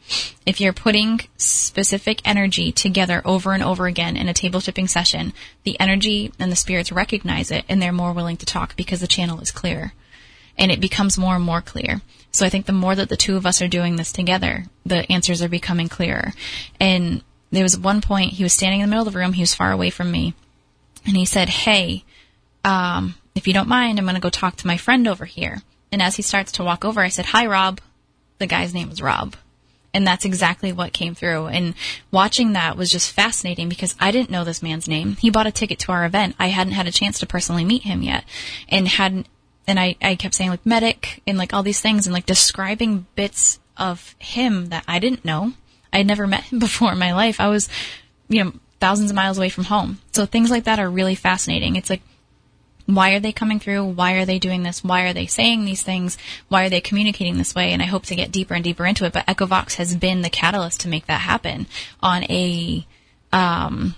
[0.45, 5.33] If you're putting specific energy together over and over again in a table tipping session,
[5.65, 9.07] the energy and the spirits recognize it and they're more willing to talk because the
[9.07, 9.93] channel is clear.
[10.59, 12.03] And it becomes more and more clear.
[12.31, 15.11] So I think the more that the two of us are doing this together, the
[15.11, 16.33] answers are becoming clearer.
[16.81, 19.43] And there was one point he was standing in the middle of the room, he
[19.43, 20.35] was far away from me,
[21.07, 22.05] and he said, Hey,
[22.65, 25.63] um, if you don't mind, I'm going to go talk to my friend over here.
[25.93, 27.81] And as he starts to walk over, I said, Hi, Rob.
[28.39, 29.37] The guy's name was Rob.
[29.95, 31.49] And that's exactly what came through.
[31.49, 31.75] And
[32.11, 35.17] watching that was just fascinating because I didn't know this man's name.
[35.17, 36.35] He bought a ticket to our event.
[36.39, 38.25] I hadn't had a chance to personally meet him yet
[38.71, 39.27] and hadn't,
[39.67, 43.07] and I, I kept saying like medic and like all these things and like describing
[43.15, 45.53] bits of him that I didn't know.
[45.93, 47.39] I had never met him before in my life.
[47.39, 47.69] I was,
[48.29, 49.99] you know, thousands of miles away from home.
[50.13, 51.77] So things like that are really fascinating.
[51.77, 52.03] It's like,
[52.87, 53.85] why are they coming through?
[53.85, 54.83] Why are they doing this?
[54.83, 56.19] Why are they saying these things?
[56.49, 57.73] Why are they communicating this way?
[57.73, 59.13] And I hope to get deeper and deeper into it.
[59.13, 61.67] But EchoVox has been the catalyst to make that happen
[62.03, 62.87] on a,
[63.33, 63.95] um,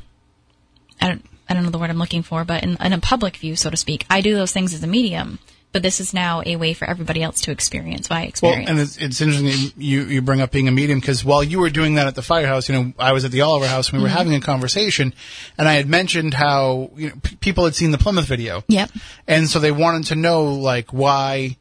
[1.00, 3.36] I don't, I don't know the word I'm looking for, but in, in a public
[3.36, 4.06] view, so to speak.
[4.08, 5.38] I do those things as a medium,
[5.74, 8.68] but this is now a way for everybody else to experience my Well, experience.
[8.68, 11.44] Well, and it's, it's interesting that you, you bring up being a medium because while
[11.44, 13.90] you were doing that at the firehouse, you know, I was at the Oliver House
[13.90, 14.16] and we were Mm-hmm.
[14.16, 15.12] having a conversation
[15.58, 18.62] and I had mentioned how, you know, p- people had seen the Plymouth video.
[18.68, 18.90] Yep.
[19.26, 21.56] And so they wanted to know, like, why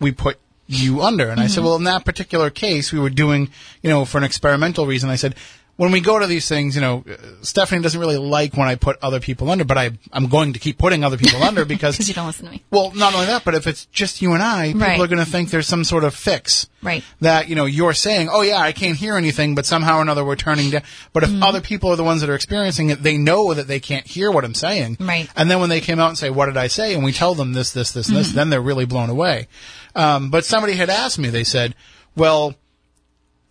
[0.00, 1.28] we put you under.
[1.28, 3.50] And I said, well, in that particular case, we were doing,
[3.82, 5.10] you know, for an experimental reason.
[5.10, 5.34] I said,
[5.76, 8.76] when we go to these things, you know, uh, Stephanie doesn't really like when I
[8.76, 11.96] put other people under, but I, I'm going to keep putting other people under because
[11.96, 12.62] Because you don't listen to me.
[12.70, 15.00] well, not only that, but if it's just you and I, people Right.
[15.00, 16.68] are going to think there's some sort of fix.
[16.82, 17.02] Right.
[17.20, 20.24] That, you know, you're saying, oh yeah, I can't hear anything, but somehow or another
[20.24, 20.82] we're turning down.
[21.12, 21.42] But if Mm-hmm.
[21.42, 24.30] other people are the ones that are experiencing it, they know that they can't hear
[24.30, 24.98] what I'm saying.
[25.00, 25.28] Right.
[25.34, 26.94] And then when they came out and say, what did I say?
[26.94, 28.16] And we tell them this, this, this, Mm-hmm.
[28.16, 29.48] this, then they're really blown away.
[29.96, 31.74] Um, but somebody had asked me, they said,
[32.16, 32.54] well,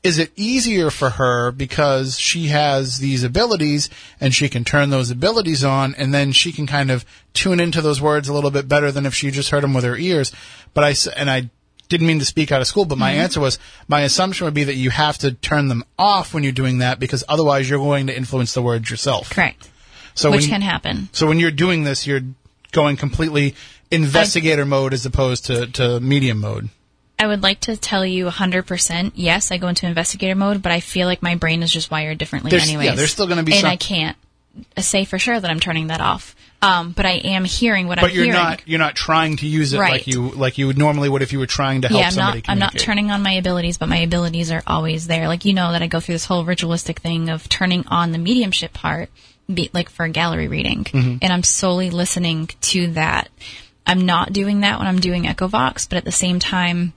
[0.03, 3.89] is it easier for her because she has these abilities
[4.19, 7.81] and she can turn those abilities on and then she can kind of tune into
[7.81, 10.33] those words a little bit better than if she just heard them with her ears.
[10.73, 11.49] But i and I
[11.87, 13.21] didn't mean to speak out of school, but my mm-hmm.
[13.21, 16.51] answer was my assumption would be that you have to turn them off when you're
[16.51, 19.29] doing that because otherwise you're going to influence the words yourself.
[19.29, 19.69] Correct.
[20.15, 21.09] So Which when, can happen.
[21.11, 22.21] so when you're doing this, you're
[22.71, 23.55] going completely
[23.89, 26.69] investigator mode as opposed to, to medium mode.
[27.23, 30.79] I would like to tell you 100% yes, I go into investigator mode, but I
[30.81, 32.85] feel like my brain is just wired differently There's- anyways.
[32.85, 34.17] yeah, there's still gonna be And some- I can't
[34.77, 36.35] say for sure that I'm turning that off.
[36.61, 38.31] Um, but I am hearing what But I'm hearing.
[38.31, 41.09] But you're not you're not trying to use it like you like you would normally
[41.09, 42.49] would if you were trying to help yeah, I'm somebody not.
[42.49, 45.27] I'm not turning on my abilities, but my abilities are always there.
[45.27, 48.17] Like you know that I go through this whole ritualistic thing of turning on the
[48.17, 49.09] mediumship part,
[49.53, 51.17] be, like for a gallery reading, Mm-hmm.
[51.21, 53.27] and I'm solely listening to that.
[53.85, 56.93] I'm not doing that when I'm doing EchoVox, but at the same time,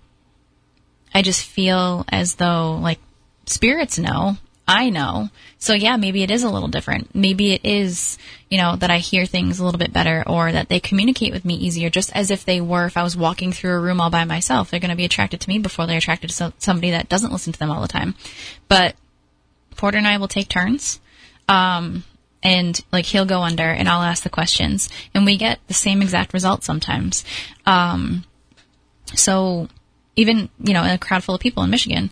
[1.17, 2.99] I just feel as though like
[3.47, 4.37] spirits know.
[4.69, 5.31] I know.
[5.59, 7.15] So yeah, maybe it is a little different.
[7.15, 8.19] Maybe it is,
[8.51, 11.47] you know, that I hear things a little bit better or that they communicate with
[11.47, 14.11] me easier, just as if they were if I was walking through a room all
[14.11, 14.71] by myself.
[14.71, 17.33] They're going to be attracted to me before they're attracted to so- somebody that doesn't
[17.33, 18.15] listen to them all the time.
[18.69, 18.95] But
[19.75, 21.01] Porter and I will take turns.
[21.49, 22.05] Um,
[22.43, 26.03] and like he'll go under and I'll ask the questions and we get the same
[26.03, 27.25] exact result sometimes.
[27.65, 28.25] Um,
[29.15, 29.71] so
[30.17, 32.11] even, you know, in a crowd full of people in Michigan,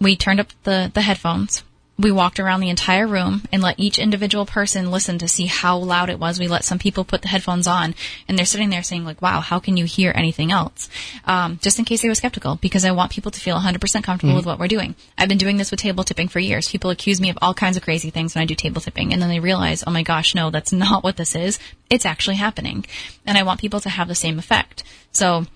[0.00, 1.62] we turned up the, the headphones.
[1.98, 5.78] We walked around the entire room and let each individual person listen to see how
[5.78, 6.38] loud it was.
[6.38, 7.94] We let some people put the headphones on
[8.28, 10.90] and they're sitting there saying like, wow, how can you hear anything else?
[11.24, 14.36] Um, just in case they were skeptical because I want people to feel 100% comfortable
[14.36, 14.94] with what we're doing.
[15.16, 16.68] I've been doing this with table tipping for years.
[16.68, 19.22] People accuse me of all kinds of crazy things when I do table tipping and
[19.22, 21.58] then they realize, oh my gosh, no, that's not what this is.
[21.88, 22.84] It's actually happening.
[23.24, 24.84] And I want people to have the same effect.
[25.12, 25.46] So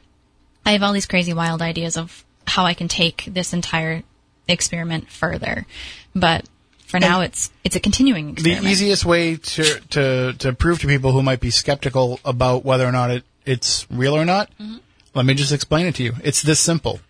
[0.65, 4.03] I have all these crazy wild ideas of how I can take this entire
[4.49, 5.67] experiment further.
[6.15, 6.45] But
[6.87, 8.65] for now it's it's a continuing experiment.
[8.65, 12.85] the easiest way to, to to prove to people who might be skeptical about whether
[12.87, 14.77] or not it, it's real or not, Mm-hmm.
[15.15, 16.15] let me just explain it to you.
[16.25, 17.01] It's this simple.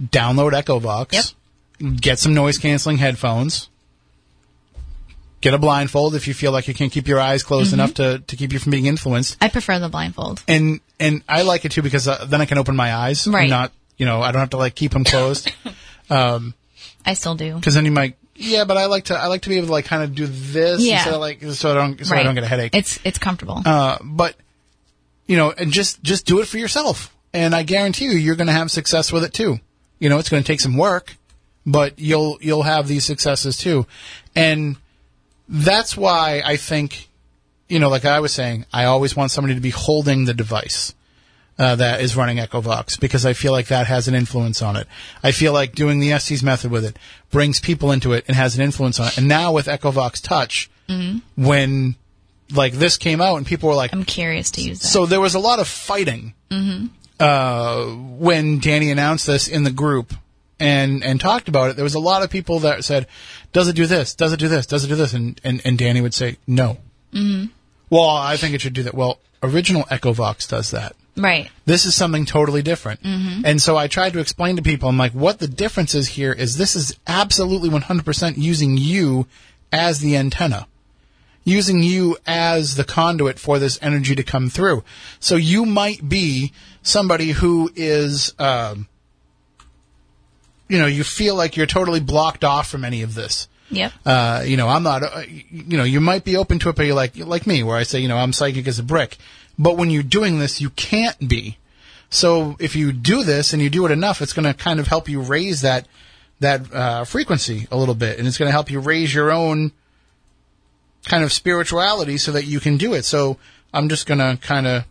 [0.00, 1.34] Download EchoVox.
[2.00, 3.68] Get some noise canceling headphones.
[5.42, 7.80] Get a blindfold if you feel like you can't keep your eyes closed Mm-hmm.
[7.80, 9.36] enough to, to keep you from being influenced.
[9.40, 10.42] I prefer the blindfold.
[10.48, 13.26] and and I like it too because uh, then I can open my eyes.
[13.28, 13.50] Right.
[13.50, 15.52] Not you know I don't have to like keep them closed.
[16.10, 17.54] I still do.
[17.56, 19.72] Because then you might yeah, but I like to I like to be able to
[19.72, 20.96] like kind of do this Yeah.
[20.96, 22.74] instead of like so I don't so I don't get a headache.
[22.74, 23.60] It's it's comfortable.
[23.64, 24.36] uh, but
[25.26, 28.48] you know, and just just do it for yourself, and I guarantee you, you're going
[28.48, 29.58] to have success with it too.
[29.98, 31.16] You know, it's going to take some work,
[31.64, 33.86] but you'll you'll have these successes too,
[34.34, 34.76] and
[35.52, 37.08] that's why I think,
[37.68, 40.94] you know, like I was saying, I always want somebody to be holding the device.
[41.58, 44.86] uh, that is running EchoVox because I feel like that has an influence on it.
[45.22, 46.96] I feel like doing the Estes method with it
[47.30, 49.18] brings people into it and has an influence on it.
[49.18, 50.70] And now with EchoVox Touch,
[51.36, 51.94] when
[52.54, 54.86] like this came out and people were like, I'm curious to use that.
[54.88, 56.32] so there was a lot of fighting
[57.20, 60.14] uh, when Danny announced this in the group
[60.60, 61.76] and and talked about it.
[61.76, 63.06] There was a lot of people that said,
[63.52, 64.14] "Does it do this?
[64.14, 64.66] Does it do this?
[64.66, 66.78] Does it do this?" And and, and Danny would say, "No."
[67.12, 67.46] Mm-hmm.
[67.90, 68.94] Well, I think it should do that.
[68.94, 70.94] Well, original EchoVox does that.
[71.16, 71.50] right.
[71.66, 73.00] This is something totally different.
[73.04, 76.32] And so I tried to explain to people, I'm like, what the difference is here
[76.32, 79.26] is this is absolutely 100% using you
[79.70, 80.66] as the antenna.
[81.44, 84.84] Using you as the conduit for this energy to come through.
[85.20, 86.52] So you might be
[86.82, 88.86] somebody who is, um,
[90.72, 93.92] you know, you feel like you're totally blocked off from any of this Yep.
[94.04, 96.84] uh, you know, I'm not, uh, you know, you might be open to it, but
[96.84, 99.16] you're like, like me, where I say, you know, I'm psychic as a brick.
[99.58, 101.56] But when you're doing this, you can't be.
[102.10, 104.88] So if you do this and you do it enough, it's going to kind of
[104.88, 105.88] help you raise that,
[106.40, 108.18] that, uh, frequency a little bit.
[108.18, 109.72] And it's going to help you raise your own
[111.06, 113.06] kind of spirituality so that you can do it.
[113.06, 113.38] So
[113.72, 114.84] I'm just going to kind of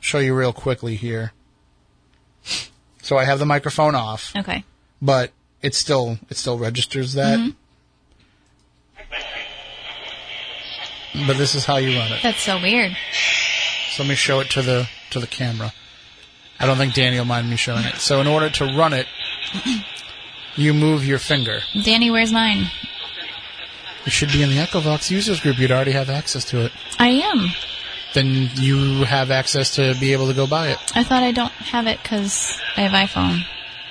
[0.00, 1.32] show you real quickly here.
[3.02, 4.64] So I have the microphone off okay.
[5.00, 5.30] but
[5.62, 7.38] it still it still registers that.
[7.38, 7.56] Mm-hmm.
[11.26, 12.22] But this is how you run it.
[12.22, 12.96] That's so weird.
[13.90, 15.72] So let me show it to the to the camera.
[16.58, 17.96] I don't think Danny will mind me showing it.
[17.96, 19.06] So in order to run it,
[20.56, 21.60] you move your finger.
[21.82, 22.70] Danny, where's mine?
[24.04, 25.58] You should be in the EchoVox users group.
[25.58, 26.72] You'd already have access to it.
[26.98, 27.48] I am.
[28.14, 30.78] Then you have access to be able to go buy it.
[30.94, 33.42] I thought I don't have it because I have iPhone,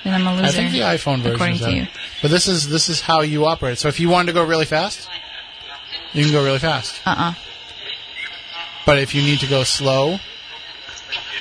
[0.04, 0.46] and I'm a loser.
[0.46, 1.86] I think the iPhone version according to you.
[2.20, 3.78] But this is this is how you operate.
[3.78, 5.08] So if you wanted to go really fast,
[6.12, 7.00] you can go really fast.
[7.06, 7.34] Uh uh
[8.84, 10.18] But if you need to go slow,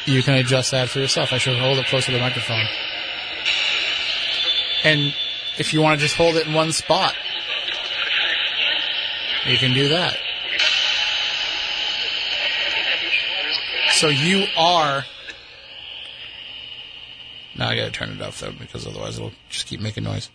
[0.05, 1.33] you can adjust that for yourself.
[1.33, 2.65] I should hold it closer to the microphone.
[4.85, 5.13] And
[5.57, 7.13] if you want to just hold it in one spot,
[9.45, 10.17] you can do that.
[13.99, 15.03] So you are.
[17.57, 20.29] Now I gotta turn it off though, because otherwise it'll just keep making noise.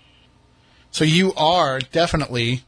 [0.91, 2.65] So you are definitely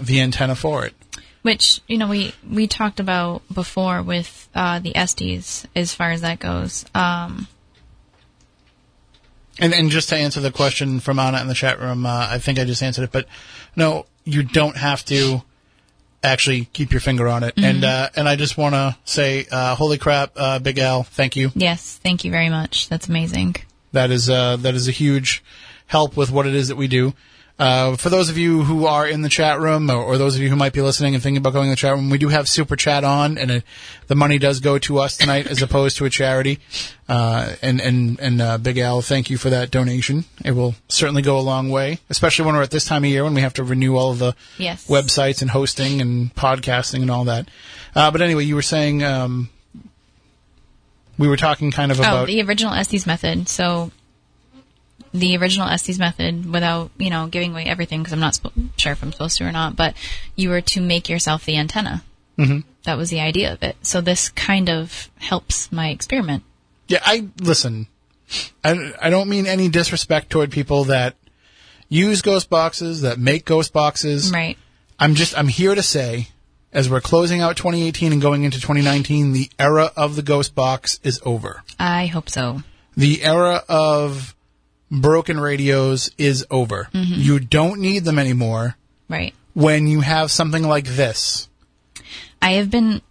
[0.00, 0.94] the antenna for it.
[1.42, 6.22] Which you know we we talked about before with uh, the Estes as far as
[6.22, 6.86] that goes.
[6.94, 7.46] Um,
[9.58, 12.38] And and just to answer the question from Anna in the chat room, uh, I
[12.38, 13.26] think I just answered it, but
[13.76, 15.42] no, you don't have to
[16.22, 17.54] actually keep your finger on it.
[17.56, 21.36] And uh, and I just want to say, uh, holy crap, uh, Big Al, thank
[21.36, 21.50] you.
[21.54, 22.88] yes, thank you very much.
[22.88, 23.56] That's amazing.
[23.92, 25.42] That is uh, that is a huge
[25.86, 27.14] help with what it is that we do.
[27.58, 30.40] Uh, for those of you who are in the chat room, or, or those of
[30.40, 32.28] you who might be listening and thinking about going in the chat room, we do
[32.28, 33.64] have super chat on, and it,
[34.06, 36.60] the money does go to us tonight as opposed to a charity.
[37.08, 40.24] Uh, and and and uh, Big Al, thank you for that donation.
[40.44, 43.24] It will certainly go a long way, especially when we're at this time of year
[43.24, 44.86] when we have to renew all of the Yes.
[44.86, 47.48] websites and hosting and podcasting and all that.
[47.96, 49.48] Uh, but anyway, you were saying um,
[51.18, 53.48] we were talking kind of Oh, about the original Estes method.
[53.48, 53.90] So
[55.12, 58.92] the original Estes method, without you know giving away everything, because I'm not sp- sure
[58.92, 59.94] if I'm supposed to or not, but
[60.36, 62.04] you were to make yourself the antenna.
[62.38, 62.60] Mm-hmm.
[62.84, 63.76] That was the idea of it.
[63.82, 66.44] So this kind of helps my experiment.
[66.86, 67.88] Yeah, I listen.
[68.62, 71.16] I, I don't mean any disrespect toward people that
[71.88, 74.32] use ghost boxes, that make ghost boxes.
[74.32, 74.58] Right.
[74.98, 76.28] I'm just I'm here to say,
[76.72, 81.00] as we're closing out 2018 and going into 2019, the era of the ghost box
[81.02, 81.62] is over.
[81.78, 82.62] I hope so.
[82.96, 84.34] The era of
[84.90, 86.88] broken radios is over.
[86.92, 88.76] You don't need them anymore
[89.08, 89.34] Right.
[89.54, 91.48] when you have something like this.
[92.40, 93.02] I have been.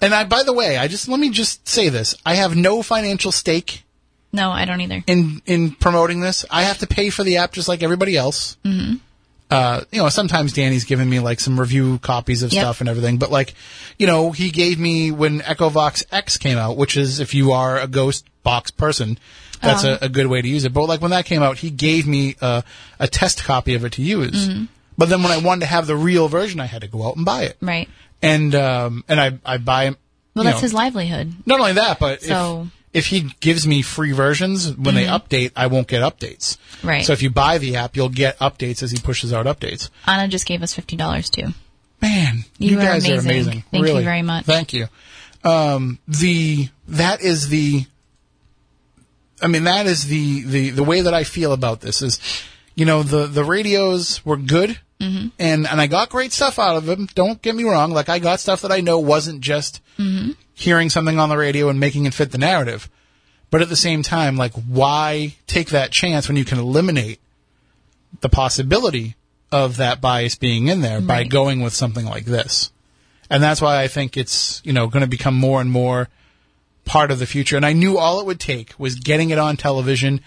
[0.00, 2.82] And I, by the way, I just let me just say this: I have no
[2.82, 3.84] financial stake
[4.32, 5.02] No, I don't either.
[5.06, 6.44] in in promoting this.
[6.50, 8.56] I have to pay for the app just like everybody else.
[8.64, 8.96] Mm-hmm.
[9.50, 12.60] Uh, you know, sometimes Danny's given me like some review copies of Yep.
[12.62, 13.54] stuff and everything, but like,
[13.98, 17.78] you know, he gave me when EchoVox X came out, which is if you are
[17.78, 19.16] a ghost box person,
[19.64, 20.72] that's a, a good way to use it.
[20.72, 22.62] But like when that came out, he gave me a,
[22.98, 24.48] a test copy of it to use.
[24.96, 27.16] But then when I wanted to have the real version, I had to go out
[27.16, 27.56] and buy it.
[27.60, 27.88] Right.
[28.22, 29.84] And um, and I I buy.
[29.86, 29.96] Him
[30.34, 31.32] Well, that's know, his livelihood.
[31.46, 35.50] not only that, but So- if, if he gives me free versions, when they update,
[35.56, 36.56] I won't get updates.
[36.84, 37.04] Right.
[37.04, 39.90] So if you buy the app, you'll get updates as he pushes out updates.
[40.06, 41.48] Anna just gave us fifty dollars too.
[42.00, 43.28] Man, you, You are guys are amazing.
[43.30, 43.64] amazing.
[43.72, 44.44] Thank you very much.
[44.44, 44.86] Thank you.
[45.42, 47.86] Um, the that is the.
[49.42, 52.20] I mean, that is the, the, the way that I feel about this is,
[52.74, 55.28] you know, the, the radios were good Mm-hmm.
[55.40, 57.08] and, and I got great stuff out of them.
[57.16, 57.90] Don't get me wrong.
[57.90, 60.30] Like I got stuff that I know wasn't just Mm-hmm.
[60.54, 62.88] hearing something on the radio and making it fit the narrative.
[63.50, 67.20] But at the same time, like, why take that chance when you can eliminate
[68.20, 69.16] the possibility
[69.52, 72.72] of that bias being in there by going with something like this?
[73.30, 76.08] And that's why I think it's, you know, going to become more and more
[76.84, 77.56] part of the future.
[77.56, 80.20] And I knew all it would take was getting it on television.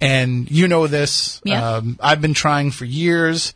[0.00, 1.40] And you know this.
[1.44, 1.76] Yeah.
[1.76, 3.54] Um, I've been trying for years.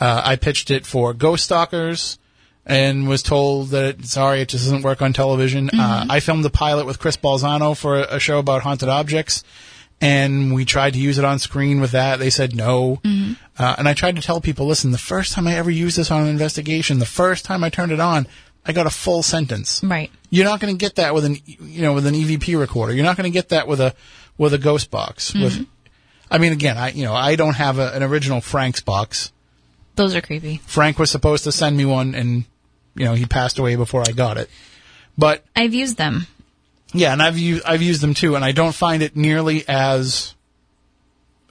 [0.00, 2.18] Uh, I pitched it for Ghost Stalkers
[2.66, 5.70] and was told that it, sorry, it just doesn't work on television.
[5.72, 9.44] Uh, I filmed the pilot with Chris Balzano for a, a show about haunted objects,
[10.00, 12.18] and we tried to use it on screen with that.
[12.18, 13.00] They said no.
[13.58, 16.10] Uh, and I tried to tell people, listen, the first time I ever used this
[16.10, 18.26] on an investigation, the first time I turned it on,
[18.66, 19.82] I got a full sentence.
[19.84, 20.10] Right.
[20.30, 22.92] You're not going to get that with an you know with an EVP recorder.
[22.94, 23.94] You're not going to get that with a
[24.38, 25.32] with a ghost box.
[25.32, 25.42] Mm-hmm.
[25.42, 25.66] With,
[26.30, 29.32] I mean, again, I you know I don't have a, an original Frank's box.
[29.96, 30.60] Those are creepy.
[30.66, 32.44] Frank was supposed to send me one, and
[32.96, 34.50] you know he passed away before I got it.
[35.16, 36.26] But I've used them.
[36.92, 40.34] yeah, and I've used I've used them too, and I don't find it nearly as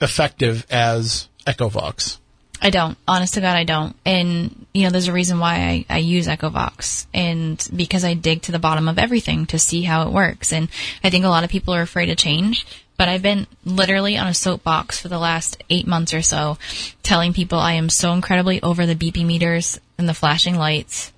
[0.02, 2.18] effective as EchoVox.
[2.64, 2.98] I don't.
[3.08, 3.96] Honest to God, I don't.
[4.06, 7.06] And, you know, there's a reason why I, I use EchoVox.
[7.14, 10.54] And because I dig to the bottom of everything to see how it works.
[10.54, 10.70] And
[11.04, 12.66] I think a lot of people are afraid of change.
[12.96, 16.58] But I've been literally on a soapbox for the last eight months or so
[17.02, 21.12] telling people I am so incredibly over the beeping meters and the flashing lights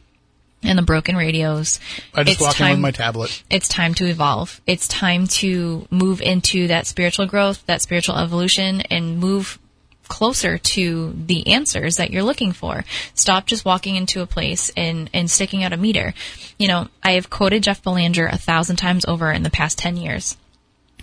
[0.63, 1.79] and the broken radios.
[2.15, 3.43] I just It's walk in with my tablet.
[3.51, 4.61] it's time to evolve.
[4.65, 9.59] It's time to move into that spiritual growth, that spiritual evolution, and move
[10.07, 12.83] closer to the answers that you're looking for.
[13.13, 16.13] Stop just walking into a place and, and sticking out a meter.
[16.57, 19.97] You know, I have quoted Jeff Belanger a thousand times over in the past 10
[19.97, 20.37] years.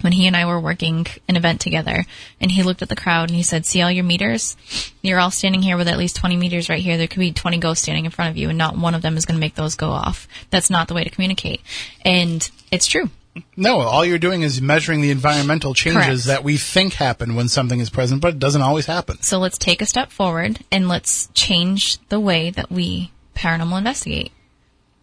[0.01, 2.05] When he and I were working an event together,
[2.41, 4.57] and he looked at the crowd and he said, See all your meters?
[5.01, 6.97] You're all standing here with at least 20 meters right here.
[6.97, 9.17] There could be 20 ghosts standing in front of you, and not one of them
[9.17, 10.27] is going to make those go off.
[10.51, 11.61] That's not the way to communicate.
[12.05, 13.11] And it's true.
[13.57, 16.27] No, all you're doing is measuring the environmental changes Correct.
[16.27, 19.23] that we think happen when something is present, but it doesn't always happen.
[19.23, 24.33] So let's take a step forward and let's change the way that we paranormal investigate.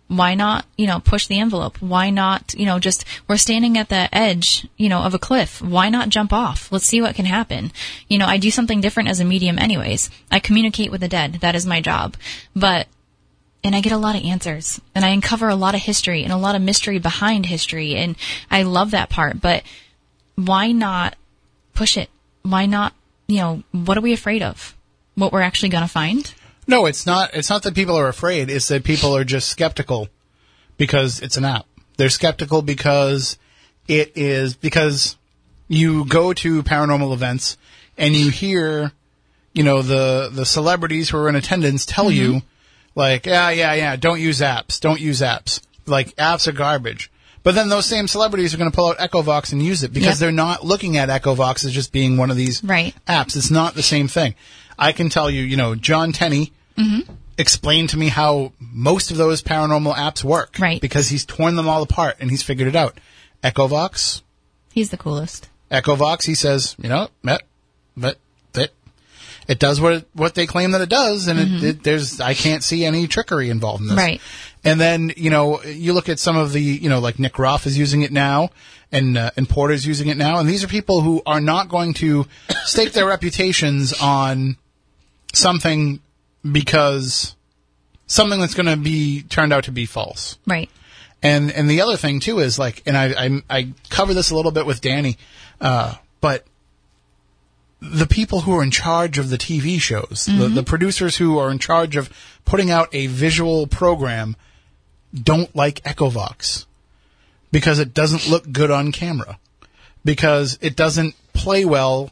[0.07, 1.81] Why not, you know, push the envelope?
[1.81, 5.61] Why not, you know, just, we're standing at the edge, you know, of a cliff.
[5.61, 6.71] Why not jump off?
[6.71, 7.71] Let's see what can happen.
[8.07, 10.09] You know, I do something different as a medium anyways.
[10.31, 11.39] I communicate with the dead.
[11.41, 12.15] That is my job.
[12.55, 12.87] But,
[13.63, 16.31] and I get a lot of answers and I uncover a lot of history and
[16.31, 17.95] a lot of mystery behind history.
[17.95, 18.15] And
[18.49, 19.63] I love that part, but
[20.35, 21.15] why not
[21.73, 22.09] push it?
[22.43, 22.93] Why not,
[23.27, 24.75] you know, what are we afraid of?
[25.15, 26.33] What we're actually going to find?
[26.67, 27.33] No, it's not.
[27.33, 28.49] It's not that people are afraid.
[28.49, 30.07] It's that people are just skeptical
[30.77, 31.65] because it's an app.
[31.97, 33.37] They're skeptical because
[33.87, 35.17] it is because
[35.67, 37.57] you go to paranormal events
[37.97, 38.91] and you hear,
[39.53, 42.47] you know, the the celebrities who are in attendance tell you, mm-hmm.
[42.99, 45.61] Like, yeah, yeah, yeah, don't use apps, don't use apps.
[45.85, 47.11] Like apps are garbage.
[47.41, 50.09] But then those same celebrities are going to pull out EchoVox and use it because
[50.09, 50.17] Yep.
[50.17, 52.93] they're not looking at EchoVox as just being one of these Right.
[53.07, 53.35] apps.
[53.37, 54.35] It's not the same thing.
[54.77, 57.11] I can tell you, you know, John Tenney mm-hmm.
[57.37, 60.57] explained to me how most of those paranormal apps work.
[60.59, 60.81] Right.
[60.81, 62.99] Because he's torn them all apart and he's figured it out.
[63.43, 64.21] EchoVox,
[64.73, 65.49] He's the coolest.
[65.71, 67.41] EchoVox, he says, you know, but,
[67.97, 68.17] but,
[69.49, 72.33] it, does what it, what they claim that it does, and it, it, there's I
[72.33, 73.97] can't see any trickery involved in this.
[73.97, 74.21] Right.
[74.63, 77.65] And then you know you look at some of the you know like Nick Roth
[77.65, 78.49] is using it now,
[78.91, 81.93] and uh, and Porter's using it now, and these are people who are not going
[81.95, 82.27] to
[82.63, 84.57] stake their reputations on
[85.33, 85.99] something
[86.49, 87.35] because
[88.07, 90.37] something that's going to be turned out to be false.
[90.45, 90.69] Right.
[91.21, 94.35] And and the other thing too is like, and I I, I cover this a
[94.35, 95.17] little bit with Danny,
[95.59, 96.45] uh, but
[97.81, 101.49] the people who are in charge of the TV shows, the, the producers who are
[101.49, 102.09] in charge of
[102.43, 104.35] putting out a visual program,
[105.13, 106.65] don't like EchoVox
[107.51, 109.39] because it doesn't look good on camera,
[110.03, 112.11] because it doesn't play well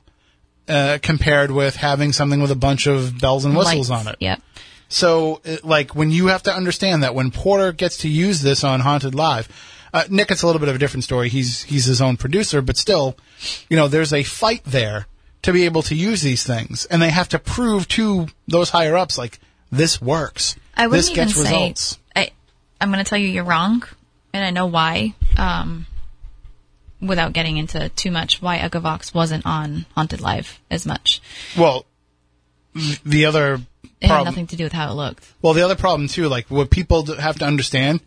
[0.68, 4.08] uh, compared with having something with a bunch of bells and whistles Lights.
[4.08, 4.18] on it.
[4.20, 4.42] Yep.
[4.90, 8.80] So, like, when you have to understand that when Porter gets to use this on
[8.80, 9.50] Haunted Live,
[9.94, 11.30] uh, Nick, it's a little bit of a different story.
[11.30, 13.18] He's he's his own producer, but still,
[13.70, 15.08] you know, there's a fight there
[15.48, 18.98] to be able to use these things, and they have to prove to those higher
[18.98, 19.40] ups like
[19.72, 20.58] this works.
[20.76, 21.42] I wouldn't this even say.
[21.42, 21.98] results.
[22.14, 22.32] I,
[22.82, 23.84] I'm going to tell you you're wrong,
[24.34, 25.16] and I know why.
[25.38, 25.86] Um,
[27.00, 31.22] without getting into too much, why EchoVox wasn't on Haunted Live as much.
[31.58, 31.86] Well,
[33.06, 33.62] the other It
[34.02, 34.26] had problem.
[34.26, 35.32] nothing to do with how it looked.
[35.42, 38.02] Well, the other problem too, like what people have to understand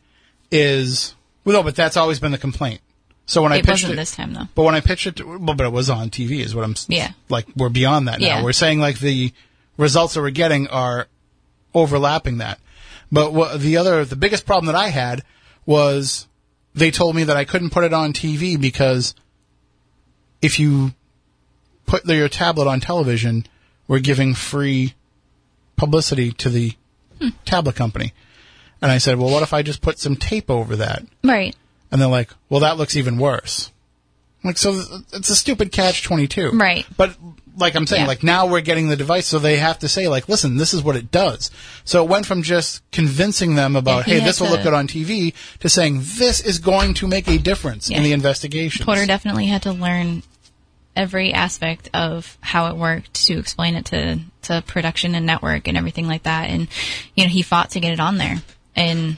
[0.51, 1.15] is,
[1.45, 2.83] well, no, but that's always been the complaint.
[3.27, 4.49] So when I pitched it, this time though.
[4.55, 6.75] But when I pitched it, to, well, but it was on TV, is what I'm.
[6.89, 7.13] Yeah.
[7.29, 8.27] Like we're beyond that now.
[8.27, 8.45] Yeah.
[8.45, 9.33] We're saying like the
[9.77, 11.07] results that we're getting are
[11.75, 12.59] overlapping that.
[13.13, 15.23] But what, the other, the biggest problem that I had
[15.67, 16.29] was
[16.75, 19.15] they told me that I couldn't put it on TV because
[20.43, 20.93] if you
[21.87, 23.47] put your tablet on television,
[23.89, 24.95] we're giving free
[25.77, 26.75] publicity to the
[27.21, 27.29] hmm.
[27.45, 28.13] tablet company.
[28.83, 31.03] And I said, well, what if I just put some tape over that?
[31.23, 31.55] Right.
[31.93, 33.71] And they're like, well, that looks even worse.
[34.45, 34.81] Like, so
[35.13, 36.53] it's a stupid catch 22.
[36.53, 36.87] Right.
[36.97, 37.17] But
[37.57, 38.09] like I'm saying, Yeah.
[38.09, 40.83] like now we're getting the device, so they have to say, like, listen, this is
[40.83, 41.51] what it does.
[41.85, 44.87] So it went from just convincing them about, he hey, this will look good on
[44.87, 48.87] TV, to saying this is going to make a difference in the investigation.
[48.87, 50.23] Porter definitely had to learn
[50.97, 55.77] every aspect of how it worked to explain it to, to production and network and
[55.77, 56.51] everything like that.
[56.51, 56.69] And,
[57.15, 58.37] you know, he fought to get it on there
[58.75, 59.17] and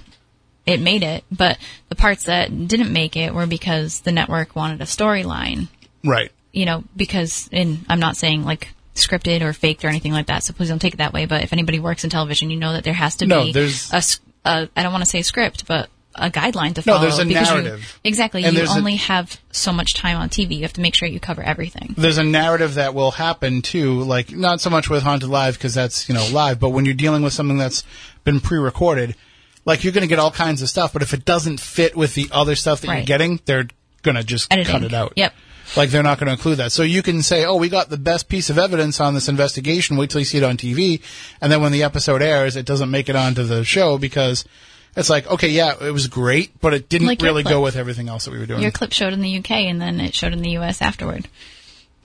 [0.67, 1.25] it made it.
[1.31, 1.59] But
[1.89, 5.69] the parts that didn't make it were because the network wanted a storyline,
[6.05, 6.31] Right.
[6.53, 10.43] you know, because, and I'm not saying like scripted or faked or anything like that,
[10.45, 11.27] so please don't take it that way.
[11.27, 13.91] But if anybody works in television, you know that there has to No, be there's-
[13.93, 14.03] a,
[14.49, 17.01] a- I don't want to say script, but a guideline to No, follow.
[17.01, 17.99] there's a because you- narrative.
[18.05, 18.45] exactly.
[18.45, 20.57] And you there's a- only have so much time on TV.
[20.57, 21.95] You have to make sure you cover everything.
[21.97, 25.73] there's a narrative that will happen too, like not so much with Haunted Live because
[25.73, 27.83] that's you know live, but when you're dealing with something that's
[28.25, 29.17] been pre-recorded,
[29.65, 32.15] like you're going to get all kinds of stuff, but if it doesn't fit with
[32.15, 33.69] the other stuff that you're getting, they're
[34.03, 34.73] going to just Editing.
[34.73, 35.13] cut it out.
[35.17, 35.35] Yep.
[35.77, 36.73] Like they're not going to include that.
[36.73, 39.97] So you can say, "Oh, we got the best piece of evidence on this investigation.
[39.97, 41.01] Wait till you see it on TV."
[41.41, 44.45] And then when the episode airs, it doesn't make it onto the show because
[44.97, 48.09] it's like, okay, yeah, it was great, but it didn't Like really go with everything
[48.09, 48.61] else that we were doing.
[48.61, 51.29] Your clip showed in the UK and then it showed in the US afterward.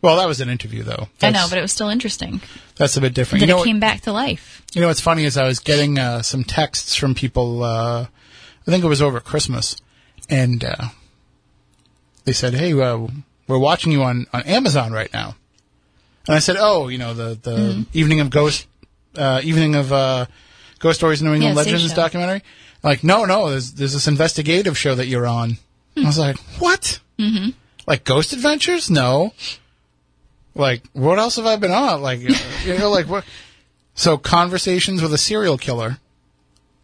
[0.01, 1.07] Well, that was an interview though.
[1.21, 2.41] I know, but it was still interesting.
[2.75, 3.41] that's a bit different.
[3.41, 4.63] Then you know it came back to life.
[4.73, 7.63] You know what's funny is I was getting uh, some texts from people.
[7.63, 8.05] Uh,
[8.67, 9.75] I think it was over Christmas,
[10.29, 10.89] and uh,
[12.25, 13.07] they said, "Hey, uh,
[13.47, 15.35] we're watching you on, on Amazon right now."
[16.27, 17.85] And I said, "Oh, you know the the Mm.
[17.93, 18.67] evening of ghost
[19.15, 20.25] uh, evening of uh,
[20.79, 22.43] ghost stories in New England Yeah, Legends documentary."
[22.83, 25.57] Like, no, no, there's there's this investigative show that you're on.
[25.97, 26.99] I was like, "What?
[27.17, 27.49] Mm-hmm.
[27.87, 28.89] Like Ghost Adventures?
[28.91, 29.33] No."
[30.57, 32.01] Like, what else have I been on?
[32.01, 32.19] Like,
[32.65, 33.25] you know, like what?
[33.93, 35.97] So, Conversations with a Serial Killer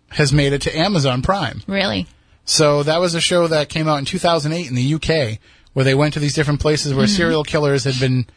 [0.10, 1.62] has made it to Amazon Prime.
[1.68, 2.08] Really?
[2.46, 5.40] So, that was a show that came out in 2008 in the UK,
[5.74, 8.28] where they went to these different places where serial killers had been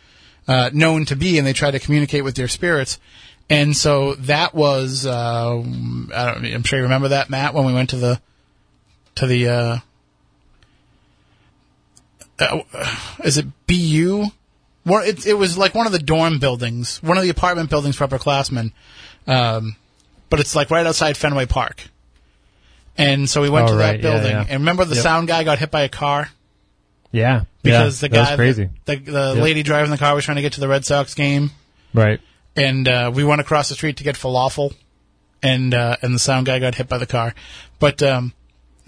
[0.48, 2.98] uh, known to be, and they tried to communicate with their spirits.
[3.48, 7.74] And so that was, uh, I don't, I'm sure you remember that, Matt, when we
[7.74, 8.20] went to the,
[9.16, 9.78] to the, uh,
[12.38, 12.60] uh,
[13.24, 14.26] is it BU?
[14.86, 17.96] Well, it, it was like one of the dorm buildings, one of the apartment buildings
[17.96, 18.72] for upperclassmen.
[19.26, 19.76] Um,
[20.30, 21.88] but it's like right outside Fenway Park.
[22.96, 24.00] And so we went Oh, to right.
[24.00, 24.30] that building.
[24.30, 24.40] yeah.
[24.48, 25.02] And remember the Yep.
[25.02, 26.30] sound guy got hit by a car?
[27.12, 27.42] Yeah.
[27.62, 28.68] Because yeah, the guy, crazy.
[28.86, 29.42] the, the Yep.
[29.42, 31.50] lady driving the car was trying to get to the Red Sox game.
[31.92, 32.20] Right.
[32.54, 34.72] And, uh, we went across the street to get falafel.
[35.42, 37.34] And, uh, and the sound guy got hit by the car.
[37.78, 38.32] But, um,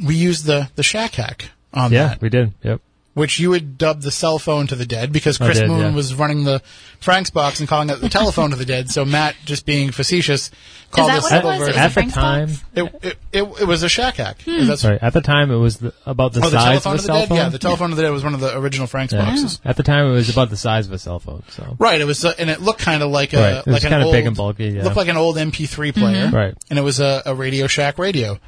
[0.03, 1.97] we used the, the shack hack on that.
[1.97, 2.53] Yeah, we did.
[2.63, 2.81] Yep.
[3.15, 5.95] Which you would dub the cell phone to the dead because Chris did, Moon yeah.
[5.95, 6.63] was running the
[7.01, 8.91] Frank's box and calling it the telephone to the dead.
[8.91, 10.53] So Matt, just being facetious,
[10.93, 11.59] called that this what it civil was?
[11.59, 11.81] Version.
[11.81, 12.51] At the time.
[12.75, 14.39] It, it, it, it was a shack hack.
[14.47, 16.99] That's, sorry, at the time it was the, about the oh, the size telephone of
[16.99, 17.29] a the cell dead.
[17.29, 17.37] phone.
[17.39, 19.25] Yeah, the telephone to the dead was one of the original Frank's Yeah.
[19.25, 19.61] boxes.
[19.65, 21.43] At the time, it was about the size of a cell phone.
[21.49, 22.01] So Right.
[22.01, 23.57] It was, uh, and it looked kind of like a Right.
[23.57, 24.85] It was like kinda big and bulky, yeah.
[24.85, 26.31] Looked like an old MP3 player.
[26.31, 26.55] Right.
[26.71, 28.39] And it was a, a Radio Shack radio,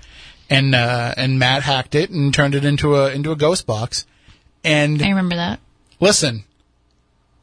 [0.48, 4.06] and uh, and Matt hacked it and turned it into a into a ghost box.
[4.64, 5.60] And I remember that.
[6.00, 6.44] Listen,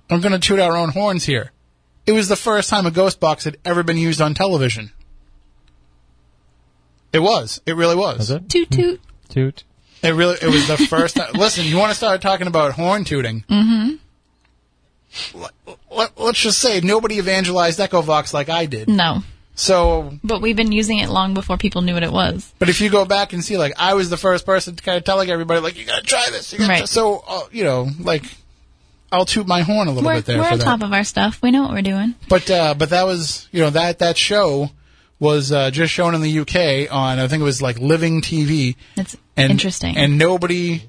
[0.10, 1.52] I'm going to toot our own horns here.
[2.06, 4.92] It was the first time a ghost box had ever been used on television.
[7.14, 7.62] It was.
[7.66, 8.18] It really was.
[8.20, 9.02] was it Toot toot.
[9.30, 9.64] toot?
[10.04, 10.36] It really.
[10.42, 11.16] It was the first.
[11.16, 11.32] time.
[11.34, 13.44] Listen, you want to start talking about horn tooting?
[13.50, 13.96] Mm-hmm.
[15.90, 18.88] Let, us just say nobody evangelized EchoVox like I did.
[18.90, 19.24] No.
[19.60, 22.54] So, But we've been using it long before people knew what it was.
[22.60, 24.98] but if you go back and see, like, I was the first person to kind
[25.00, 26.54] of telling everybody, like, you got to try this.
[26.54, 26.88] You gotta Right.
[26.88, 28.24] So, uh, you know, like,
[29.12, 30.64] I'll toot my horn a little We're, bit there we're on that.
[30.64, 31.42] top of our stuff.
[31.42, 32.14] We know what we're doing.
[32.30, 34.72] But uh, but that was you know that that show
[35.18, 38.76] was uh, just shown in the UK on I think it was like Living TV.
[38.98, 39.96] It's And, interesting.
[39.96, 40.84] And nobody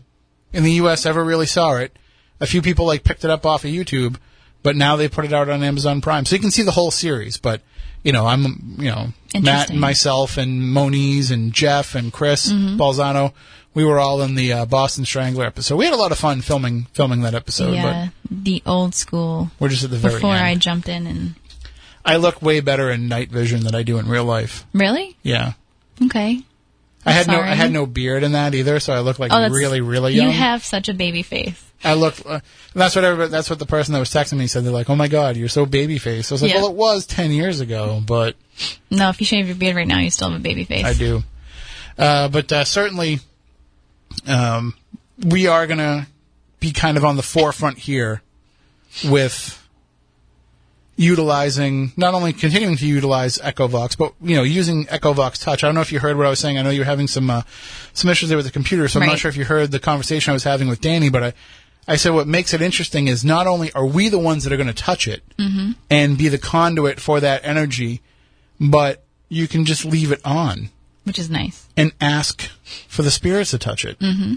[0.53, 1.97] in the US ever really saw it.
[2.41, 4.17] A few people like picked it up off of YouTube,
[4.65, 6.91] but now they put it out on Amazon Prime, so you can see the whole
[6.91, 7.37] series.
[7.39, 7.63] But
[8.03, 9.09] you know I'm you know
[9.41, 12.77] Matt and myself and Moniz and Jeff and Chris Mm-hmm.
[12.81, 13.33] Balzano.
[13.75, 15.77] We were all in the uh, Boston Strangler episode.
[15.77, 19.51] We had a lot of fun filming filming that episode, yeah, the old school.
[19.61, 20.45] we're just at the very Before end.
[20.45, 21.35] I jumped in and
[22.05, 24.65] I look way better in night vision than I do in real life.
[24.73, 25.53] really Yeah.
[26.07, 26.41] okay.
[27.07, 27.41] I had no.
[27.41, 30.27] I had no beard in that either, so I look like Oh, really really young.
[30.27, 31.63] You have such a baby face.
[31.85, 32.15] I look.
[32.27, 32.41] Uh,
[32.75, 34.65] that's what everybody, that's what the person that was texting me said.
[34.65, 36.63] They're like, "Oh my god, you're so baby faced." I was like, Yeah.
[36.63, 38.37] "Well, it was ten years ago, but
[38.91, 40.85] No, if you shave your beard right now, you still have a baby face.
[40.85, 41.23] I do."
[41.97, 43.21] Uh, but uh, certainly,
[44.27, 44.75] um,
[45.25, 46.09] we are gonna
[46.61, 48.23] be kind of on the forefront here
[49.09, 49.55] with
[50.97, 55.63] utilizing not only continuing to utilize EchoVox, but you know using EchoVox Touch.
[55.63, 56.59] I don't know if you heard what I was saying.
[56.59, 57.43] I know you're having some uh,
[57.93, 60.33] some issues there with the computer, so I'm not sure if you heard the conversation
[60.33, 61.09] I was having with Danny.
[61.09, 61.33] But I,
[61.89, 64.57] I said what makes it interesting is not only are we the ones that are
[64.57, 65.23] going to touch it
[65.91, 68.03] and be the conduit for that energy,
[68.61, 70.69] but you can just leave it on
[71.05, 71.67] which is nice.
[71.77, 72.43] and ask
[72.87, 73.99] for the spirits to touch it.
[73.99, 74.35] Mm-hmm.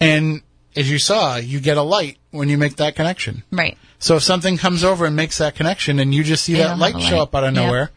[0.00, 0.42] And
[0.76, 3.42] as you saw, you get a light when you make that connection.
[3.50, 3.78] Right.
[3.98, 6.68] So if something comes over and makes that connection, and you just see They that
[6.68, 7.64] don't light show up out of Yep.
[7.64, 7.90] nowhere,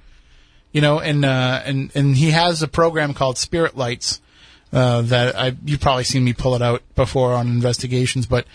[0.72, 4.22] you know, and uh, and and he has a program called Spirit Lights
[4.74, 8.46] uh, that I you've probably seen me pull it out before on investigations, but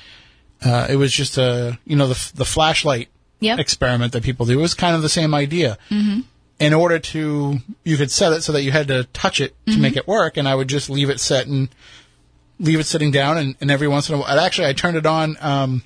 [0.64, 3.08] uh, it was just a you know the the flashlight
[3.40, 3.58] Yep.
[3.58, 4.58] experiment that people do.
[4.58, 5.76] It was kind of the same idea.
[5.90, 6.20] Mm-hmm.
[6.60, 9.76] In order to, you could set it so that you had to touch it to
[9.76, 11.68] make it work, and I would just leave it set and
[12.58, 15.04] leave it sitting down, and, and every once in a while, actually, I turned it
[15.04, 15.82] on um,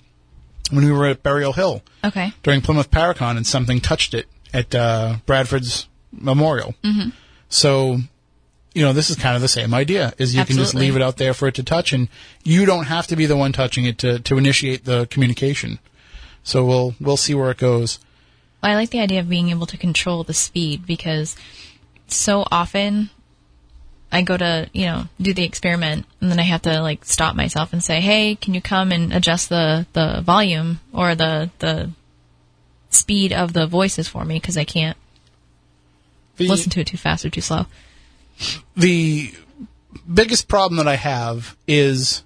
[0.71, 2.33] when we were at Burial Hill Okay.
[2.45, 6.75] during Plymouth Paracon, and something touched it at uh, Bradford's memorial.
[6.85, 7.09] Mm-hmm.
[7.49, 7.99] So,
[8.79, 11.03] you know, this is kind of the same idea: is you can just leave it
[11.03, 12.09] out there for it to touch, and
[12.45, 15.81] you don't have to be the one touching it to to initiate the communication.
[16.45, 17.99] So we'll we'll see where it goes.
[18.63, 21.37] I like the idea of being able to control the speed because
[22.07, 23.11] so often
[24.13, 27.35] I go to, you know, do the experiment and then I have to like stop
[27.35, 31.91] myself and say, "Hey, can you come and adjust the the volume or the the
[32.91, 34.97] speed of the voices for me because I can't
[36.37, 37.67] The, listen to it too fast or too slow."
[38.77, 39.33] The
[40.13, 42.23] biggest problem that I have is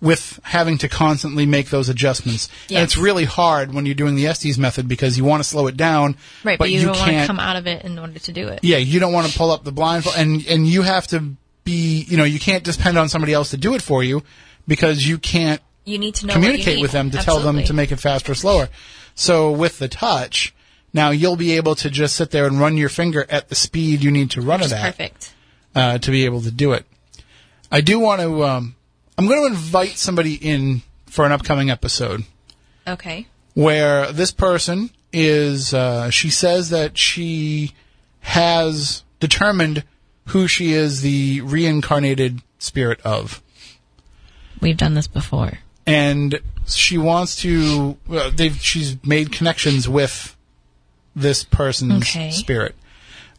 [0.00, 2.50] with having to constantly make those adjustments.
[2.68, 5.66] And it's really hard when you're doing the Estes method because you want to slow
[5.66, 8.32] it down, Right, but, you, don't want to come out of it in order to
[8.32, 8.60] do it.
[8.62, 11.34] yeah, you don't want to pull up the blindfold, and and you have to
[11.64, 14.22] be, you know, you can't depend on somebody else to do it for you
[14.68, 17.90] because you can't You need to know communicate with them to tell them to make
[17.90, 18.68] it faster or slower.
[19.14, 20.54] So with the touch,
[20.92, 24.02] now you'll be able to just sit there and run your finger at the speed
[24.02, 25.33] you need to run Which it at perfect.
[25.74, 26.84] Uh, to be able to do it.
[27.70, 28.44] I do want to.
[28.44, 28.76] Um,
[29.18, 32.24] I'm going to invite somebody in for an upcoming episode
[32.86, 33.26] Okay.
[33.54, 35.72] where this person is.
[35.74, 37.72] Uh, she says that she
[38.20, 39.84] has determined
[40.28, 43.42] who she is the reincarnated spirit of,
[44.60, 45.58] We've done this before.
[45.86, 47.96] and she wants to.
[48.08, 50.34] Well, they've she's made connections with
[51.14, 52.30] this person's Okay.
[52.30, 52.74] spirit.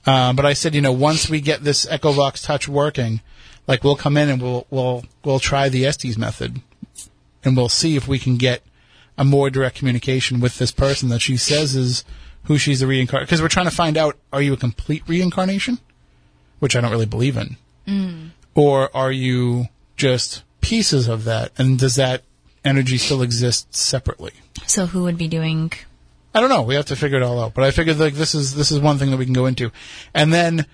[0.06, 3.22] Uh, but I said, you know, once we get this EchoVox Touch working,
[3.68, 6.62] like we'll come in and we'll we'll we'll try the Estes method,
[7.44, 8.62] and we'll see if we can get
[9.18, 12.04] a more direct communication with this person that she says is
[12.44, 13.26] who she's a reincarnation.
[13.26, 15.80] Because we're trying to find out: are you a complete reincarnation,
[16.60, 17.58] which I don't really believe in,
[18.54, 19.66] or are you
[19.98, 21.52] just pieces of that?
[21.58, 22.22] And does that
[22.64, 24.34] energy still exist separately?
[24.68, 25.72] So who would be doing
[26.36, 26.64] I don't know.
[26.64, 27.54] We have to figure it all out.
[27.54, 29.72] But I figured like this is this is one thing that we can go into,
[30.14, 30.66] and then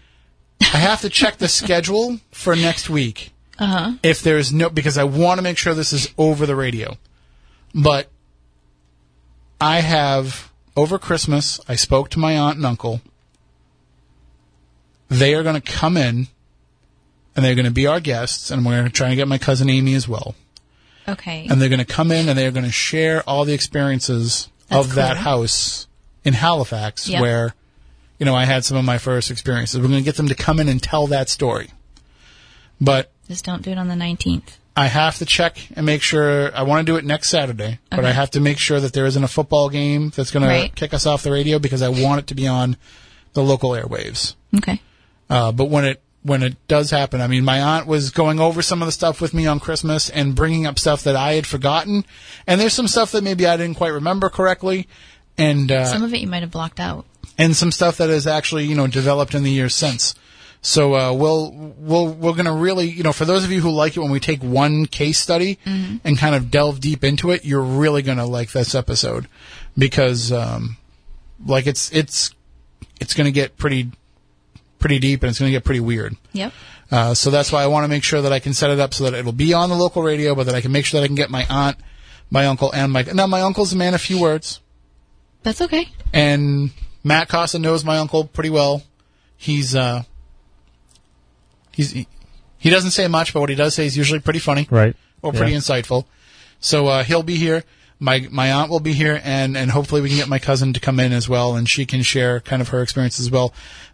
[0.60, 3.32] I have to check the schedule for next week.
[3.60, 3.94] Uh-huh.
[4.02, 6.98] If there's no, because I want to make sure this is over the radio,
[7.76, 8.10] but
[9.62, 11.60] I have over Christmas.
[11.68, 13.02] I spoke to my aunt and uncle.
[15.10, 16.28] They are going to come in,
[17.36, 19.94] and they're going to be our guests, and we're trying to get my cousin Amy
[19.94, 20.36] as well
[21.08, 21.48] Okay.
[21.50, 24.88] and they're going to come in and they're going to share all the experiences That's
[24.88, 25.88] of that house
[26.24, 27.22] in Halifax Yep.
[27.22, 27.54] where
[28.20, 29.80] you know I had some of my first experiences.
[29.80, 31.70] We're going to get them to come in and tell that story.
[32.80, 34.58] But Just don't do it on the 19th.
[34.76, 38.06] I have to check and make sure I want to do it next Saturday, but
[38.06, 40.70] I have to make sure that there isn't a football game that's going Right.
[40.74, 42.78] to kick us off the radio because I want it to be on
[43.34, 44.36] the local airwaves.
[44.58, 44.82] Okay.
[45.30, 48.62] Uh, but when it when it does happen, I mean, my aunt was going over
[48.62, 51.48] some of the stuff with me on Christmas and bringing up stuff that I had
[51.48, 52.06] forgotten,
[52.46, 54.88] and there's some stuff that maybe I didn't quite remember correctly,
[55.38, 57.06] and uh, Some of it you might have blocked out.
[57.38, 60.14] and some stuff that has actually you know developed in the years since.
[60.64, 63.98] So uh, we'll we'll we're gonna really you know for those of you who like
[63.98, 67.64] it when we take one case study and kind of delve deep into it, you're
[67.64, 69.28] really gonna like this episode.
[69.76, 70.78] Because um,
[71.44, 72.36] like it's it's
[73.00, 73.90] it's gonna get pretty
[74.82, 76.16] pretty deep and it's gonna get pretty weird.
[76.34, 76.52] Yep.
[76.92, 78.94] Uh, so that's why I want to make sure that I can set it up
[78.94, 81.06] so that it'll be on the local radio, but that I can make sure that
[81.06, 81.78] I can get my aunt,
[82.30, 84.60] my uncle, and my now my uncle's a man of few words,
[85.44, 85.88] That's okay.
[86.12, 86.72] and
[87.04, 88.84] Matt Costa knows my uncle pretty well.
[89.38, 90.04] He's uh,
[91.72, 92.08] he's he,
[92.58, 94.96] he doesn't say much, but what he does say is usually pretty funny Right.
[95.22, 95.60] or pretty Yeah.
[95.60, 96.06] insightful.
[96.60, 97.64] So uh, he'll be here.
[98.00, 100.80] My my aunt will be here, and and hopefully we can get my cousin to
[100.80, 103.54] come in as well, and she can share kind of her experience as well.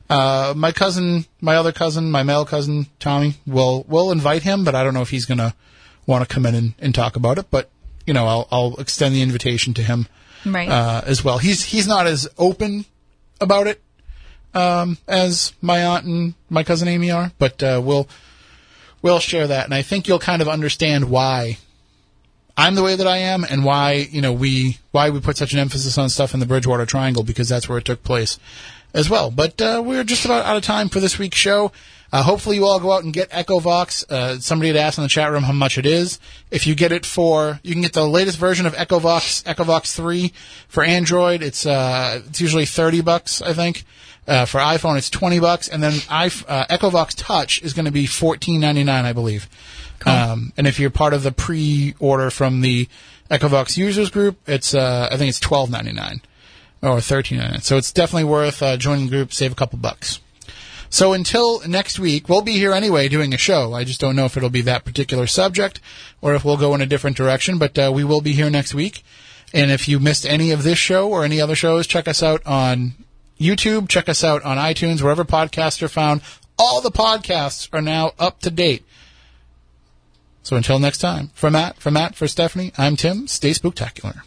[0.09, 4.73] Uh, my cousin, my other cousin, my male cousin Tommy, will will invite him, but
[4.75, 5.53] I don't know if he's gonna
[6.05, 7.47] want to come in and, and talk about it.
[7.51, 7.69] But
[8.05, 10.07] you know, I'll, I'll extend the invitation to him
[10.45, 10.69] Right.
[10.69, 11.39] uh, as well.
[11.39, 12.85] He's he's not as open
[13.41, 13.81] about it
[14.53, 18.07] um, as my aunt and my cousin Amy are, but uh, we'll
[19.01, 21.57] we'll share that, and I think you'll kind of understand why
[22.55, 25.51] I'm the way that I am, and why you know we why we put such
[25.51, 28.39] an emphasis on stuff in the Bridgewater Triangle because that's where it took place
[28.97, 29.31] as well.
[29.31, 31.71] But uh, we're just about out of time for this week's show.
[32.11, 34.09] Uh, hopefully, you all go out and get EchoVox.
[34.09, 36.19] Uh, somebody had asked in the chat room how much it is.
[36.49, 40.33] If you get it for, you can get the latest version of EchoVox, EchoVox 3
[40.67, 41.43] for Android.
[41.43, 43.85] It's uh, it's usually 30 bucks, I think.
[44.25, 47.93] Uh, for iPhone, it's 20 bucks, and then I, uh, EchoVox Touch is going to
[47.93, 49.47] be 14.99, I believe.
[50.05, 52.89] Um, and if you're part of the pre-order from the
[53.31, 56.21] EchoVox users group, it's uh, I think it's 12.99
[56.81, 57.61] or 13.99.
[57.63, 60.19] So it's definitely worth uh, joining the group, save a couple bucks.
[60.89, 63.73] So until next week, we'll be here anyway doing a show.
[63.73, 65.81] I just don't know if it'll be that particular subject
[66.21, 68.73] or if we'll go in a different direction, but uh, we will be here next
[68.73, 69.03] week.
[69.53, 72.45] And if you missed any of this show or any other shows, check us out
[72.45, 72.93] on
[73.39, 76.21] YouTube, check us out on iTunes, wherever podcasts are found.
[76.57, 78.83] All the podcasts are now up to date.
[80.43, 83.27] So until next time, for Matt, for Matt, for Stephanie, I'm Tim.
[83.27, 84.21] Stay spooktacular.